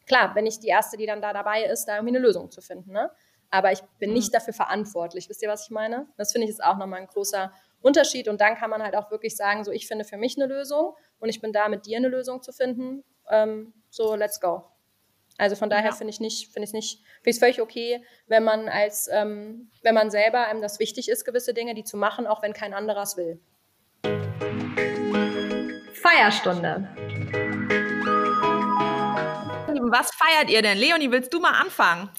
Klar, 0.07 0.33
bin 0.33 0.47
ich 0.47 0.59
die 0.59 0.69
Erste, 0.69 0.97
die 0.97 1.05
dann 1.05 1.21
da 1.21 1.33
dabei 1.33 1.65
ist, 1.65 1.85
da 1.85 1.97
irgendwie 1.97 2.15
eine 2.15 2.25
Lösung 2.25 2.49
zu 2.49 2.61
finden. 2.61 2.93
Ne? 2.93 3.11
Aber 3.51 3.71
ich 3.71 3.81
bin 3.99 4.13
nicht 4.13 4.27
hm. 4.27 4.31
dafür 4.33 4.53
verantwortlich. 4.53 5.29
Wisst 5.29 5.43
ihr, 5.43 5.49
was 5.49 5.65
ich 5.65 5.69
meine? 5.69 6.07
Das 6.17 6.31
finde 6.31 6.45
ich 6.45 6.51
ist 6.51 6.63
auch 6.63 6.77
nochmal 6.77 7.01
ein 7.01 7.07
großer 7.07 7.53
Unterschied. 7.81 8.27
Und 8.27 8.41
dann 8.41 8.55
kann 8.55 8.71
man 8.71 8.81
halt 8.81 8.95
auch 8.95 9.11
wirklich 9.11 9.35
sagen, 9.35 9.63
so 9.63 9.71
ich 9.71 9.87
finde 9.87 10.03
für 10.03 10.17
mich 10.17 10.35
eine 10.37 10.51
Lösung 10.51 10.95
und 11.21 11.29
ich 11.29 11.39
bin 11.39 11.53
da 11.53 11.69
mit 11.69 11.85
dir 11.85 11.97
eine 11.97 12.09
Lösung 12.09 12.41
zu 12.41 12.51
finden. 12.51 13.03
Ähm, 13.29 13.73
so 13.89 14.15
let's 14.15 14.41
go. 14.41 14.65
Also 15.37 15.55
von 15.55 15.69
daher 15.69 15.91
ja. 15.91 15.95
finde 15.95 16.11
ich 16.11 16.19
nicht, 16.19 16.51
finde 16.51 16.67
ich 16.67 16.73
nicht, 16.73 16.99
finde 16.99 17.29
ich 17.29 17.35
es 17.35 17.39
völlig 17.39 17.61
okay, 17.61 18.03
wenn 18.27 18.43
man 18.43 18.67
als, 18.67 19.07
ähm, 19.11 19.71
wenn 19.81 19.95
man 19.95 20.11
selber 20.11 20.47
einem 20.47 20.61
das 20.61 20.79
wichtig 20.79 21.09
ist, 21.09 21.23
gewisse 21.25 21.53
Dinge, 21.53 21.73
die 21.73 21.83
zu 21.83 21.97
machen, 21.97 22.27
auch 22.27 22.41
wenn 22.41 22.53
kein 22.53 22.73
anderer 22.73 23.03
es 23.03 23.17
will. 23.17 23.39
Feierstunde. 25.93 26.87
Was 29.89 30.11
feiert 30.15 30.49
ihr 30.49 30.61
denn? 30.61 30.77
Leonie, 30.77 31.11
willst 31.11 31.33
du 31.33 31.39
mal 31.39 31.59
anfangen? 31.59 32.09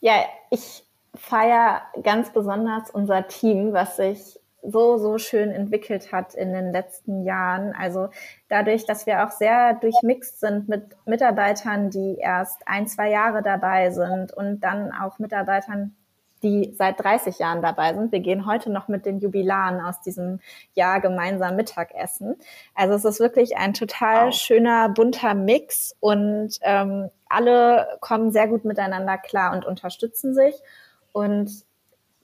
Ja, 0.00 0.24
ich 0.50 0.82
feiere 1.14 1.82
ganz 2.02 2.32
besonders 2.32 2.90
unser 2.90 3.26
Team, 3.26 3.72
was 3.72 3.96
sich 3.96 4.39
so, 4.62 4.98
so 4.98 5.18
schön 5.18 5.50
entwickelt 5.50 6.12
hat 6.12 6.34
in 6.34 6.52
den 6.52 6.72
letzten 6.72 7.24
Jahren. 7.24 7.74
Also 7.78 8.08
dadurch, 8.48 8.84
dass 8.84 9.06
wir 9.06 9.24
auch 9.24 9.30
sehr 9.30 9.74
durchmixt 9.74 10.40
sind 10.40 10.68
mit 10.68 10.96
Mitarbeitern, 11.06 11.90
die 11.90 12.16
erst 12.18 12.66
ein, 12.66 12.86
zwei 12.86 13.10
Jahre 13.10 13.42
dabei 13.42 13.90
sind 13.90 14.32
und 14.32 14.60
dann 14.60 14.92
auch 14.92 15.18
Mitarbeitern, 15.18 15.94
die 16.42 16.74
seit 16.76 17.02
30 17.02 17.38
Jahren 17.38 17.62
dabei 17.62 17.94
sind. 17.94 18.12
Wir 18.12 18.20
gehen 18.20 18.46
heute 18.46 18.70
noch 18.70 18.88
mit 18.88 19.04
den 19.04 19.18
Jubilaren 19.18 19.80
aus 19.80 20.00
diesem 20.00 20.40
Jahr 20.74 21.00
gemeinsam 21.00 21.56
Mittagessen. 21.56 22.36
Also 22.74 22.94
es 22.94 23.04
ist 23.04 23.20
wirklich 23.20 23.56
ein 23.56 23.74
total 23.74 24.26
wow. 24.26 24.34
schöner, 24.34 24.88
bunter 24.88 25.34
Mix 25.34 25.94
und 26.00 26.58
ähm, 26.62 27.10
alle 27.28 27.98
kommen 28.00 28.32
sehr 28.32 28.48
gut 28.48 28.64
miteinander 28.64 29.18
klar 29.18 29.52
und 29.52 29.64
unterstützen 29.66 30.34
sich. 30.34 30.54
Und 31.12 31.64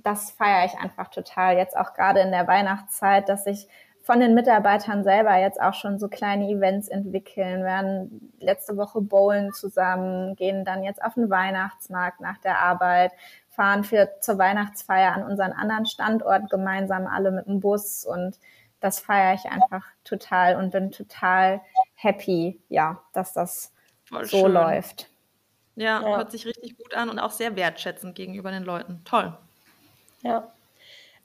das 0.07 0.31
feiere 0.31 0.65
ich 0.67 0.79
einfach 0.79 1.09
total. 1.09 1.57
Jetzt 1.57 1.77
auch 1.77 1.93
gerade 1.93 2.21
in 2.21 2.31
der 2.31 2.47
Weihnachtszeit, 2.47 3.29
dass 3.29 3.43
sich 3.43 3.67
von 4.03 4.21
den 4.21 4.35
Mitarbeitern 4.35 5.03
selber 5.03 5.37
jetzt 5.37 5.61
auch 5.61 5.75
schon 5.75 5.99
so 5.99 6.07
kleine 6.07 6.49
Events 6.49 6.87
entwickeln, 6.87 7.59
Wir 7.59 7.65
werden 7.65 8.33
letzte 8.39 8.77
Woche 8.77 9.01
bowlen 9.01 9.53
zusammen, 9.53 10.37
gehen 10.37 10.65
dann 10.65 10.85
jetzt 10.85 11.03
auf 11.05 11.15
den 11.15 11.29
Weihnachtsmarkt 11.29 12.21
nach 12.21 12.39
der 12.39 12.61
Arbeit, 12.61 13.11
fahren 13.51 13.83
für 13.83 14.09
zur 14.21 14.39
Weihnachtsfeier 14.39 15.13
an 15.13 15.25
unseren 15.25 15.51
anderen 15.51 15.87
Standort 15.87 16.51
gemeinsam 16.51 17.09
alle 17.09 17.33
mit 17.33 17.49
dem 17.49 17.59
Bus 17.59 18.05
und 18.05 18.39
das 18.79 19.01
feiere 19.01 19.35
ich 19.35 19.51
einfach 19.51 19.85
total 20.05 20.55
und 20.55 20.71
bin 20.71 20.93
total 20.93 21.61
happy, 21.95 22.61
ja, 22.69 23.03
dass 23.13 23.33
das 23.33 23.73
Voll 24.05 24.25
so 24.27 24.43
schön. 24.43 24.53
läuft. 24.53 25.11
Ja, 25.75 26.01
ja, 26.01 26.17
hört 26.19 26.31
sich 26.31 26.47
richtig 26.47 26.79
gut 26.79 26.95
an 26.95 27.09
und 27.09 27.19
auch 27.19 27.33
sehr 27.33 27.57
wertschätzend 27.57 28.15
gegenüber 28.15 28.53
den 28.53 28.63
Leuten. 28.63 29.03
Toll. 29.05 29.37
Ja. 30.27 30.53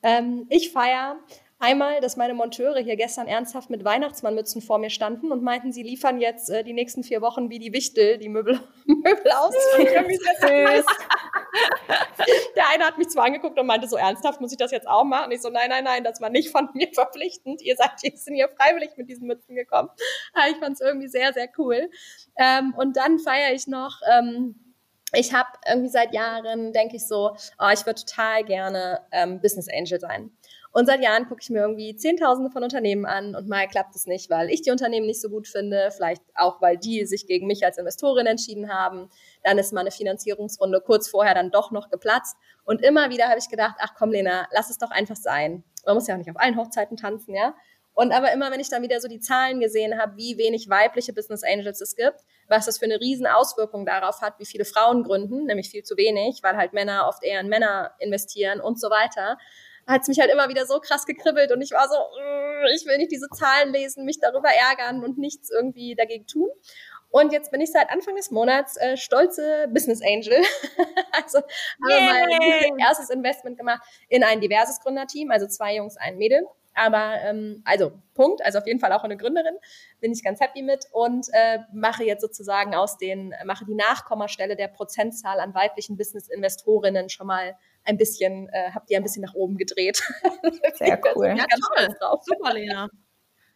Ähm, 0.04 0.46
ich 0.50 0.72
feiere 0.72 1.18
einmal, 1.60 2.02
dass 2.02 2.18
meine 2.18 2.34
Monteure 2.36 2.80
hier 2.80 2.96
gestern 2.96 3.28
ernsthaft 3.28 3.70
mit 3.70 3.84
Weihnachtsmannmützen 3.84 4.62
vor 4.62 4.78
mir 4.78 4.90
standen 4.92 5.32
und 5.32 5.42
meinten, 5.44 5.72
sie 5.72 5.84
liefern 5.84 6.20
jetzt 6.20 6.50
äh, 6.50 6.64
die 6.64 6.74
nächsten 6.74 7.04
vier 7.04 7.22
Wochen 7.22 7.50
wie 7.50 7.58
die 7.60 7.74
Wichtel 7.74 8.18
die 8.20 8.30
Möbel, 8.30 8.60
Möbel 8.86 9.32
aus. 9.32 9.56
Der 12.56 12.70
eine 12.70 12.86
hat 12.86 12.98
mich 13.00 13.10
zwar 13.10 13.26
angeguckt 13.26 13.60
und 13.60 13.66
meinte, 13.66 13.88
so 13.88 13.98
ernsthaft 13.98 14.40
muss 14.40 14.52
ich 14.52 14.58
das 14.58 14.72
jetzt 14.72 14.88
auch 14.88 15.04
machen. 15.04 15.26
Und 15.26 15.32
ich 15.32 15.42
so, 15.42 15.50
nein, 15.50 15.70
nein, 15.70 15.84
nein, 15.84 16.04
das 16.04 16.22
war 16.22 16.30
nicht 16.30 16.50
von 16.52 16.70
mir 16.74 16.88
verpflichtend. 16.94 17.62
Ihr 17.64 17.76
seid 17.76 18.04
jetzt 18.04 18.28
hier 18.28 18.50
freiwillig 18.50 18.92
mit 18.98 19.10
diesen 19.10 19.28
Mützen 19.28 19.56
gekommen. 19.56 19.90
ich 20.50 20.58
fand 20.58 20.74
es 20.74 20.82
irgendwie 20.82 21.08
sehr, 21.08 21.34
sehr 21.34 21.50
cool. 21.58 21.90
Ähm, 22.38 22.76
und 22.78 22.98
dann 22.98 23.18
feiere 23.18 23.54
ich 23.54 23.66
noch. 23.68 24.00
Ähm, 24.12 24.56
ich 25.14 25.34
habe 25.34 25.50
irgendwie 25.68 25.90
seit 25.90 26.14
Jahren, 26.14 26.72
denke 26.74 26.96
ich 26.96 27.08
so, 27.08 27.36
oh, 27.60 27.70
ich 27.74 27.86
würde 27.86 28.02
total 28.04 28.44
gerne 28.44 29.02
ähm, 29.12 29.42
Business 29.42 29.68
Angel 29.72 30.00
sein. 30.00 30.32
Und 30.74 30.86
seit 30.86 31.02
Jahren 31.02 31.28
gucke 31.28 31.42
ich 31.42 31.50
mir 31.50 31.60
irgendwie 31.60 31.96
Zehntausende 31.98 32.50
von 32.50 32.64
Unternehmen 32.64 33.06
an 33.06 33.36
und 33.36 33.50
mal 33.50 33.68
klappt 33.68 33.94
es 33.94 34.06
nicht, 34.06 34.30
weil 34.30 34.50
ich 34.50 34.62
die 34.62 34.72
Unternehmen 34.72 35.06
nicht 35.06 35.20
so 35.20 35.30
gut 35.30 35.48
finde, 35.48 35.92
vielleicht 35.92 36.22
auch, 36.34 36.62
weil 36.62 36.78
die 36.78 37.06
sich 37.06 37.28
gegen 37.28 37.46
mich 37.46 37.66
als 37.66 37.78
Investorin 37.78 38.26
entschieden 38.26 38.74
haben. 38.74 39.10
Dann 39.44 39.58
ist 39.58 39.74
meine 39.74 39.92
Finanzierungsrunde 39.92 40.80
kurz 40.80 41.10
vorher 41.10 41.34
dann 41.34 41.52
doch 41.52 41.72
noch 41.72 41.90
geplatzt. 41.90 42.38
Und 42.64 42.82
immer 42.82 43.10
wieder 43.10 43.26
habe 43.28 43.40
ich 43.40 43.50
gedacht, 43.50 43.76
ach 43.80 43.96
komm, 43.98 44.12
Lena, 44.12 44.48
lass 44.54 44.70
es 44.70 44.78
doch 44.78 44.92
einfach 44.92 45.18
sein. 45.18 45.66
Man 45.86 45.96
muss 45.96 46.08
ja 46.08 46.14
auch 46.14 46.20
nicht 46.20 46.30
auf 46.30 46.40
allen 46.40 46.56
Hochzeiten 46.56 46.96
tanzen, 46.96 47.36
ja. 47.36 47.54
Und 47.94 48.14
aber 48.14 48.32
immer, 48.32 48.52
wenn 48.52 48.62
ich 48.62 48.70
dann 48.70 48.84
wieder 48.84 49.02
so 49.02 49.10
die 49.10 49.20
Zahlen 49.20 49.60
gesehen 49.60 50.00
habe, 50.00 50.16
wie 50.16 50.38
wenig 50.38 50.70
weibliche 50.70 51.12
Business 51.12 51.44
Angels 51.44 51.82
es 51.82 51.96
gibt, 51.98 52.22
was 52.52 52.66
das 52.66 52.78
für 52.78 52.86
eine 52.86 53.00
riesen 53.00 53.26
Auswirkung 53.26 53.86
darauf 53.86 54.22
hat, 54.22 54.38
wie 54.38 54.46
viele 54.46 54.66
Frauen 54.66 55.04
gründen, 55.04 55.46
nämlich 55.46 55.70
viel 55.70 55.84
zu 55.84 55.98
wenig, 55.98 56.44
weil 56.44 56.58
halt 56.58 56.74
Männer 56.74 57.08
oft 57.08 57.24
eher 57.24 57.40
in 57.40 57.48
Männer 57.48 57.96
investieren 58.00 58.60
und 58.60 58.80
so 58.80 58.90
weiter, 58.90 59.38
hat 59.88 60.02
es 60.02 60.08
mich 60.10 60.20
halt 60.20 60.30
immer 60.32 60.50
wieder 60.50 60.66
so 60.66 60.80
krass 60.80 61.06
gekribbelt 61.06 61.52
und 61.52 61.62
ich 61.62 61.72
war 61.72 61.88
so, 61.88 61.96
mm, 61.96 62.66
ich 62.76 62.86
will 62.86 62.98
nicht 62.98 63.12
diese 63.12 63.30
Zahlen 63.30 63.72
lesen, 63.74 64.06
mich 64.06 64.20
darüber 64.20 64.50
ärgern 64.50 65.04
und 65.04 65.18
nichts 65.18 65.50
irgendwie 65.50 65.96
dagegen 65.96 66.28
tun. 66.28 66.50
Und 67.10 67.34
jetzt 67.34 67.52
bin 67.52 67.60
ich 67.60 67.72
seit 67.72 67.90
Anfang 67.90 68.16
des 68.16 68.32
Monats 68.32 68.78
äh, 68.78 68.96
stolze 68.96 69.68
Business 69.70 70.02
Angel. 70.02 70.42
also 71.12 71.40
habe 71.40 72.30
mein 72.30 72.80
erstes 72.80 73.10
Investment 73.10 73.58
gemacht 73.58 73.82
in 74.08 74.24
ein 74.24 74.40
diverses 74.40 74.80
Gründerteam, 74.80 75.32
also 75.32 75.48
zwei 75.48 75.76
Jungs, 75.76 75.98
ein 75.98 76.18
Mädel. 76.18 76.46
Aber 76.74 77.16
ähm, 77.24 77.62
also 77.66 77.92
Punkt, 78.14 78.44
also 78.44 78.60
auf 78.60 78.68
jeden 78.68 78.80
Fall 78.80 78.94
auch 78.94 79.04
eine 79.04 79.18
Gründerin, 79.18 79.56
bin 80.00 80.12
ich 80.12 80.24
ganz 80.24 80.40
happy 80.40 80.62
mit 80.62 80.86
und 80.92 81.28
äh, 81.34 81.60
mache 81.74 82.04
jetzt 82.04 82.22
sozusagen 82.22 82.76
aus 82.76 82.98
den, 82.98 83.34
mache 83.46 83.66
die 83.66 83.76
Nachkommastelle 83.76 84.56
der 84.56 84.68
Prozentzahl 84.68 85.40
an 85.40 85.54
weiblichen 85.54 85.98
Business-Investorinnen 85.98 87.10
schon 87.10 87.28
mal 87.28 87.56
ein 87.84 87.98
bisschen, 87.98 88.50
äh, 88.50 88.72
habt 88.74 88.90
ihr 88.90 88.98
ein 88.98 89.04
bisschen 89.04 89.24
nach 89.24 89.34
oben 89.34 89.58
gedreht. 89.58 90.02
Sehr 90.76 91.00
cool. 91.16 91.36
Ja, 91.38 91.46
toll. 91.46 92.20
Super, 92.26 92.54
Lena. 92.54 92.90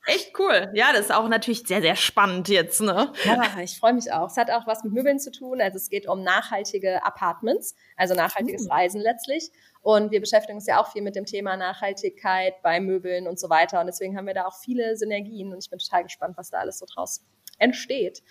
Echt 0.07 0.37
cool. 0.37 0.69
Ja, 0.73 0.91
das 0.91 1.05
ist 1.05 1.11
auch 1.11 1.27
natürlich 1.27 1.63
sehr, 1.65 1.81
sehr 1.81 1.95
spannend 1.95 2.47
jetzt, 2.47 2.79
ne? 2.79 3.11
Ja, 3.23 3.41
ich 3.63 3.79
freue 3.79 3.93
mich 3.93 4.11
auch. 4.11 4.29
Es 4.29 4.37
hat 4.37 4.51
auch 4.51 4.67
was 4.67 4.83
mit 4.83 4.93
Möbeln 4.93 5.19
zu 5.19 5.31
tun. 5.31 5.61
Also 5.61 5.77
es 5.77 5.89
geht 5.89 6.07
um 6.07 6.21
nachhaltige 6.21 7.03
Apartments, 7.03 7.75
also 7.97 8.13
nachhaltiges 8.13 8.65
mhm. 8.65 8.71
Reisen 8.71 9.01
letztlich. 9.01 9.49
Und 9.85 10.09
wir 10.09 10.19
beschäftigen 10.19 10.57
uns 10.57 10.65
ja 10.65 10.81
auch 10.81 10.91
viel 10.91 11.03
mit 11.03 11.15
dem 11.15 11.27
Thema 11.27 11.57
Nachhaltigkeit 11.57 12.59
bei 12.63 12.79
Möbeln 12.79 13.27
und 13.27 13.39
so 13.39 13.51
weiter. 13.51 13.79
Und 13.79 13.85
deswegen 13.85 14.17
haben 14.17 14.25
wir 14.25 14.33
da 14.33 14.47
auch 14.47 14.55
viele 14.55 14.97
Synergien. 14.97 15.53
Und 15.53 15.63
ich 15.63 15.69
bin 15.69 15.77
total 15.77 16.01
gespannt, 16.01 16.37
was 16.37 16.49
da 16.49 16.57
alles 16.57 16.79
so 16.79 16.87
draus 16.91 17.23
entsteht. 17.59 18.23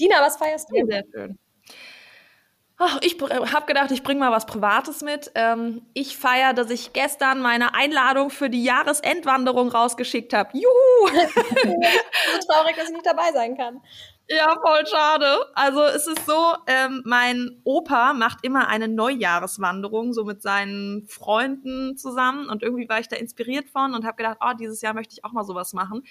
Dina, 0.00 0.20
was 0.20 0.36
feierst 0.36 0.68
du? 0.68 0.84
Sehr, 0.84 1.04
schön. 1.08 1.38
Ach, 2.78 2.98
ich 3.02 3.20
habe 3.20 3.66
gedacht, 3.66 3.92
ich 3.92 4.02
bringe 4.02 4.18
mal 4.18 4.32
was 4.32 4.46
Privates 4.46 5.02
mit. 5.02 5.30
Ähm, 5.36 5.86
ich 5.94 6.16
feiere, 6.16 6.54
dass 6.54 6.70
ich 6.70 6.92
gestern 6.92 7.40
meine 7.40 7.74
Einladung 7.74 8.28
für 8.28 8.50
die 8.50 8.64
Jahresendwanderung 8.64 9.68
rausgeschickt 9.68 10.34
habe. 10.34 10.50
Juhu! 10.54 11.08
so 11.12 12.48
traurig, 12.48 12.74
dass 12.74 12.88
ich 12.88 12.94
nicht 12.94 13.06
dabei 13.06 13.30
sein 13.32 13.56
kann. 13.56 13.80
Ja, 14.28 14.56
voll 14.60 14.84
schade. 14.86 15.36
Also 15.54 15.84
es 15.84 16.08
ist 16.08 16.26
so, 16.26 16.54
ähm, 16.66 17.00
mein 17.04 17.60
Opa 17.62 18.12
macht 18.12 18.44
immer 18.44 18.66
eine 18.66 18.88
Neujahreswanderung, 18.88 20.12
so 20.12 20.24
mit 20.24 20.42
seinen 20.42 21.06
Freunden 21.06 21.96
zusammen. 21.96 22.48
Und 22.48 22.62
irgendwie 22.64 22.88
war 22.88 22.98
ich 22.98 23.06
da 23.06 23.14
inspiriert 23.16 23.70
von 23.70 23.94
und 23.94 24.04
habe 24.04 24.16
gedacht, 24.16 24.38
oh, 24.40 24.52
dieses 24.58 24.80
Jahr 24.82 24.94
möchte 24.94 25.14
ich 25.14 25.24
auch 25.24 25.30
mal 25.32 25.44
sowas 25.44 25.72
machen. 25.74 26.02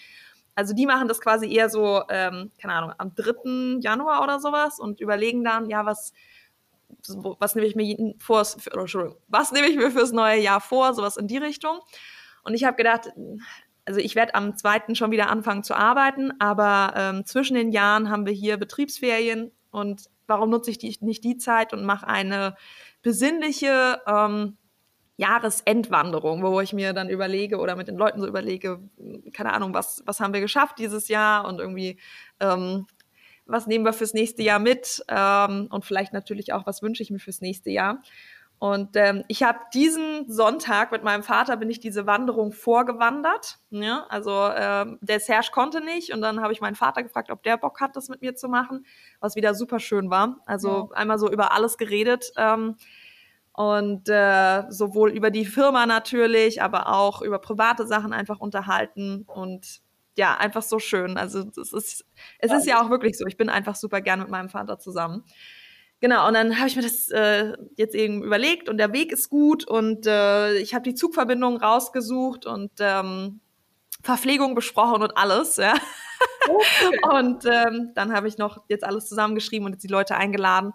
Also 0.55 0.73
die 0.73 0.85
machen 0.85 1.09
das 1.09 1.19
quasi 1.19 1.51
eher 1.53 1.69
so, 1.69 2.03
ähm, 2.09 2.51
keine 2.61 2.73
Ahnung, 2.73 2.93
am 2.97 3.13
3. 3.15 3.79
Januar 3.81 4.23
oder 4.23 4.39
sowas 4.39 4.79
und 4.79 5.01
überlegen 5.01 5.43
dann, 5.43 5.69
ja, 5.69 5.85
was, 5.85 6.13
was 7.39 7.55
nehme 7.55 7.67
ich 7.67 7.75
mir 7.75 8.13
vor, 8.19 8.45
für, 8.45 8.71
Entschuldigung, 8.79 9.17
was 9.27 9.51
nehme 9.51 9.67
ich 9.67 9.75
mir 9.75 9.91
fürs 9.91 10.13
neue 10.13 10.39
Jahr 10.39 10.61
vor, 10.61 10.93
sowas 10.93 11.17
in 11.17 11.27
die 11.27 11.37
Richtung. 11.37 11.79
Und 12.43 12.53
ich 12.53 12.63
habe 12.63 12.77
gedacht, 12.77 13.09
also 13.85 13.99
ich 13.99 14.15
werde 14.15 14.35
am 14.35 14.57
zweiten 14.57 14.95
schon 14.95 15.11
wieder 15.11 15.29
anfangen 15.29 15.63
zu 15.63 15.75
arbeiten, 15.75 16.33
aber 16.39 16.93
ähm, 16.95 17.25
zwischen 17.25 17.55
den 17.55 17.71
Jahren 17.71 18.09
haben 18.09 18.25
wir 18.25 18.33
hier 18.33 18.57
Betriebsferien 18.57 19.51
und 19.71 20.09
warum 20.27 20.49
nutze 20.49 20.71
ich 20.71 20.79
die, 20.79 20.97
nicht 21.01 21.23
die 21.23 21.37
Zeit 21.37 21.71
und 21.71 21.85
mache 21.85 22.07
eine 22.07 22.55
besinnliche 23.03 24.01
ähm, 24.07 24.57
Jahresendwanderung, 25.17 26.43
wo 26.43 26.59
ich 26.59 26.73
mir 26.73 26.93
dann 26.93 27.09
überlege 27.09 27.57
oder 27.57 27.75
mit 27.75 27.87
den 27.87 27.95
Leuten 27.95 28.19
so 28.19 28.27
überlege, 28.27 28.81
keine 29.33 29.53
Ahnung, 29.53 29.73
was, 29.73 30.01
was 30.05 30.19
haben 30.19 30.33
wir 30.33 30.41
geschafft 30.41 30.79
dieses 30.79 31.07
Jahr 31.07 31.47
und 31.47 31.59
irgendwie, 31.59 31.99
ähm, 32.39 32.87
was 33.45 33.67
nehmen 33.67 33.85
wir 33.85 33.93
fürs 33.93 34.13
nächste 34.13 34.43
Jahr 34.43 34.59
mit 34.59 35.05
ähm, 35.07 35.67
und 35.69 35.85
vielleicht 35.85 36.11
natürlich 36.11 36.51
auch, 36.51 36.65
was 36.65 36.81
wünsche 36.81 37.03
ich 37.03 37.11
mir 37.11 37.19
fürs 37.19 37.41
nächste 37.41 37.69
Jahr. 37.69 38.01
Und 38.57 38.95
ähm, 38.95 39.23
ich 39.27 39.43
habe 39.43 39.59
diesen 39.73 40.31
Sonntag 40.31 40.91
mit 40.91 41.03
meinem 41.03 41.23
Vater 41.23 41.57
bin 41.57 41.69
ich 41.69 41.79
diese 41.79 42.07
Wanderung 42.07 42.53
vorgewandert. 42.53 43.59
Ja? 43.69 44.05
Also 44.09 44.49
ähm, 44.55 44.97
der 45.01 45.19
Serge 45.19 45.49
konnte 45.51 45.81
nicht 45.81 46.13
und 46.13 46.21
dann 46.21 46.41
habe 46.41 46.53
ich 46.53 46.61
meinen 46.61 46.75
Vater 46.75 47.03
gefragt, 47.03 47.29
ob 47.31 47.43
der 47.43 47.57
Bock 47.57 47.81
hat, 47.81 47.95
das 47.95 48.07
mit 48.07 48.21
mir 48.21 48.35
zu 48.35 48.47
machen, 48.47 48.85
was 49.19 49.35
wieder 49.35 49.53
super 49.53 49.79
schön 49.79 50.09
war. 50.09 50.37
Also 50.45 50.89
ja. 50.89 50.97
einmal 50.97 51.19
so 51.19 51.29
über 51.29 51.51
alles 51.51 51.77
geredet. 51.77 52.31
Ähm, 52.37 52.77
und 53.51 54.09
äh, 54.09 54.63
sowohl 54.69 55.11
über 55.11 55.31
die 55.31 55.45
Firma 55.45 55.85
natürlich, 55.85 56.61
aber 56.61 56.93
auch 56.93 57.21
über 57.21 57.39
private 57.39 57.87
Sachen 57.87 58.11
einfach 58.11 58.39
unterhalten 58.41 59.23
und 59.27 59.81
ja, 60.17 60.35
einfach 60.37 60.61
so 60.61 60.79
schön. 60.79 61.17
Also 61.17 61.39
es 61.61 61.71
ist, 61.71 62.05
es 62.39 62.51
ist 62.51 62.67
ja 62.67 62.81
auch 62.81 62.89
wirklich 62.89 63.17
so. 63.17 63.25
Ich 63.27 63.37
bin 63.37 63.49
einfach 63.49 63.75
super 63.75 64.01
gern 64.01 64.19
mit 64.19 64.29
meinem 64.29 64.49
Vater 64.49 64.77
zusammen. 64.79 65.23
Genau, 66.05 66.27
und 66.27 66.35
dann 66.35 66.59
habe 66.59 66.67
ich 66.67 66.75
mir 66.75 66.83
das 66.83 67.09
äh, 67.09 67.53
jetzt 67.77 67.95
eben 67.95 68.21
überlegt 68.21 68.69
und 68.69 68.77
der 68.77 68.93
Weg 68.93 69.11
ist 69.11 69.27
gut 69.27 69.65
und 69.65 70.05
äh, 70.05 70.55
ich 70.57 70.75
habe 70.75 70.83
die 70.83 70.93
Zugverbindung 70.93 71.57
rausgesucht 71.57 72.45
und 72.45 72.69
ähm, 72.77 73.39
Verpflegung 74.03 74.53
besprochen 74.53 75.01
und 75.01 75.17
alles, 75.17 75.57
ja. 75.57 75.73
Okay. 76.47 76.99
und 77.11 77.45
ähm, 77.47 77.91
dann 77.95 78.13
habe 78.13 78.27
ich 78.27 78.37
noch 78.37 78.65
jetzt 78.67 78.83
alles 78.83 79.07
zusammengeschrieben 79.07 79.65
und 79.65 79.71
jetzt 79.71 79.83
die 79.83 79.87
Leute 79.87 80.15
eingeladen, 80.15 80.73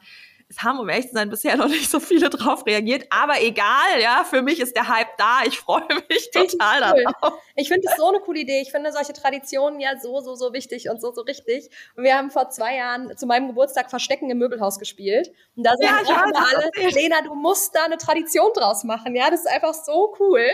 es 0.51 0.63
haben, 0.63 0.81
um 0.81 0.89
ehrlich 0.89 1.09
zu 1.09 1.15
sein, 1.15 1.31
bisher 1.31 1.57
noch 1.57 1.69
nicht 1.69 1.91
so 1.91 2.01
viele 2.01 2.29
drauf 2.29 2.67
reagiert. 2.67 3.07
Aber 3.11 3.41
egal, 3.41 4.01
ja, 4.01 4.25
für 4.29 4.43
mich 4.43 4.61
ist 4.61 4.75
der 4.77 4.89
Hype 4.89 5.17
da. 5.17 5.41
Ich 5.47 5.59
freue 5.59 5.87
mich 6.09 6.31
total 6.33 6.93
cool. 6.93 7.05
darauf. 7.05 7.39
Ich 7.55 7.69
finde 7.69 7.89
es 7.89 7.97
so 7.97 8.09
eine 8.09 8.19
coole 8.21 8.41
Idee. 8.41 8.61
Ich 8.61 8.71
finde 8.71 8.93
solche 8.93 9.13
Traditionen 9.13 9.81
ja 9.81 9.99
so, 9.99 10.21
so, 10.21 10.35
so 10.35 10.53
wichtig 10.53 10.91
und 10.91 11.01
so, 11.01 11.13
so 11.13 11.23
richtig. 11.23 11.71
Und 11.97 12.05
wir 12.05 12.17
haben 12.17 12.31
vor 12.31 12.51
zwei 12.51 12.77
Jahren 12.77 13.17
zu 13.17 13.27
meinem 13.27 13.47
Geburtstag 13.47 13.91
Verstecken 13.91 14.31
im 14.31 14.39
Möbelhaus 14.39 14.79
gespielt. 14.79 15.31
Und 15.61 15.65
da 15.65 15.77
sagen 15.77 16.07
ja, 16.09 16.25
alle, 16.25 16.91
Lena, 16.91 17.21
du 17.21 17.35
musst 17.35 17.75
da 17.75 17.85
eine 17.85 17.99
Tradition 17.99 18.51
draus 18.55 18.83
machen. 18.83 19.15
Ja, 19.15 19.29
das 19.31 19.41
ist 19.41 19.47
einfach 19.47 19.75
so 19.75 20.15
cool. 20.19 20.47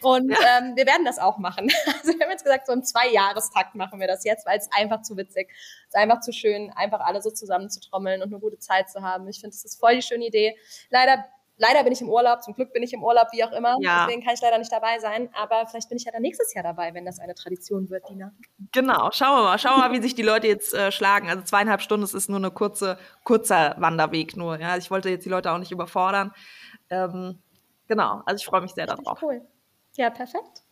Und 0.00 0.30
ja. 0.30 0.38
ähm, 0.58 0.74
wir 0.74 0.86
werden 0.86 1.04
das 1.04 1.18
auch 1.18 1.36
machen. 1.36 1.70
Also 1.86 2.18
wir 2.18 2.24
haben 2.24 2.30
jetzt 2.30 2.44
gesagt, 2.44 2.66
so 2.66 2.72
im 2.72 2.82
Zweijahrestakt 2.82 3.74
machen 3.74 4.00
wir 4.00 4.06
das 4.06 4.24
jetzt, 4.24 4.46
weil 4.46 4.58
es 4.58 4.70
einfach 4.72 5.02
zu 5.02 5.16
witzig 5.16 5.50
ist. 5.50 5.94
einfach 5.94 6.20
zu 6.20 6.32
schön, 6.32 6.70
einfach 6.76 7.00
alle 7.00 7.20
so 7.20 7.30
zusammen 7.30 7.68
zu 7.68 7.80
trommeln 7.80 8.22
und 8.22 8.32
eine 8.32 8.40
gute 8.40 8.58
Zeit 8.58 8.90
zu 8.90 9.02
haben. 9.02 9.28
Ich 9.28 9.40
finde, 9.40 9.54
das 9.54 9.64
ist 9.64 9.78
voll 9.78 9.96
die 9.96 10.02
schöne 10.02 10.26
Idee. 10.26 10.56
Leider 10.90 11.26
Leider 11.56 11.84
bin 11.84 11.92
ich 11.92 12.00
im 12.00 12.08
Urlaub, 12.08 12.42
zum 12.42 12.54
Glück 12.54 12.72
bin 12.72 12.82
ich 12.82 12.92
im 12.92 13.04
Urlaub, 13.04 13.28
wie 13.32 13.44
auch 13.44 13.52
immer. 13.52 13.76
Ja. 13.80 14.06
Deswegen 14.06 14.24
kann 14.24 14.34
ich 14.34 14.40
leider 14.40 14.58
nicht 14.58 14.72
dabei 14.72 14.98
sein. 14.98 15.28
Aber 15.34 15.66
vielleicht 15.66 15.88
bin 15.88 15.98
ich 15.98 16.04
ja 16.04 16.10
dann 16.10 16.22
nächstes 16.22 16.52
Jahr 16.52 16.64
dabei, 16.64 16.94
wenn 16.94 17.04
das 17.04 17.20
eine 17.20 17.34
Tradition 17.34 17.88
wird, 17.90 18.08
Dina. 18.08 18.32
Genau, 18.72 19.10
schauen 19.12 19.38
wir 19.38 19.42
mal. 19.44 19.58
Schauen 19.58 19.76
wir 19.76 19.88
mal, 19.88 19.92
wie 19.92 20.02
sich 20.02 20.16
die 20.16 20.22
Leute 20.22 20.48
jetzt 20.48 20.74
äh, 20.74 20.90
schlagen. 20.90 21.28
Also 21.28 21.42
zweieinhalb 21.42 21.80
Stunden, 21.80 22.02
das 22.02 22.12
ist 22.12 22.28
nur 22.28 22.38
eine 22.38 22.50
kurze, 22.50 22.98
kurzer 23.22 23.76
Wanderweg 23.78 24.36
nur. 24.36 24.58
Ja? 24.58 24.76
Ich 24.76 24.90
wollte 24.90 25.10
jetzt 25.10 25.24
die 25.24 25.30
Leute 25.30 25.52
auch 25.52 25.58
nicht 25.58 25.70
überfordern. 25.70 26.32
Ähm, 26.90 27.38
genau, 27.86 28.22
also 28.26 28.36
ich 28.40 28.46
freue 28.46 28.60
mich 28.60 28.72
sehr 28.72 28.88
Richtig 28.88 29.04
darauf. 29.04 29.22
Cool. 29.22 29.40
Ja, 29.96 30.10
perfekt. 30.10 30.62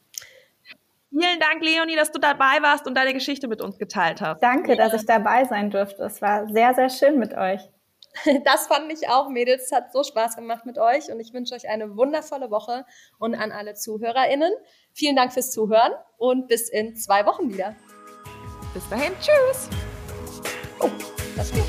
Vielen 1.11 1.39
Dank, 1.41 1.63
Leonie, 1.63 1.95
dass 1.95 2.11
du 2.11 2.19
dabei 2.19 2.63
warst 2.63 2.87
und 2.87 2.97
deine 2.97 3.13
Geschichte 3.13 3.47
mit 3.47 3.61
uns 3.61 3.79
geteilt 3.79 4.21
hast. 4.21 4.43
Danke, 4.43 4.77
dass 4.77 4.95
ich 4.95 5.05
dabei 5.05 5.45
sein 5.45 5.71
durfte. 5.71 6.03
Es 6.05 6.23
war 6.23 6.49
sehr, 6.49 6.75
sehr 6.75 6.89
schön 6.89 7.19
mit 7.19 7.35
euch. 7.35 7.61
Das 8.45 8.67
fand 8.67 8.93
ich 8.93 9.09
auch, 9.09 9.29
Mädels. 9.29 9.65
Es 9.65 9.73
hat 9.73 9.93
so 9.93 10.03
Spaß 10.03 10.37
gemacht 10.37 10.67
mit 10.67 10.79
euch 10.79 11.11
und 11.11 11.21
ich 11.21 11.33
wünsche 11.33 11.55
euch 11.55 11.69
eine 11.69 11.97
wundervolle 11.97 12.51
Woche 12.51 12.85
und 13.19 13.35
an 13.35 13.53
alle 13.53 13.75
ZuhörerInnen. 13.75 14.53
Vielen 14.93 15.17
Dank 15.17 15.33
fürs 15.33 15.51
Zuhören 15.51 15.93
und 16.19 16.49
bis 16.49 16.69
in 16.69 16.97
zwei 16.97 17.27
Wochen 17.27 17.53
wieder. 17.53 17.75
Bis 18.75 18.89
dahin. 18.89 19.13
Tschüss. 19.21 19.69
Oh, 20.81 20.91
das 21.37 21.53
geht. 21.53 21.63